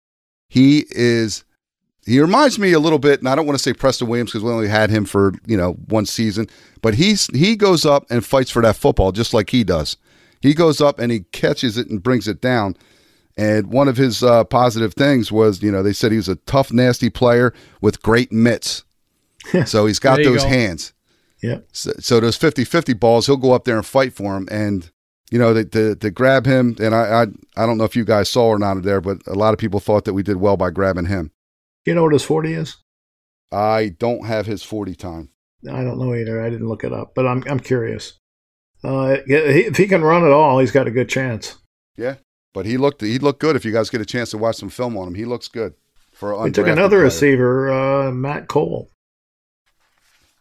he 0.51 0.85
is 0.89 1.45
he 2.05 2.19
reminds 2.19 2.59
me 2.59 2.73
a 2.73 2.79
little 2.79 2.99
bit, 2.99 3.19
and 3.19 3.29
I 3.29 3.35
don't 3.35 3.45
want 3.45 3.57
to 3.57 3.63
say 3.63 3.71
Preston 3.71 4.09
Williams 4.09 4.31
because 4.31 4.43
we 4.43 4.51
only 4.51 4.67
had 4.67 4.89
him 4.89 5.05
for 5.05 5.31
you 5.47 5.55
know 5.55 5.73
one 5.87 6.05
season, 6.05 6.47
but 6.81 6.95
he's 6.95 7.27
he 7.27 7.55
goes 7.55 7.85
up 7.85 8.05
and 8.09 8.25
fights 8.25 8.51
for 8.51 8.61
that 8.61 8.75
football 8.75 9.13
just 9.13 9.33
like 9.33 9.51
he 9.51 9.63
does. 9.63 9.95
He 10.41 10.53
goes 10.53 10.81
up 10.81 10.99
and 10.99 11.09
he 11.09 11.21
catches 11.31 11.77
it 11.77 11.87
and 11.87 12.03
brings 12.03 12.27
it 12.27 12.41
down. 12.41 12.75
And 13.37 13.67
one 13.67 13.87
of 13.87 13.95
his 13.95 14.23
uh, 14.23 14.43
positive 14.43 14.93
things 14.93 15.31
was, 15.31 15.63
you 15.63 15.71
know, 15.71 15.81
they 15.83 15.93
said 15.93 16.11
he 16.11 16.17
was 16.17 16.27
a 16.27 16.35
tough, 16.35 16.73
nasty 16.73 17.09
player 17.09 17.53
with 17.79 18.03
great 18.03 18.29
mitts. 18.33 18.83
so 19.65 19.85
he's 19.85 19.99
got 19.99 20.17
those 20.21 20.43
go. 20.43 20.49
hands. 20.49 20.91
Yeah. 21.41 21.59
So, 21.71 21.93
so, 21.99 22.19
those 22.19 22.35
50 22.35 22.65
50 22.65 22.93
balls, 22.93 23.27
he'll 23.27 23.37
go 23.37 23.53
up 23.53 23.63
there 23.63 23.77
and 23.77 23.85
fight 23.85 24.11
for 24.13 24.35
him. 24.35 24.49
And, 24.51 24.91
you 25.31 25.39
know, 25.39 25.53
to, 25.53 25.65
to, 25.65 25.95
to 25.95 26.11
grab 26.11 26.45
him, 26.45 26.75
and 26.79 26.93
I, 26.93 27.23
I, 27.23 27.25
I 27.57 27.65
don't 27.65 27.77
know 27.77 27.85
if 27.85 27.95
you 27.95 28.03
guys 28.03 28.29
saw 28.29 28.47
or 28.47 28.59
not 28.59 28.81
there, 28.83 29.01
but 29.01 29.25
a 29.25 29.33
lot 29.33 29.53
of 29.53 29.59
people 29.59 29.79
thought 29.79 30.05
that 30.05 30.13
we 30.13 30.23
did 30.23 30.35
well 30.37 30.57
by 30.57 30.69
grabbing 30.69 31.05
him. 31.05 31.31
You 31.85 31.95
know 31.95 32.03
what 32.03 32.13
his 32.13 32.23
40 32.23 32.53
is? 32.53 32.77
I 33.51 33.95
don't 33.97 34.25
have 34.25 34.45
his 34.45 34.61
40 34.61 34.93
time. 34.95 35.29
I 35.67 35.83
don't 35.83 35.97
know 35.97 36.13
either. 36.13 36.41
I 36.43 36.49
didn't 36.49 36.67
look 36.67 36.83
it 36.83 36.93
up, 36.93 37.13
but 37.15 37.25
I'm, 37.25 37.43
I'm 37.47 37.59
curious. 37.59 38.19
Uh, 38.83 39.17
if 39.25 39.77
he 39.77 39.87
can 39.87 40.01
run 40.01 40.25
at 40.25 40.31
all, 40.31 40.59
he's 40.59 40.71
got 40.71 40.87
a 40.87 40.91
good 40.91 41.07
chance. 41.07 41.57
Yeah, 41.95 42.15
but 42.53 42.65
he 42.65 42.77
looked 42.77 43.01
he 43.01 43.19
looked 43.19 43.39
good. 43.39 43.55
If 43.55 43.63
you 43.63 43.71
guys 43.71 43.91
get 43.91 44.01
a 44.01 44.05
chance 44.05 44.31
to 44.31 44.39
watch 44.39 44.55
some 44.55 44.69
film 44.69 44.97
on 44.97 45.07
him, 45.07 45.13
he 45.13 45.25
looks 45.25 45.47
good. 45.47 45.75
For 46.13 46.41
we 46.41 46.51
took 46.51 46.65
another 46.65 46.97
player. 46.97 47.03
receiver, 47.03 47.71
uh, 47.71 48.11
Matt 48.11 48.47
Cole. 48.47 48.89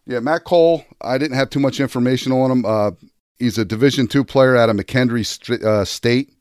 Yeah, 0.07 0.21
Matt 0.21 0.45
Cole. 0.45 0.85
I 1.03 1.19
didn't 1.19 1.37
have 1.37 1.51
too 1.51 1.61
much 1.61 1.81
information 1.81 2.33
on 2.33 2.51
him. 2.51 2.65
Uh, 2.65 2.93
he's 3.41 3.59
a 3.59 3.65
Division 3.65 4.07
two 4.07 4.25
player 4.25 4.57
out 4.57 4.69
of 4.69 4.77
McKendree 4.77 5.27
St- 5.27 5.63
uh, 5.63 5.85
State. 5.85 6.33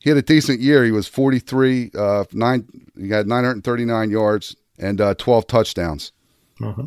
He 0.00 0.10
had 0.10 0.16
a 0.16 0.22
decent 0.22 0.60
year. 0.60 0.84
He 0.84 0.92
was 0.92 1.08
43, 1.08 1.90
uh, 1.96 2.24
nine. 2.32 2.66
He 2.98 3.10
had 3.10 3.26
939 3.26 4.10
yards 4.10 4.56
and 4.78 5.00
uh, 5.00 5.14
12 5.14 5.46
touchdowns. 5.46 6.12
Uh-huh 6.62 6.86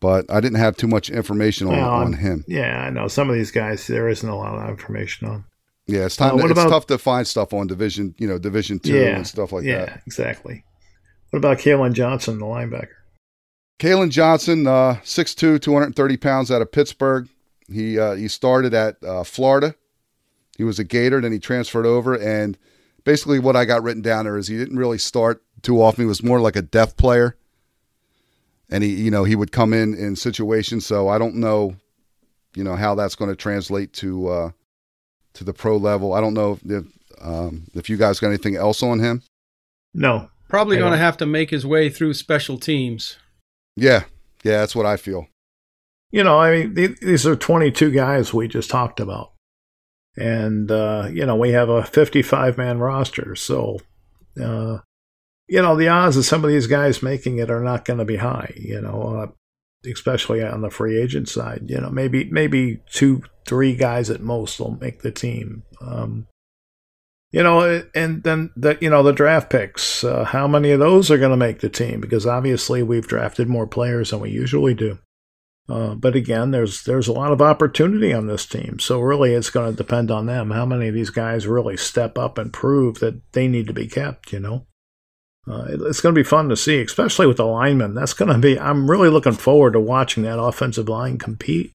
but 0.00 0.30
I 0.30 0.40
didn't 0.40 0.58
have 0.58 0.76
too 0.76 0.86
much 0.86 1.10
information 1.10 1.68
on, 1.68 1.76
well, 1.76 1.90
on 1.90 2.12
him. 2.12 2.44
Yeah, 2.46 2.82
I 2.82 2.90
know 2.90 3.08
some 3.08 3.30
of 3.30 3.36
these 3.36 3.50
guys 3.50 3.86
there 3.86 4.08
isn't 4.08 4.28
a 4.28 4.36
lot 4.36 4.62
of 4.62 4.68
information 4.68 5.28
on. 5.28 5.44
Yeah, 5.86 6.06
it's 6.06 6.16
time. 6.16 6.34
Uh, 6.34 6.38
to, 6.38 6.42
it's 6.44 6.52
about, 6.52 6.68
tough 6.70 6.86
to 6.88 6.98
find 6.98 7.26
stuff 7.26 7.52
on 7.52 7.66
division, 7.66 8.14
you 8.18 8.26
know, 8.26 8.38
division 8.38 8.78
two 8.78 8.96
yeah, 8.96 9.16
and 9.16 9.26
stuff 9.26 9.52
like 9.52 9.64
yeah, 9.64 9.78
that. 9.78 9.88
Yeah, 9.88 10.00
exactly. 10.06 10.64
What 11.30 11.38
about 11.38 11.58
Kylan 11.58 11.92
Johnson, 11.92 12.38
the 12.38 12.44
linebacker? 12.44 12.88
Kylan 13.78 14.10
Johnson, 14.10 14.66
uh, 14.66 14.96
6'2", 15.04 15.60
230 15.60 16.16
pounds 16.16 16.50
out 16.50 16.62
of 16.62 16.72
Pittsburgh. 16.72 17.28
He 17.70 17.98
uh, 17.98 18.14
he 18.14 18.28
started 18.28 18.74
at 18.74 19.02
uh, 19.02 19.24
Florida. 19.24 19.74
He 20.56 20.64
was 20.64 20.78
a 20.78 20.84
Gator, 20.84 21.20
then 21.20 21.32
he 21.32 21.38
transferred 21.38 21.84
over, 21.84 22.14
and 22.14 22.56
basically 23.04 23.38
what 23.38 23.56
I 23.56 23.66
got 23.66 23.82
written 23.82 24.02
down 24.02 24.24
there 24.24 24.38
is 24.38 24.48
he 24.48 24.56
didn't 24.56 24.78
really 24.78 24.98
start 24.98 25.42
too 25.62 25.82
often. 25.82 26.04
He 26.04 26.08
was 26.08 26.22
more 26.22 26.40
like 26.40 26.56
a 26.56 26.62
depth 26.62 26.96
player 26.96 27.36
and 28.70 28.82
he 28.82 28.94
you 28.94 29.10
know 29.10 29.24
he 29.24 29.36
would 29.36 29.52
come 29.52 29.72
in 29.72 29.94
in 29.94 30.16
situations. 30.16 30.86
So 30.86 31.08
I 31.08 31.18
don't 31.18 31.36
know, 31.36 31.76
you 32.54 32.64
know 32.64 32.76
how 32.76 32.94
that's 32.94 33.14
going 33.14 33.30
to 33.30 33.36
translate 33.36 33.92
to 33.94 34.28
uh, 34.28 34.50
to 35.34 35.44
the 35.44 35.52
pro 35.52 35.76
level. 35.76 36.12
I 36.12 36.20
don't 36.20 36.34
know 36.34 36.58
if 36.64 36.84
um, 37.20 37.66
if 37.74 37.88
you 37.88 37.96
guys 37.96 38.18
got 38.18 38.28
anything 38.28 38.56
else 38.56 38.82
on 38.82 39.00
him. 39.00 39.22
No, 39.94 40.30
probably 40.48 40.76
going 40.76 40.92
to 40.92 40.98
have 40.98 41.16
to 41.18 41.26
make 41.26 41.50
his 41.50 41.66
way 41.66 41.88
through 41.88 42.14
special 42.14 42.58
teams. 42.58 43.16
Yeah, 43.76 44.04
yeah, 44.42 44.58
that's 44.58 44.76
what 44.76 44.86
I 44.86 44.96
feel. 44.96 45.28
You 46.10 46.24
know, 46.24 46.38
I 46.38 46.66
mean, 46.66 46.96
these 47.00 47.26
are 47.26 47.36
22 47.36 47.90
guys 47.90 48.32
we 48.32 48.48
just 48.48 48.70
talked 48.70 49.00
about. 49.00 49.32
And, 50.16 50.70
uh, 50.70 51.08
you 51.12 51.26
know, 51.26 51.36
we 51.36 51.50
have 51.50 51.68
a 51.68 51.84
55 51.84 52.56
man 52.56 52.78
roster. 52.78 53.34
So, 53.34 53.80
uh, 54.40 54.78
you 55.48 55.62
know, 55.62 55.76
the 55.76 55.88
odds 55.88 56.16
of 56.16 56.24
some 56.24 56.44
of 56.44 56.50
these 56.50 56.66
guys 56.66 57.02
making 57.02 57.38
it 57.38 57.50
are 57.50 57.62
not 57.62 57.84
going 57.84 57.98
to 57.98 58.04
be 58.04 58.16
high, 58.16 58.52
you 58.56 58.80
know, 58.80 59.02
uh, 59.02 59.26
especially 59.90 60.42
on 60.42 60.62
the 60.62 60.70
free 60.70 61.00
agent 61.00 61.28
side. 61.28 61.64
You 61.66 61.80
know, 61.80 61.90
maybe 61.90 62.24
maybe 62.30 62.80
two, 62.90 63.22
three 63.46 63.74
guys 63.76 64.10
at 64.10 64.22
most 64.22 64.58
will 64.58 64.78
make 64.80 65.02
the 65.02 65.12
team. 65.12 65.62
Um, 65.80 66.26
you 67.30 67.42
know, 67.42 67.84
and 67.94 68.22
then 68.22 68.50
the 68.56 68.78
you 68.80 68.90
know 68.90 69.02
the 69.02 69.12
draft 69.12 69.50
picks. 69.50 70.02
Uh, 70.02 70.24
how 70.24 70.48
many 70.48 70.70
of 70.70 70.80
those 70.80 71.10
are 71.10 71.18
going 71.18 71.30
to 71.30 71.36
make 71.36 71.60
the 71.60 71.68
team? 71.68 72.00
Because 72.00 72.26
obviously 72.26 72.82
we've 72.82 73.06
drafted 73.06 73.48
more 73.48 73.66
players 73.66 74.10
than 74.10 74.20
we 74.20 74.30
usually 74.30 74.74
do. 74.74 74.98
Uh, 75.68 75.94
but 75.94 76.14
again, 76.14 76.52
there's 76.52 76.84
there's 76.84 77.08
a 77.08 77.12
lot 77.12 77.32
of 77.32 77.42
opportunity 77.42 78.12
on 78.12 78.26
this 78.26 78.46
team, 78.46 78.78
so 78.78 79.00
really 79.00 79.34
it's 79.34 79.50
going 79.50 79.68
to 79.70 79.76
depend 79.76 80.10
on 80.10 80.26
them. 80.26 80.52
How 80.52 80.64
many 80.64 80.88
of 80.88 80.94
these 80.94 81.10
guys 81.10 81.46
really 81.46 81.76
step 81.76 82.16
up 82.16 82.38
and 82.38 82.52
prove 82.52 83.00
that 83.00 83.20
they 83.32 83.48
need 83.48 83.66
to 83.66 83.72
be 83.72 83.88
kept? 83.88 84.32
You 84.32 84.40
know. 84.40 84.66
Uh, 85.48 85.66
it's 85.68 86.00
going 86.00 86.12
to 86.12 86.18
be 86.18 86.24
fun 86.24 86.48
to 86.48 86.56
see, 86.56 86.80
especially 86.80 87.26
with 87.26 87.36
the 87.36 87.44
linemen. 87.44 87.94
That's 87.94 88.14
going 88.14 88.32
to 88.32 88.38
be. 88.38 88.58
I'm 88.58 88.90
really 88.90 89.08
looking 89.08 89.32
forward 89.32 89.74
to 89.74 89.80
watching 89.80 90.24
that 90.24 90.40
offensive 90.40 90.88
line 90.88 91.18
compete. 91.18 91.72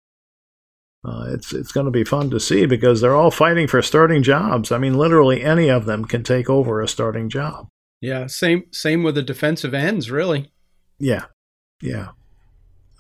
Uh, 1.03 1.25
it's 1.29 1.53
it's 1.53 1.71
going 1.71 1.85
to 1.85 1.91
be 1.91 2.03
fun 2.03 2.29
to 2.29 2.39
see 2.39 2.65
because 2.65 3.01
they're 3.01 3.15
all 3.15 3.31
fighting 3.31 3.67
for 3.67 3.81
starting 3.81 4.23
jobs. 4.23 4.71
I 4.71 4.77
mean, 4.77 4.97
literally 4.97 5.41
any 5.41 5.69
of 5.69 5.85
them 5.85 6.05
can 6.05 6.23
take 6.23 6.49
over 6.49 6.81
a 6.81 6.87
starting 6.87 7.29
job. 7.29 7.67
Yeah, 8.01 8.27
same 8.27 8.65
same 8.71 9.03
with 9.03 9.15
the 9.15 9.23
defensive 9.23 9.73
ends, 9.73 10.11
really. 10.11 10.51
Yeah, 10.99 11.25
yeah. 11.81 12.09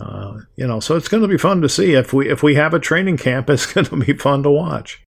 Uh, 0.01 0.41
you 0.55 0.65
know, 0.65 0.79
so 0.79 0.95
it's 0.95 1.07
going 1.07 1.21
to 1.21 1.27
be 1.27 1.37
fun 1.37 1.61
to 1.61 1.69
see 1.69 1.93
if 1.93 2.13
we 2.13 2.29
if 2.29 2.41
we 2.41 2.55
have 2.55 2.73
a 2.73 2.79
training 2.79 3.17
camp. 3.17 3.49
It's 3.49 3.71
going 3.71 3.85
to 3.85 3.97
be 3.97 4.13
fun 4.13 4.43
to 4.43 4.49
watch. 4.49 5.03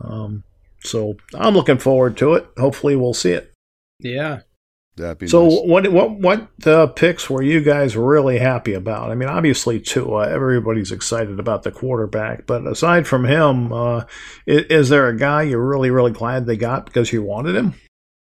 Um, 0.00 0.44
so 0.84 1.16
I'm 1.34 1.54
looking 1.54 1.78
forward 1.78 2.16
to 2.18 2.34
it. 2.34 2.46
Hopefully, 2.56 2.96
we'll 2.96 3.14
see 3.14 3.32
it. 3.32 3.52
Yeah, 3.98 4.40
That'd 4.96 5.18
be 5.18 5.26
so 5.26 5.48
nice. 5.48 5.60
what 5.64 5.92
what 5.92 6.10
what 6.18 6.66
uh, 6.66 6.86
picks 6.88 7.30
were 7.30 7.42
you 7.42 7.62
guys 7.62 7.96
really 7.96 8.38
happy 8.38 8.74
about? 8.74 9.10
I 9.10 9.14
mean, 9.14 9.28
obviously, 9.28 9.80
too, 9.80 10.16
uh, 10.16 10.20
everybody's 10.20 10.92
excited 10.92 11.40
about 11.40 11.62
the 11.62 11.70
quarterback, 11.70 12.46
but 12.46 12.66
aside 12.66 13.06
from 13.06 13.24
him, 13.24 13.72
uh, 13.72 14.04
is, 14.46 14.64
is, 14.64 14.88
there 14.90 15.08
a 15.08 15.16
guy 15.16 15.42
you're 15.42 15.66
really 15.66 15.90
really 15.90 16.12
glad 16.12 16.44
they 16.44 16.58
got 16.58 16.84
because 16.84 17.10
you 17.10 17.22
wanted 17.22 17.56
him? 17.56 17.74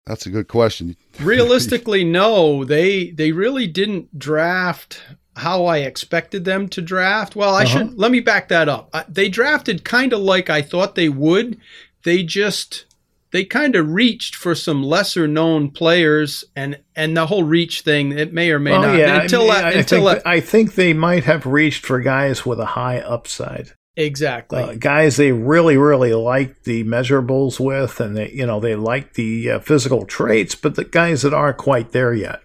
That's 0.06 0.26
a 0.26 0.30
good 0.30 0.48
question. 0.48 0.96
Realistically, 1.20 2.06
no. 2.06 2.64
They 2.64 3.12
they 3.12 3.34
really 3.34 3.68
didn't 3.68 4.18
draft 4.18 5.02
how 5.36 5.66
I 5.66 5.80
expected 5.80 6.46
them 6.46 6.68
to 6.70 6.82
draft. 6.82 7.36
Well, 7.36 7.56
I 7.56 7.64
uh-huh. 7.64 7.78
should 7.78 7.98
let 7.98 8.12
me 8.12 8.20
back 8.20 8.50
that 8.50 8.70
up. 8.70 8.94
they 9.08 9.30
drafted 9.30 9.86
kind 9.86 10.14
of 10.14 10.20
like 10.20 10.50
I 10.50 10.62
thought 10.62 10.96
they 10.96 11.10
would. 11.10 11.58
They 12.04 12.24
just 12.24 12.86
they 13.32 13.46
kind 13.46 13.76
of 13.76 13.90
reached 13.90 14.36
for 14.36 14.54
some 14.54 14.84
lesser 14.84 15.28
known 15.28 15.72
players 15.72 16.44
and 16.56 16.80
and 16.96 17.16
the 17.18 17.26
whole 17.26 17.44
reach 17.44 17.82
thing 17.82 18.12
it 18.12 18.34
may 18.34 18.52
or 18.52 18.60
may 18.60 18.72
well, 18.72 18.82
not 18.82 18.98
yeah, 18.98 19.22
until 19.22 19.50
I, 19.50 19.56
mean, 19.56 19.66
I, 19.66 19.72
until 19.72 20.10
think, 20.10 20.26
I 20.26 20.40
think 20.40 20.76
they 20.76 20.94
might 20.94 21.24
have 21.24 21.46
reached 21.46 21.86
for 21.86 22.00
guys 22.00 22.46
with 22.46 22.60
a 22.60 22.66
high 22.66 23.00
upside 23.00 23.72
exactly 23.96 24.62
uh, 24.62 24.76
guys 24.76 25.18
they 25.18 25.32
really 25.32 25.76
really 25.78 26.14
like 26.14 26.64
the 26.64 26.84
measurables 26.84 27.60
with 27.60 28.00
and 28.00 28.16
they 28.16 28.32
you 28.32 28.46
know 28.46 28.60
they 28.60 28.76
like 28.76 29.14
the 29.14 29.52
uh, 29.52 29.60
physical 29.60 30.06
traits 30.06 30.56
but 30.56 30.76
the 30.76 30.86
guys 30.86 31.24
that 31.24 31.34
aren't 31.34 31.58
quite 31.58 31.92
there 31.92 32.14
yet 32.14 32.42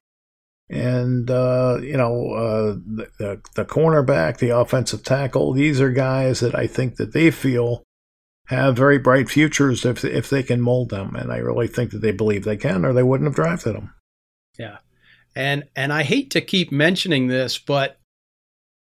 and 0.68 1.30
uh, 1.30 1.78
you 1.80 1.96
know 1.96 2.32
uh, 2.32 2.72
the, 3.18 3.40
the, 3.54 3.64
cornerback 3.64 4.38
the 4.38 4.50
offensive 4.50 5.04
tackle 5.04 5.52
these 5.52 5.80
are 5.80 5.92
guys 5.92 6.40
that 6.40 6.56
i 6.56 6.66
think 6.66 6.96
that 6.96 7.12
they 7.12 7.30
feel 7.30 7.84
have 8.46 8.76
very 8.76 8.98
bright 8.98 9.28
futures 9.28 9.84
if 9.84 10.04
if 10.04 10.30
they 10.30 10.42
can 10.42 10.60
mold 10.60 10.90
them, 10.90 11.14
and 11.14 11.32
I 11.32 11.38
really 11.38 11.68
think 11.68 11.90
that 11.90 12.00
they 12.00 12.12
believe 12.12 12.44
they 12.44 12.56
can, 12.56 12.84
or 12.84 12.92
they 12.92 13.02
wouldn't 13.02 13.28
have 13.28 13.34
drafted 13.34 13.74
them. 13.74 13.92
Yeah, 14.58 14.78
and 15.34 15.64
and 15.74 15.92
I 15.92 16.04
hate 16.04 16.30
to 16.32 16.40
keep 16.40 16.72
mentioning 16.72 17.26
this, 17.26 17.58
but 17.58 17.98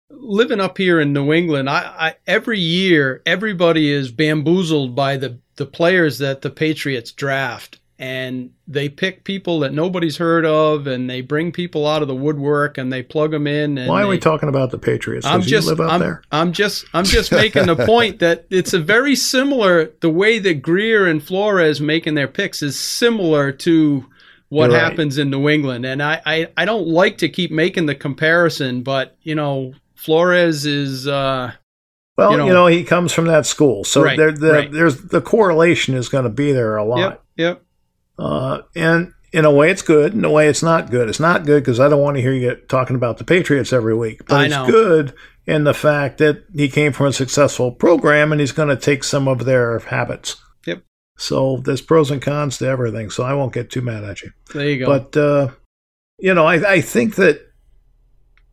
living 0.09 0.61
up 0.61 0.79
here 0.79 1.01
in 1.01 1.13
New 1.13 1.33
England, 1.33 1.69
I, 1.69 1.81
I 1.99 2.15
every 2.27 2.61
year 2.61 3.23
everybody 3.27 3.91
is 3.91 4.13
bamboozled 4.13 4.95
by 4.95 5.17
the 5.17 5.41
the 5.57 5.67
players 5.67 6.19
that 6.19 6.43
the 6.43 6.51
Patriots 6.51 7.13
draft 7.13 7.80
and 8.01 8.51
they 8.67 8.89
pick 8.89 9.25
people 9.25 9.61
that 9.61 9.75
nobody's 9.75 10.17
heard 10.17 10.47
of 10.47 10.87
and 10.87 11.09
they 11.09 11.21
bring 11.21 11.53
people 11.53 11.87
out 11.87 12.01
of 12.01 12.09
the 12.09 12.15
woodwork 12.15 12.79
and 12.79 12.91
they 12.91 13.03
plug 13.03 13.31
them 13.31 13.47
in 13.47 13.77
why 13.87 14.01
are 14.01 14.05
they, 14.05 14.11
we 14.11 14.19
talking 14.19 14.49
about 14.49 14.71
the 14.71 14.79
patriots 14.79 15.27
Does 15.27 15.35
i'm 15.35 15.43
just 15.43 15.69
I'm, 15.79 16.01
there? 16.01 16.23
I'm 16.33 16.53
just 16.53 16.87
i'm 16.95 17.05
just 17.05 17.31
making 17.31 17.67
the 17.67 17.77
point 17.77 18.19
that 18.21 18.47
it's 18.49 18.73
a 18.73 18.81
very 18.81 19.15
similar 19.15 19.93
the 20.01 20.09
way 20.09 20.39
that 20.39 20.63
Grier 20.63 21.07
and 21.07 21.23
flores 21.23 21.81
making 21.81 22.15
their 22.15 22.27
picks 22.27 22.63
is 22.63 22.79
similar 22.79 23.53
to 23.53 24.07
what 24.49 24.71
right. 24.71 24.81
happens 24.81 25.19
in 25.19 25.29
new 25.29 25.49
england 25.49 25.85
and 25.85 26.03
I, 26.03 26.23
I 26.25 26.49
i 26.57 26.65
don't 26.65 26.89
like 26.89 27.19
to 27.19 27.29
keep 27.29 27.51
making 27.53 27.85
the 27.85 27.95
comparison 27.95 28.83
but 28.83 29.17
you 29.23 29.35
know 29.35 29.75
flores 29.95 30.65
is 30.65 31.07
uh 31.07 31.53
well, 32.17 32.33
you 32.33 32.37
know, 32.37 32.47
you 32.47 32.53
know, 32.53 32.67
he 32.67 32.85
comes 32.85 33.15
from 33.15 33.27
that 33.27 33.47
school, 33.47 33.83
so 33.83 34.03
right, 34.03 34.19
there, 34.19 34.31
the, 34.31 34.53
right. 34.53 34.71
there's 34.71 35.05
the 35.05 35.23
correlation 35.23 35.95
is 35.95 36.11
going 36.11 36.25
to 36.25 36.31
be 36.31 36.53
there 36.53 36.77
a 36.77 36.85
lot. 36.85 36.99
Yep. 36.99 37.25
yep. 37.37 37.65
Uh, 38.21 38.63
and 38.77 39.15
in 39.33 39.45
a 39.45 39.51
way, 39.51 39.71
it's 39.71 39.83
good. 39.83 40.13
In 40.13 40.25
a 40.25 40.31
way, 40.31 40.49
it's 40.49 40.63
not 40.63 40.91
good. 40.91 41.09
It's 41.09 41.21
not 41.21 41.47
good 41.47 41.63
because 41.63 41.81
I 41.81 41.89
don't 41.89 42.03
want 42.03 42.17
to 42.17 42.23
hear 42.23 42.33
you 42.33 42.55
talking 42.69 42.97
about 42.97 43.19
the 43.19 43.25
Patriots 43.25 43.73
every 43.73 43.97
week. 43.97 44.27
But 44.27 44.37
I 44.37 44.45
it's 44.45 44.55
know. 44.55 44.67
good 44.67 45.15
in 45.47 45.65
the 45.65 45.75
fact 45.75 46.19
that 46.19 46.45
he 46.55 46.69
came 46.69 46.93
from 46.93 47.07
a 47.07 47.13
successful 47.13 47.73
program 47.73 48.31
and 48.31 48.41
he's 48.41 48.53
going 48.53 48.69
to 48.69 48.77
take 48.77 49.05
some 49.05 49.27
of 49.27 49.45
their 49.45 49.79
habits. 49.79 50.37
Yep. 50.67 50.83
So 51.17 51.59
there's 51.59 51.81
pros 51.81 52.11
and 52.11 52.21
cons 52.21 52.59
to 52.59 52.67
everything. 52.67 53.11
So 53.11 53.25
I 53.25 53.35
won't 53.35 53.55
get 53.55 53.71
too 53.71 53.81
mad 53.81 54.05
at 54.05 54.21
you. 54.23 54.33
There 54.53 54.69
you 54.69 54.85
go. 54.85 54.87
But 54.87 55.17
uh, 55.17 55.51
you 56.19 56.35
know, 56.35 56.47
I, 56.47 56.73
I 56.73 56.81
think 56.81 57.15
that 57.17 57.41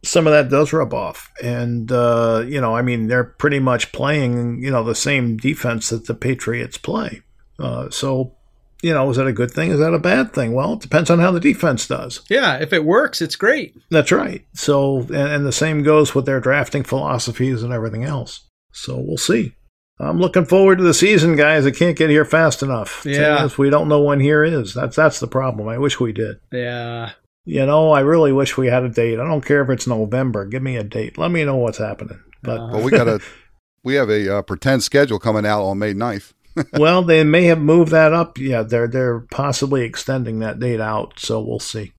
some 0.04 0.28
of 0.28 0.34
that 0.34 0.50
does 0.50 0.72
rub 0.72 0.94
off, 0.94 1.32
and 1.44 1.92
uh, 1.92 2.46
you 2.48 2.62
know, 2.62 2.76
I 2.76 2.82
mean, 2.82 3.08
they're 3.08 3.24
pretty 3.24 3.60
much 3.60 3.92
playing 3.92 4.64
you 4.64 4.72
know 4.72 4.84
the 4.84 4.96
same 4.96 5.38
defense 5.38 5.90
that 5.90 6.06
the 6.06 6.14
Patriots 6.14 6.78
play. 6.78 7.22
Uh, 7.60 7.90
so, 7.90 8.37
you 8.82 8.94
know, 8.94 9.10
is 9.10 9.18
that 9.18 9.28
a 9.28 9.34
good 9.34 9.52
thing? 9.52 9.72
Is 9.72 9.80
that 9.80 9.94
a 9.94 10.00
bad 10.00 10.34
thing? 10.34 10.54
Well, 10.54 10.74
it 10.74 10.82
depends 10.82 11.10
on 11.10 11.20
how 11.20 11.32
the 11.32 11.40
defense 11.40 11.88
does. 11.88 12.22
yeah, 12.30 12.58
if 12.58 12.74
it 12.74 12.86
works, 12.86 13.22
it's 13.22 13.36
great. 13.36 13.76
That's 13.90 14.12
right. 14.12 14.46
So, 14.54 15.00
and, 15.02 15.16
and 15.16 15.46
the 15.46 15.52
same 15.52 15.84
goes 15.84 16.14
with 16.14 16.26
their 16.26 16.40
drafting 16.40 16.84
philosophies 16.84 17.64
and 17.64 17.74
everything 17.74 18.04
else. 18.04 18.48
So 18.72 18.98
we'll 18.98 19.18
see. 19.18 19.54
I'm 20.00 20.20
looking 20.20 20.46
forward 20.46 20.78
to 20.78 20.84
the 20.84 20.94
season, 20.94 21.36
guys. 21.36 21.66
I 21.66 21.72
can't 21.72 21.98
get 21.98 22.12
here 22.12 22.26
fast 22.26 22.62
enough. 22.62 23.04
Yeah. 23.04 23.44
is, 23.46 23.58
we 23.58 23.72
don't 23.72 23.88
know 23.88 24.02
when 24.04 24.20
here 24.20 24.44
is. 24.44 24.74
That's 24.76 24.96
that's 24.96 25.20
the 25.20 25.28
problem. 25.28 25.68
I 25.68 25.80
wish 25.80 26.00
we 26.00 26.14
did. 26.14 26.38
Yeah. 26.52 27.14
You 27.46 27.66
know, 27.66 27.92
I 27.92 28.02
really 28.02 28.32
wish 28.32 28.58
we 28.58 28.68
had 28.68 28.84
a 28.84 28.90
date. 28.90 29.20
I 29.20 29.24
don't 29.24 29.44
care 29.46 29.64
if 29.64 29.70
it's 29.70 29.88
November. 29.88 30.46
Give 30.46 30.62
me 30.62 30.76
a 30.76 30.84
date. 30.84 31.18
Let 31.18 31.32
me 31.32 31.46
know 31.46 31.56
what's 31.56 31.80
happening. 31.80 32.20
But 32.44 32.60
Uh-huh. 32.60 32.74
But 32.74 32.84
we 32.84 32.92
got 32.92 33.08
a 33.08 33.20
we 33.84 33.96
have 33.96 34.10
a 34.10 34.38
uh, 34.38 34.42
pretend 34.44 34.84
schedule 34.84 35.18
coming 35.18 35.46
out 35.48 35.64
on 35.64 35.80
May 35.80 35.94
9th. 35.96 36.34
Well, 36.74 37.02
they 37.04 37.24
may 37.24 37.44
have 37.46 37.60
moved 37.60 37.92
that 37.92 38.14
up. 38.14 38.38
Yeah, 38.38 38.64
they're 38.64 38.88
they're 38.88 39.20
possibly 39.32 39.84
extending 39.84 40.40
that 40.40 40.60
date 40.60 40.80
out. 40.82 41.20
So 41.20 41.42
we'll 41.42 41.60
see. 41.60 41.94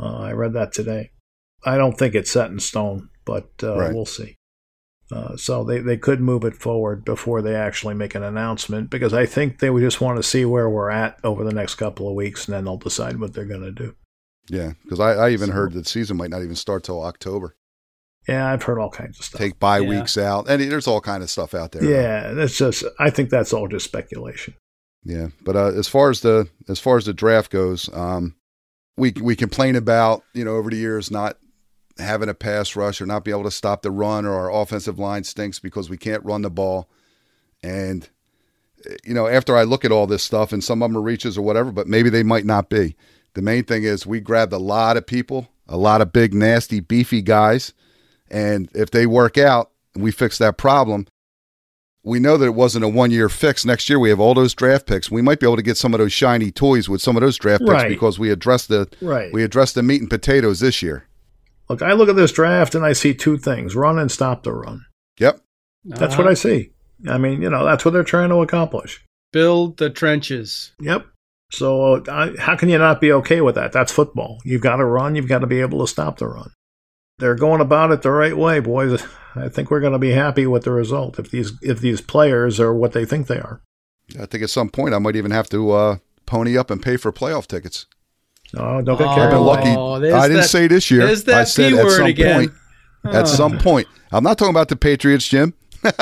Uh, 0.00 0.16
I 0.18 0.32
read 0.32 0.52
that 0.54 0.72
today. 0.72 1.10
I 1.64 1.76
don't 1.76 1.98
think 1.98 2.14
it's 2.14 2.30
set 2.30 2.50
in 2.50 2.60
stone, 2.60 3.08
but 3.24 3.48
uh, 3.62 3.76
Right. 3.78 3.94
we'll 3.94 4.04
see. 4.06 4.36
Uh, 5.10 5.36
so 5.36 5.62
they, 5.62 5.78
they 5.78 5.96
could 5.96 6.20
move 6.20 6.44
it 6.44 6.54
forward 6.56 7.04
before 7.04 7.40
they 7.40 7.54
actually 7.54 7.94
make 7.94 8.14
an 8.16 8.24
announcement 8.24 8.90
because 8.90 9.14
I 9.14 9.24
think 9.24 9.60
they 9.60 9.70
would 9.70 9.80
just 9.82 10.00
want 10.00 10.16
to 10.16 10.22
see 10.22 10.44
where 10.44 10.68
we're 10.68 10.90
at 10.90 11.18
over 11.22 11.44
the 11.44 11.54
next 11.54 11.76
couple 11.76 12.08
of 12.08 12.14
weeks 12.16 12.46
and 12.46 12.54
then 12.56 12.64
they'll 12.64 12.76
decide 12.76 13.20
what 13.20 13.32
they're 13.32 13.44
going 13.44 13.62
to 13.62 13.70
do. 13.70 13.94
Yeah, 14.48 14.72
because 14.82 14.98
I, 15.00 15.12
I 15.12 15.30
even 15.30 15.48
So- 15.48 15.54
heard 15.54 15.72
that 15.74 15.84
the 15.84 15.88
season 15.88 16.16
might 16.16 16.30
not 16.30 16.42
even 16.42 16.56
start 16.56 16.82
till 16.84 17.02
October. 17.02 17.54
Yeah, 18.28 18.50
I've 18.52 18.62
heard 18.64 18.78
all 18.78 18.90
kinds 18.90 19.18
of 19.18 19.24
stuff. 19.24 19.40
Take 19.40 19.58
bye 19.60 19.78
Yeah. 19.78 19.88
weeks 19.88 20.18
out, 20.18 20.48
and 20.48 20.60
there's 20.62 20.86
all 20.88 21.00
kind 21.00 21.22
of 21.22 21.30
stuff 21.30 21.54
out 21.54 21.72
there. 21.72 21.84
yeah, 21.84 22.32
that's 22.32 22.56
just. 22.58 22.84
I 22.98 23.10
think 23.10 23.30
that's 23.30 23.52
all 23.52 23.68
just 23.68 23.84
speculation. 23.84 24.54
Yeah, 25.04 25.28
but 25.44 25.54
uh, 25.54 25.68
as 25.68 25.86
far 25.88 26.10
as 26.10 26.20
the 26.22 26.48
as 26.68 26.80
far 26.80 26.96
as 26.96 27.04
the 27.06 27.14
draft 27.14 27.50
goes, 27.52 27.88
um, 27.92 28.34
we 28.96 29.12
we 29.22 29.36
complain 29.36 29.76
about 29.76 30.24
you 30.34 30.44
know 30.44 30.56
over 30.56 30.70
the 30.70 30.76
years 30.76 31.10
not 31.10 31.36
having 31.98 32.28
a 32.28 32.34
pass 32.34 32.74
rush 32.76 33.00
or 33.00 33.06
not 33.06 33.24
be 33.24 33.30
able 33.30 33.44
to 33.44 33.50
stop 33.50 33.82
the 33.82 33.90
run 33.90 34.26
or 34.26 34.34
our 34.34 34.52
offensive 34.52 34.98
line 34.98 35.22
stinks 35.24 35.58
because 35.60 35.88
we 35.88 35.96
can't 35.96 36.24
run 36.24 36.42
the 36.42 36.50
ball, 36.50 36.88
and 37.62 38.08
you 39.04 39.14
know 39.14 39.28
after 39.28 39.56
I 39.56 39.62
look 39.62 39.84
at 39.84 39.92
all 39.92 40.06
this 40.08 40.24
stuff 40.24 40.52
and 40.52 40.62
some 40.64 40.82
of 40.82 40.90
them 40.90 40.96
are 40.98 41.02
reaches 41.02 41.38
or 41.38 41.42
whatever, 41.42 41.70
but 41.70 41.86
maybe 41.86 42.10
they 42.10 42.22
might 42.24 42.44
not 42.44 42.68
be. 42.68 42.96
The 43.34 43.42
main 43.42 43.64
thing 43.64 43.84
is 43.84 44.06
we 44.06 44.18
grabbed 44.20 44.52
a 44.52 44.58
lot 44.58 44.96
of 44.96 45.06
people, 45.06 45.48
a 45.68 45.76
lot 45.76 46.00
of 46.00 46.12
big 46.12 46.34
nasty 46.34 46.80
beefy 46.80 47.22
guys, 47.22 47.72
and 48.30 48.68
if 48.74 48.90
they 48.90 49.06
work 49.06 49.36
out 49.38 49.70
and 49.94 50.02
we 50.02 50.10
fix 50.10 50.38
that 50.38 50.56
problem, 50.56 51.06
we 52.02 52.18
know 52.20 52.36
that 52.36 52.46
it 52.46 52.54
wasn't 52.54 52.84
a 52.84 52.88
one 52.88 53.10
year 53.10 53.28
fix. 53.28 53.64
Next 53.64 53.88
year 53.88 53.98
we 53.98 54.10
have 54.10 54.20
all 54.20 54.34
those 54.34 54.54
draft 54.54 54.86
picks. 54.86 55.10
We 55.10 55.22
might 55.22 55.40
be 55.40 55.46
able 55.46 55.56
to 55.56 55.62
get 55.62 55.76
some 55.76 55.92
of 55.94 55.98
those 55.98 56.12
shiny 56.12 56.50
toys 56.52 56.88
with 56.88 57.00
some 57.00 57.16
of 57.16 57.20
those 57.22 57.36
draft 57.36 57.60
picks 57.62 57.70
Right. 57.72 57.88
because 57.88 58.18
we 58.18 58.30
addressed 58.30 58.68
the 58.68 58.88
Right. 59.00 59.32
we 59.32 59.42
addressed 59.42 59.74
the 59.74 59.82
meat 59.82 60.00
and 60.00 60.10
potatoes 60.10 60.60
this 60.60 60.82
year. 60.82 61.06
Look, 61.68 61.82
I 61.82 61.92
look 61.94 62.08
at 62.08 62.14
this 62.16 62.30
draft 62.32 62.74
and 62.76 62.84
I 62.84 62.92
see 62.92 63.12
two 63.12 63.36
things: 63.38 63.74
run 63.74 63.98
and 63.98 64.10
stop 64.10 64.44
the 64.44 64.52
run. 64.52 64.84
Yep. 65.18 65.40
That's 65.84 66.14
Uh-huh. 66.14 66.22
what 66.22 66.30
I 66.30 66.34
see. 66.34 66.70
I 67.08 67.18
mean, 67.18 67.42
you 67.42 67.50
know, 67.50 67.64
that's 67.64 67.84
what 67.84 67.90
they're 67.92 68.04
trying 68.04 68.28
to 68.30 68.36
accomplish. 68.42 69.02
build 69.32 69.76
the 69.76 69.90
trenches. 69.90 70.72
Yep. 70.80 71.04
So 71.52 72.02
I, 72.08 72.32
how 72.38 72.56
can 72.56 72.68
you 72.70 72.78
not 72.78 73.00
be 73.02 73.12
okay 73.12 73.40
with 73.42 73.56
that? 73.56 73.70
That's 73.72 73.92
football. 73.92 74.38
You've 74.44 74.62
got 74.62 74.76
to 74.76 74.84
run. 74.84 75.14
You've 75.14 75.28
got 75.28 75.40
to 75.40 75.46
be 75.46 75.60
able 75.60 75.80
to 75.80 75.86
stop 75.90 76.18
the 76.18 76.26
run. 76.28 76.50
They're 77.18 77.34
going 77.34 77.62
about 77.62 77.92
it 77.92 78.02
the 78.02 78.10
right 78.10 78.36
way, 78.36 78.60
boys. 78.60 79.02
I 79.34 79.48
think 79.48 79.70
we're 79.70 79.80
going 79.80 79.94
to 79.94 79.98
be 79.98 80.10
happy 80.10 80.46
with 80.46 80.64
the 80.64 80.72
result 80.72 81.18
if 81.18 81.30
these 81.30 81.52
if 81.62 81.80
these 81.80 82.00
players 82.02 82.60
are 82.60 82.74
what 82.74 82.92
they 82.92 83.04
think 83.06 83.26
they 83.26 83.38
are. 83.38 83.62
I 84.20 84.26
think 84.26 84.42
at 84.44 84.50
some 84.50 84.68
point 84.68 84.94
I 84.94 84.98
might 84.98 85.16
even 85.16 85.30
have 85.30 85.48
to 85.50 85.72
uh, 85.72 85.96
pony 86.26 86.56
up 86.58 86.70
and 86.70 86.82
pay 86.82 86.96
for 86.96 87.12
playoff 87.12 87.46
tickets. 87.46 87.86
Oh, 88.56 88.80
don't 88.82 88.98
get 88.98 89.06
Oh, 89.06 89.10
I've 89.10 89.16
carried 89.16 89.30
been 89.30 89.38
away. 89.38 89.74
lucky. 89.76 90.12
I 90.12 90.28
didn't 90.28 90.42
that- 90.42 90.48
say 90.50 90.66
this 90.68 90.90
year. 90.90 91.06
there's 91.06 91.24
that 91.24 91.40
I 91.40 91.44
said 91.44 91.72
P 91.72 91.78
at 91.78 91.84
word 91.84 91.96
some 91.96 92.06
again. 92.06 92.48
point. 92.48 92.52
At 93.14 93.28
some 93.28 93.58
point, 93.58 93.86
I'm 94.12 94.24
not 94.24 94.36
talking 94.36 94.50
about 94.50 94.68
the 94.68 94.76
Patriots, 94.76 95.26
Jim. 95.28 95.54
I'm 95.84 95.92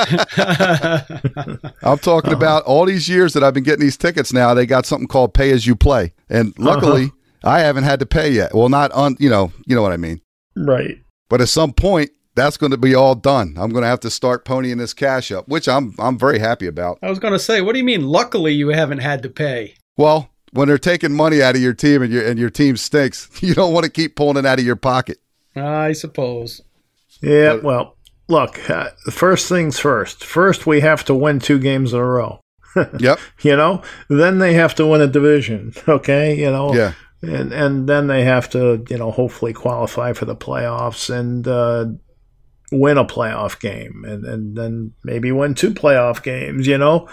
talking 1.98 2.30
Uh-huh. 2.30 2.36
about 2.36 2.62
all 2.64 2.86
these 2.86 3.08
years 3.08 3.32
that 3.34 3.42
I've 3.44 3.54
been 3.54 3.62
getting 3.64 3.84
these 3.84 3.96
tickets. 3.96 4.32
Now 4.32 4.54
they 4.54 4.66
got 4.66 4.86
something 4.86 5.06
called 5.08 5.34
pay 5.34 5.50
as 5.50 5.66
you 5.66 5.74
play, 5.76 6.12
and 6.28 6.48
Uh-huh. 6.58 6.64
luckily 6.64 7.12
I 7.42 7.60
haven't 7.60 7.84
had 7.84 8.00
to 8.00 8.06
pay 8.06 8.30
yet. 8.30 8.54
Well, 8.54 8.68
not 8.68 8.90
on 8.92 9.16
you 9.18 9.28
know 9.30 9.52
you 9.66 9.74
know 9.76 9.82
what 9.82 9.92
I 9.92 9.96
mean. 9.96 10.20
Right. 10.56 10.98
But 11.28 11.40
at 11.40 11.48
some 11.48 11.72
point, 11.72 12.10
that's 12.34 12.56
going 12.56 12.72
to 12.72 12.76
be 12.76 12.94
all 12.94 13.14
done. 13.14 13.54
I'm 13.58 13.70
going 13.70 13.82
to 13.82 13.88
have 13.88 14.00
to 14.00 14.10
start 14.10 14.44
ponying 14.44 14.78
this 14.78 14.92
cash 14.92 15.30
up, 15.32 15.48
which 15.48 15.68
I'm 15.68 15.94
I'm 15.98 16.18
very 16.18 16.38
happy 16.38 16.66
about. 16.66 16.98
I 17.02 17.08
was 17.10 17.18
going 17.18 17.32
to 17.32 17.38
say, 17.38 17.60
what 17.60 17.72
do 17.72 17.78
you 17.78 17.84
mean? 17.84 18.06
Luckily, 18.06 18.52
you 18.52 18.68
haven't 18.68 18.98
had 18.98 19.22
to 19.22 19.28
pay. 19.30 19.74
Well, 19.96 20.30
when 20.52 20.68
they're 20.68 20.78
taking 20.78 21.12
money 21.12 21.42
out 21.42 21.54
of 21.56 21.62
your 21.62 21.74
team 21.74 22.02
and 22.02 22.12
your 22.12 22.26
and 22.26 22.38
your 22.38 22.50
team 22.50 22.76
stinks, 22.76 23.30
you 23.42 23.54
don't 23.54 23.72
want 23.72 23.84
to 23.84 23.90
keep 23.90 24.16
pulling 24.16 24.36
it 24.36 24.46
out 24.46 24.58
of 24.58 24.64
your 24.64 24.76
pocket. 24.76 25.18
I 25.56 25.92
suppose. 25.92 26.60
Yeah. 27.22 27.54
But- 27.54 27.62
well, 27.62 27.96
look. 28.28 28.68
Uh, 28.68 28.90
first 29.10 29.48
things 29.48 29.78
first. 29.78 30.24
First, 30.24 30.66
we 30.66 30.80
have 30.80 31.04
to 31.04 31.14
win 31.14 31.38
two 31.38 31.58
games 31.58 31.92
in 31.92 32.00
a 32.00 32.04
row. 32.04 32.40
Yep. 32.98 33.20
You 33.42 33.54
know. 33.54 33.82
Then 34.08 34.38
they 34.40 34.54
have 34.54 34.74
to 34.76 34.86
win 34.86 35.00
a 35.00 35.06
division. 35.06 35.72
Okay. 35.88 36.36
You 36.36 36.50
know. 36.50 36.74
Yeah. 36.74 36.94
And 37.28 37.52
and 37.52 37.88
then 37.88 38.06
they 38.06 38.24
have 38.24 38.48
to 38.50 38.84
you 38.88 38.98
know 38.98 39.10
hopefully 39.10 39.52
qualify 39.52 40.12
for 40.12 40.24
the 40.24 40.36
playoffs 40.36 41.08
and 41.14 41.46
uh, 41.48 41.86
win 42.72 42.98
a 42.98 43.04
playoff 43.04 43.60
game 43.60 44.04
and 44.06 44.24
and 44.24 44.56
then 44.56 44.92
maybe 45.04 45.30
win 45.32 45.54
two 45.54 45.72
playoff 45.72 46.22
games 46.22 46.66
you 46.66 46.78
know 46.78 47.08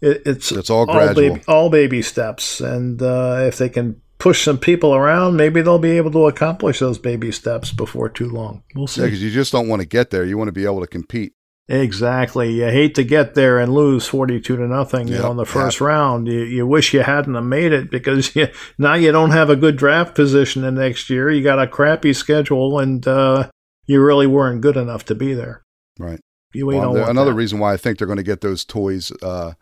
it, 0.00 0.22
it's 0.26 0.52
It's 0.52 0.68
all 0.70 0.84
gradual. 0.86 1.14
baby, 1.14 1.42
all 1.48 1.70
baby 1.70 2.02
steps 2.02 2.60
and 2.60 3.00
uh, 3.00 3.38
if 3.46 3.56
they 3.58 3.68
can 3.68 4.00
push 4.18 4.42
some 4.44 4.58
people 4.58 4.94
around 4.94 5.36
maybe 5.36 5.60
they'll 5.62 5.78
be 5.78 5.96
able 5.96 6.10
to 6.10 6.26
accomplish 6.26 6.78
those 6.80 6.98
baby 6.98 7.30
steps 7.30 7.70
before 7.72 8.08
too 8.08 8.28
long 8.28 8.62
we'll 8.74 8.86
see 8.86 9.00
Yeah, 9.02 9.06
because 9.08 9.22
you 9.22 9.30
just 9.30 9.52
don't 9.52 9.68
want 9.68 9.80
to 9.82 9.86
get 9.88 10.10
there. 10.10 10.24
You 10.24 10.36
want 10.38 10.48
to 10.48 10.52
be 10.52 10.64
able 10.64 10.80
to 10.80 10.86
compete. 10.86 11.34
Exactly. 11.68 12.52
You 12.52 12.66
hate 12.66 12.94
to 12.94 13.02
get 13.04 13.34
there 13.34 13.58
and 13.58 13.74
lose 13.74 14.06
forty-two 14.06 14.56
to 14.56 14.68
nothing. 14.68 15.08
Yep. 15.08 15.24
in 15.32 15.36
the 15.36 15.44
first 15.44 15.80
round, 15.80 16.28
you, 16.28 16.40
you 16.40 16.66
wish 16.66 16.94
you 16.94 17.02
hadn't 17.02 17.34
have 17.34 17.44
made 17.44 17.72
it 17.72 17.90
because 17.90 18.34
you, 18.36 18.48
now 18.78 18.94
you 18.94 19.10
don't 19.12 19.32
have 19.32 19.50
a 19.50 19.56
good 19.56 19.76
draft 19.76 20.14
position 20.14 20.62
the 20.62 20.70
next 20.70 21.10
year. 21.10 21.30
You 21.30 21.42
got 21.42 21.58
a 21.60 21.66
crappy 21.66 22.12
schedule, 22.12 22.78
and 22.78 23.06
uh, 23.06 23.50
you 23.86 24.00
really 24.02 24.26
weren't 24.28 24.60
good 24.60 24.76
enough 24.76 25.04
to 25.06 25.14
be 25.14 25.34
there. 25.34 25.62
Right. 25.98 26.20
You, 26.52 26.66
we 26.66 26.76
Well, 26.76 26.92
don't 26.94 27.04
the- 27.04 27.10
another 27.10 27.30
that. 27.32 27.36
reason 27.36 27.58
why 27.58 27.72
I 27.72 27.76
think 27.76 27.98
they're 27.98 28.06
going 28.06 28.16
to 28.18 28.22
get 28.22 28.40
those 28.42 28.64
toys 28.64 29.10
uh, 29.22 29.54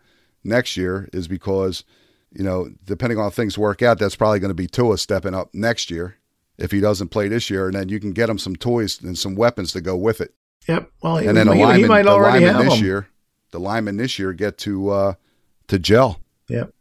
next 0.43 0.77
year 0.77 1.09
is 1.11 1.27
because, 1.27 1.83
you 2.31 2.43
know, 2.43 2.69
depending 2.83 3.17
on 3.17 3.23
how 3.25 3.29
things 3.31 3.57
work 3.57 3.81
out, 3.81 3.97
that's 3.97 4.15
probably 4.15 4.39
going 4.39 4.49
to 4.49 4.53
be 4.53 4.67
Tua 4.67 4.97
stepping 4.99 5.33
up 5.33 5.49
next 5.55 5.89
year 5.89 6.17
if 6.59 6.71
he 6.71 6.79
doesn't 6.79 7.09
play 7.09 7.27
this 7.27 7.49
year, 7.49 7.65
and 7.65 7.75
then 7.75 7.89
you 7.89 7.99
can 7.99 8.11
get 8.11 8.29
him 8.29 8.37
some 8.37 8.55
toys 8.55 9.01
and 9.01 9.17
some 9.17 9.33
weapons 9.35 9.71
to 9.73 9.81
go 9.81 9.95
with 9.97 10.21
it. 10.21 10.33
Yep. 10.67 10.91
Well, 11.01 11.17
he, 11.17 11.27
And 11.27 11.37
then 11.37 11.47
the 11.47 11.53
he, 11.53 11.59
he 11.59 11.65
linemen, 11.65 11.87
might 11.89 12.03
the 12.03 12.09
already 12.11 12.45
linemen 12.45 12.55
have 12.55 12.65
this 12.65 12.75
them. 12.75 12.85
year, 12.85 13.07
the 13.51 13.59
linemen 13.59 13.97
this 13.97 14.17
year 14.19 14.33
get 14.33 14.57
to 14.59 14.89
uh, 14.89 15.13
to 15.67 15.79
gel. 15.79 16.19
Yep. 16.49 16.73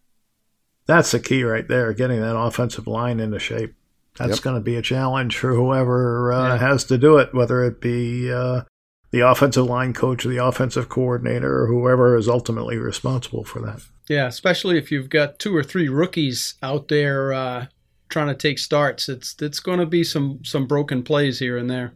That's 0.86 1.10
the 1.12 1.20
key 1.20 1.42
right 1.44 1.66
there, 1.66 1.92
getting 1.92 2.20
that 2.20 2.36
offensive 2.36 2.86
line 2.86 3.20
into 3.20 3.38
shape. 3.38 3.74
That's 4.18 4.36
Yep. 4.36 4.40
going 4.42 4.56
to 4.56 4.60
be 4.60 4.76
a 4.76 4.82
challenge 4.82 5.36
for 5.36 5.54
whoever 5.54 6.32
uh, 6.32 6.48
Yeah. 6.48 6.56
has 6.58 6.84
to 6.84 6.98
do 6.98 7.16
it, 7.18 7.34
whether 7.34 7.64
it 7.64 7.80
be 7.80 8.30
uh, 8.32 8.62
the 9.10 9.20
offensive 9.20 9.64
line 9.66 9.92
coach, 9.92 10.24
or 10.24 10.28
the 10.28 10.44
offensive 10.44 10.88
coordinator, 10.88 11.62
or 11.62 11.66
whoever 11.68 12.16
is 12.16 12.28
ultimately 12.28 12.76
responsible 12.76 13.44
for 13.44 13.60
that. 13.62 13.80
Yeah, 14.08 14.26
especially 14.26 14.76
if 14.76 14.92
you've 14.92 15.08
got 15.08 15.38
two 15.38 15.56
or 15.56 15.62
three 15.62 15.88
rookies 15.88 16.54
out 16.62 16.88
there 16.88 17.32
uh, 17.32 17.66
trying 18.10 18.28
to 18.28 18.34
take 18.34 18.58
starts. 18.58 19.08
It's 19.08 19.34
it's 19.40 19.60
going 19.60 19.78
to 19.80 19.86
be 19.86 20.04
some 20.04 20.40
some 20.44 20.66
broken 20.66 21.02
plays 21.02 21.38
here 21.38 21.56
and 21.56 21.70
there. 21.70 21.94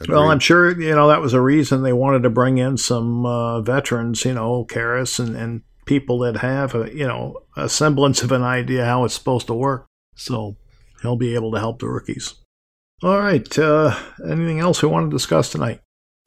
Yep. 0.00 0.08
Well, 0.08 0.30
I'm 0.30 0.40
sure 0.40 0.78
you 0.80 0.94
know 0.94 1.08
that 1.08 1.20
was 1.20 1.34
a 1.34 1.40
reason 1.40 1.82
they 1.82 1.92
wanted 1.92 2.24
to 2.24 2.30
bring 2.30 2.58
in 2.58 2.76
some 2.76 3.24
uh, 3.24 3.60
veterans, 3.60 4.24
you 4.24 4.34
know, 4.34 4.64
Karras 4.64 5.20
and, 5.20 5.36
and 5.36 5.62
people 5.86 6.18
that 6.20 6.38
have 6.38 6.74
a 6.74 6.92
you 6.92 7.06
know 7.06 7.40
a 7.56 7.68
semblance 7.68 8.22
of 8.22 8.32
an 8.32 8.42
idea 8.42 8.84
how 8.84 9.04
it's 9.04 9.14
supposed 9.14 9.46
to 9.46 9.54
work. 9.54 9.86
So 10.16 10.56
he'll 11.02 11.16
be 11.16 11.34
able 11.34 11.52
to 11.52 11.58
help 11.58 11.78
the 11.78 11.88
rookies. 11.88 12.34
All 13.02 13.18
right. 13.18 13.58
Uh, 13.58 13.96
anything 14.24 14.60
else 14.60 14.82
we 14.82 14.88
want 14.88 15.10
to 15.10 15.14
discuss 15.14 15.50
tonight? 15.50 15.80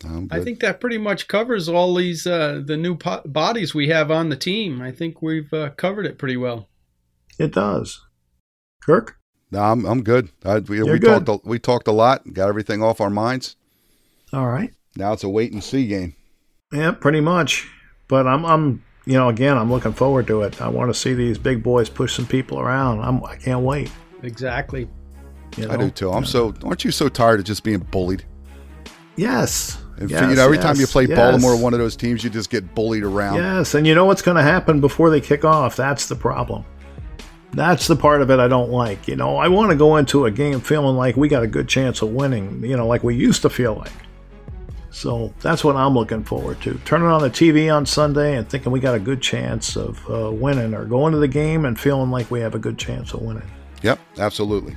I'm 0.05 0.27
I 0.31 0.37
good. 0.37 0.43
think 0.45 0.59
that 0.61 0.79
pretty 0.79 0.99
much 0.99 1.27
covers 1.27 1.67
all 1.67 1.95
these 1.95 2.25
uh, 2.25 2.61
the 2.63 2.77
new 2.77 2.95
po- 2.95 3.23
bodies 3.25 3.73
we 3.73 3.89
have 3.89 4.11
on 4.11 4.29
the 4.29 4.35
team. 4.35 4.81
I 4.81 4.91
think 4.91 5.21
we've 5.21 5.51
uh, 5.51 5.71
covered 5.71 6.05
it 6.05 6.17
pretty 6.17 6.37
well. 6.37 6.69
It 7.37 7.53
does. 7.53 7.99
Kirk? 8.81 9.17
No, 9.51 9.59
I'm 9.61 9.85
I'm 9.85 10.03
good. 10.03 10.29
I, 10.45 10.59
we, 10.59 10.81
we 10.83 10.99
good. 10.99 11.25
talked 11.25 11.45
a, 11.45 11.49
we 11.49 11.59
talked 11.59 11.87
a 11.87 11.91
lot, 11.91 12.33
got 12.33 12.47
everything 12.47 12.81
off 12.81 13.01
our 13.01 13.09
minds. 13.09 13.55
All 14.33 14.47
right. 14.47 14.71
Now 14.95 15.13
it's 15.13 15.23
a 15.23 15.29
wait 15.29 15.53
and 15.53 15.63
see 15.63 15.87
game. 15.87 16.15
Yeah, 16.71 16.91
pretty 16.91 17.21
much. 17.21 17.67
But 18.07 18.27
I'm 18.27 18.45
I'm 18.45 18.83
you 19.05 19.13
know 19.13 19.29
again 19.29 19.57
I'm 19.57 19.71
looking 19.71 19.93
forward 19.93 20.27
to 20.27 20.41
it. 20.43 20.61
I 20.61 20.67
want 20.67 20.89
to 20.89 20.99
see 20.99 21.13
these 21.13 21.37
big 21.37 21.63
boys 21.63 21.89
push 21.89 22.15
some 22.15 22.27
people 22.27 22.59
around. 22.59 23.01
I'm 23.01 23.23
I 23.23 23.35
can't 23.35 23.61
wait. 23.61 23.91
Exactly. 24.23 24.89
You 25.55 25.67
know? 25.67 25.73
I 25.73 25.77
do 25.77 25.89
too. 25.89 26.11
I'm 26.11 26.25
so 26.25 26.53
aren't 26.63 26.83
you 26.83 26.91
so 26.91 27.09
tired 27.09 27.39
of 27.39 27.45
just 27.45 27.63
being 27.63 27.79
bullied? 27.79 28.25
Yes. 29.15 29.77
And 29.99 30.11
yes, 30.11 30.29
you 30.29 30.35
know, 30.35 30.43
every 30.43 30.57
yes, 30.57 30.65
time 30.65 30.75
you 30.75 30.85
play 30.85 31.05
yes. 31.05 31.17
Baltimore, 31.17 31.57
one 31.57 31.73
of 31.73 31.79
those 31.79 31.95
teams, 31.95 32.23
you 32.23 32.29
just 32.29 32.51
get 32.51 32.75
bullied 32.75 33.03
around. 33.03 33.37
Yes, 33.37 33.73
and 33.73 33.87
you 33.87 33.95
know 33.95 34.05
what's 34.05 34.21
going 34.21 34.37
to 34.37 34.43
happen 34.43 34.79
before 34.79 35.09
they 35.09 35.19
kick 35.19 35.43
off? 35.43 35.75
That's 35.75 36.07
the 36.07 36.15
problem. 36.15 36.63
That's 37.53 37.87
the 37.87 37.95
part 37.95 38.21
of 38.21 38.29
it 38.29 38.39
I 38.39 38.47
don't 38.47 38.69
like. 38.69 39.07
You 39.07 39.15
know, 39.15 39.37
I 39.37 39.47
want 39.47 39.71
to 39.71 39.75
go 39.75 39.95
into 39.95 40.25
a 40.25 40.31
game 40.31 40.61
feeling 40.61 40.95
like 40.95 41.17
we 41.17 41.27
got 41.27 41.41
a 41.41 41.47
good 41.47 41.67
chance 41.67 42.03
of 42.03 42.09
winning, 42.09 42.63
you 42.63 42.77
know, 42.77 42.85
like 42.85 43.03
we 43.03 43.15
used 43.15 43.41
to 43.41 43.49
feel 43.49 43.73
like. 43.73 43.91
So 44.89 45.33
that's 45.41 45.63
what 45.63 45.75
I'm 45.75 45.93
looking 45.93 46.23
forward 46.23 46.61
to. 46.61 46.79
Turning 46.85 47.07
on 47.07 47.21
the 47.21 47.29
TV 47.29 47.73
on 47.73 47.85
Sunday 47.85 48.37
and 48.37 48.49
thinking 48.49 48.71
we 48.71 48.79
got 48.79 48.95
a 48.95 48.99
good 48.99 49.21
chance 49.21 49.75
of 49.75 50.09
uh, 50.09 50.31
winning, 50.31 50.73
or 50.73 50.85
going 50.85 51.13
to 51.13 51.19
the 51.19 51.27
game 51.27 51.65
and 51.65 51.79
feeling 51.79 52.09
like 52.09 52.31
we 52.31 52.39
have 52.39 52.55
a 52.55 52.59
good 52.59 52.77
chance 52.77 53.13
of 53.13 53.21
winning. 53.21 53.49
Yep, 53.83 53.99
absolutely. 54.17 54.75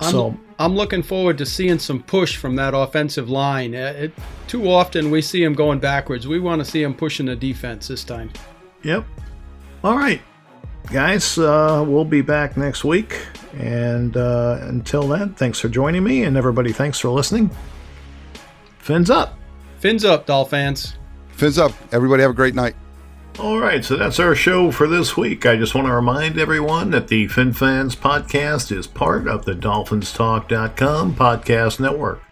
I'm, 0.00 0.10
so 0.10 0.36
I'm 0.58 0.74
looking 0.74 1.02
forward 1.02 1.38
to 1.38 1.46
seeing 1.46 1.78
some 1.78 2.02
push 2.02 2.36
from 2.36 2.56
that 2.56 2.74
offensive 2.74 3.30
line. 3.30 3.74
Uh, 3.74 3.94
it, 3.96 4.12
too 4.46 4.68
often 4.68 5.10
we 5.10 5.22
see 5.22 5.42
them 5.42 5.54
going 5.54 5.78
backwards. 5.78 6.26
We 6.26 6.40
want 6.40 6.64
to 6.64 6.70
see 6.70 6.82
them 6.82 6.94
pushing 6.94 7.26
the 7.26 7.36
defense 7.36 7.88
this 7.88 8.04
time. 8.04 8.30
Yep. 8.82 9.04
All 9.84 9.96
right, 9.96 10.20
guys. 10.92 11.38
Uh, 11.38 11.84
we'll 11.86 12.04
be 12.04 12.22
back 12.22 12.56
next 12.56 12.84
week. 12.84 13.16
And 13.54 14.16
uh, 14.16 14.58
until 14.62 15.08
then, 15.08 15.34
thanks 15.34 15.58
for 15.58 15.68
joining 15.68 16.04
me, 16.04 16.24
and 16.24 16.36
everybody, 16.36 16.72
thanks 16.72 16.98
for 16.98 17.08
listening. 17.08 17.50
Fins 18.86 19.10
up. 19.10 19.36
Fins 19.80 20.04
up, 20.04 20.26
Doll 20.26 20.44
fans. 20.44 20.94
Fins 21.30 21.58
up. 21.58 21.72
Everybody 21.90 22.22
have 22.22 22.30
a 22.30 22.34
great 22.34 22.54
night. 22.54 22.76
All 23.40 23.58
right, 23.58 23.84
so 23.84 23.96
that's 23.96 24.20
our 24.20 24.36
show 24.36 24.70
for 24.70 24.86
this 24.86 25.16
week. 25.16 25.44
I 25.44 25.56
just 25.56 25.74
want 25.74 25.88
to 25.88 25.92
remind 25.92 26.38
everyone 26.38 26.92
that 26.92 27.08
the 27.08 27.26
FinFans 27.26 27.96
podcast 27.96 28.70
is 28.70 28.86
part 28.86 29.26
of 29.26 29.44
the 29.44 29.54
DolphinsTalk.com 29.54 31.16
podcast 31.16 31.80
network. 31.80 32.22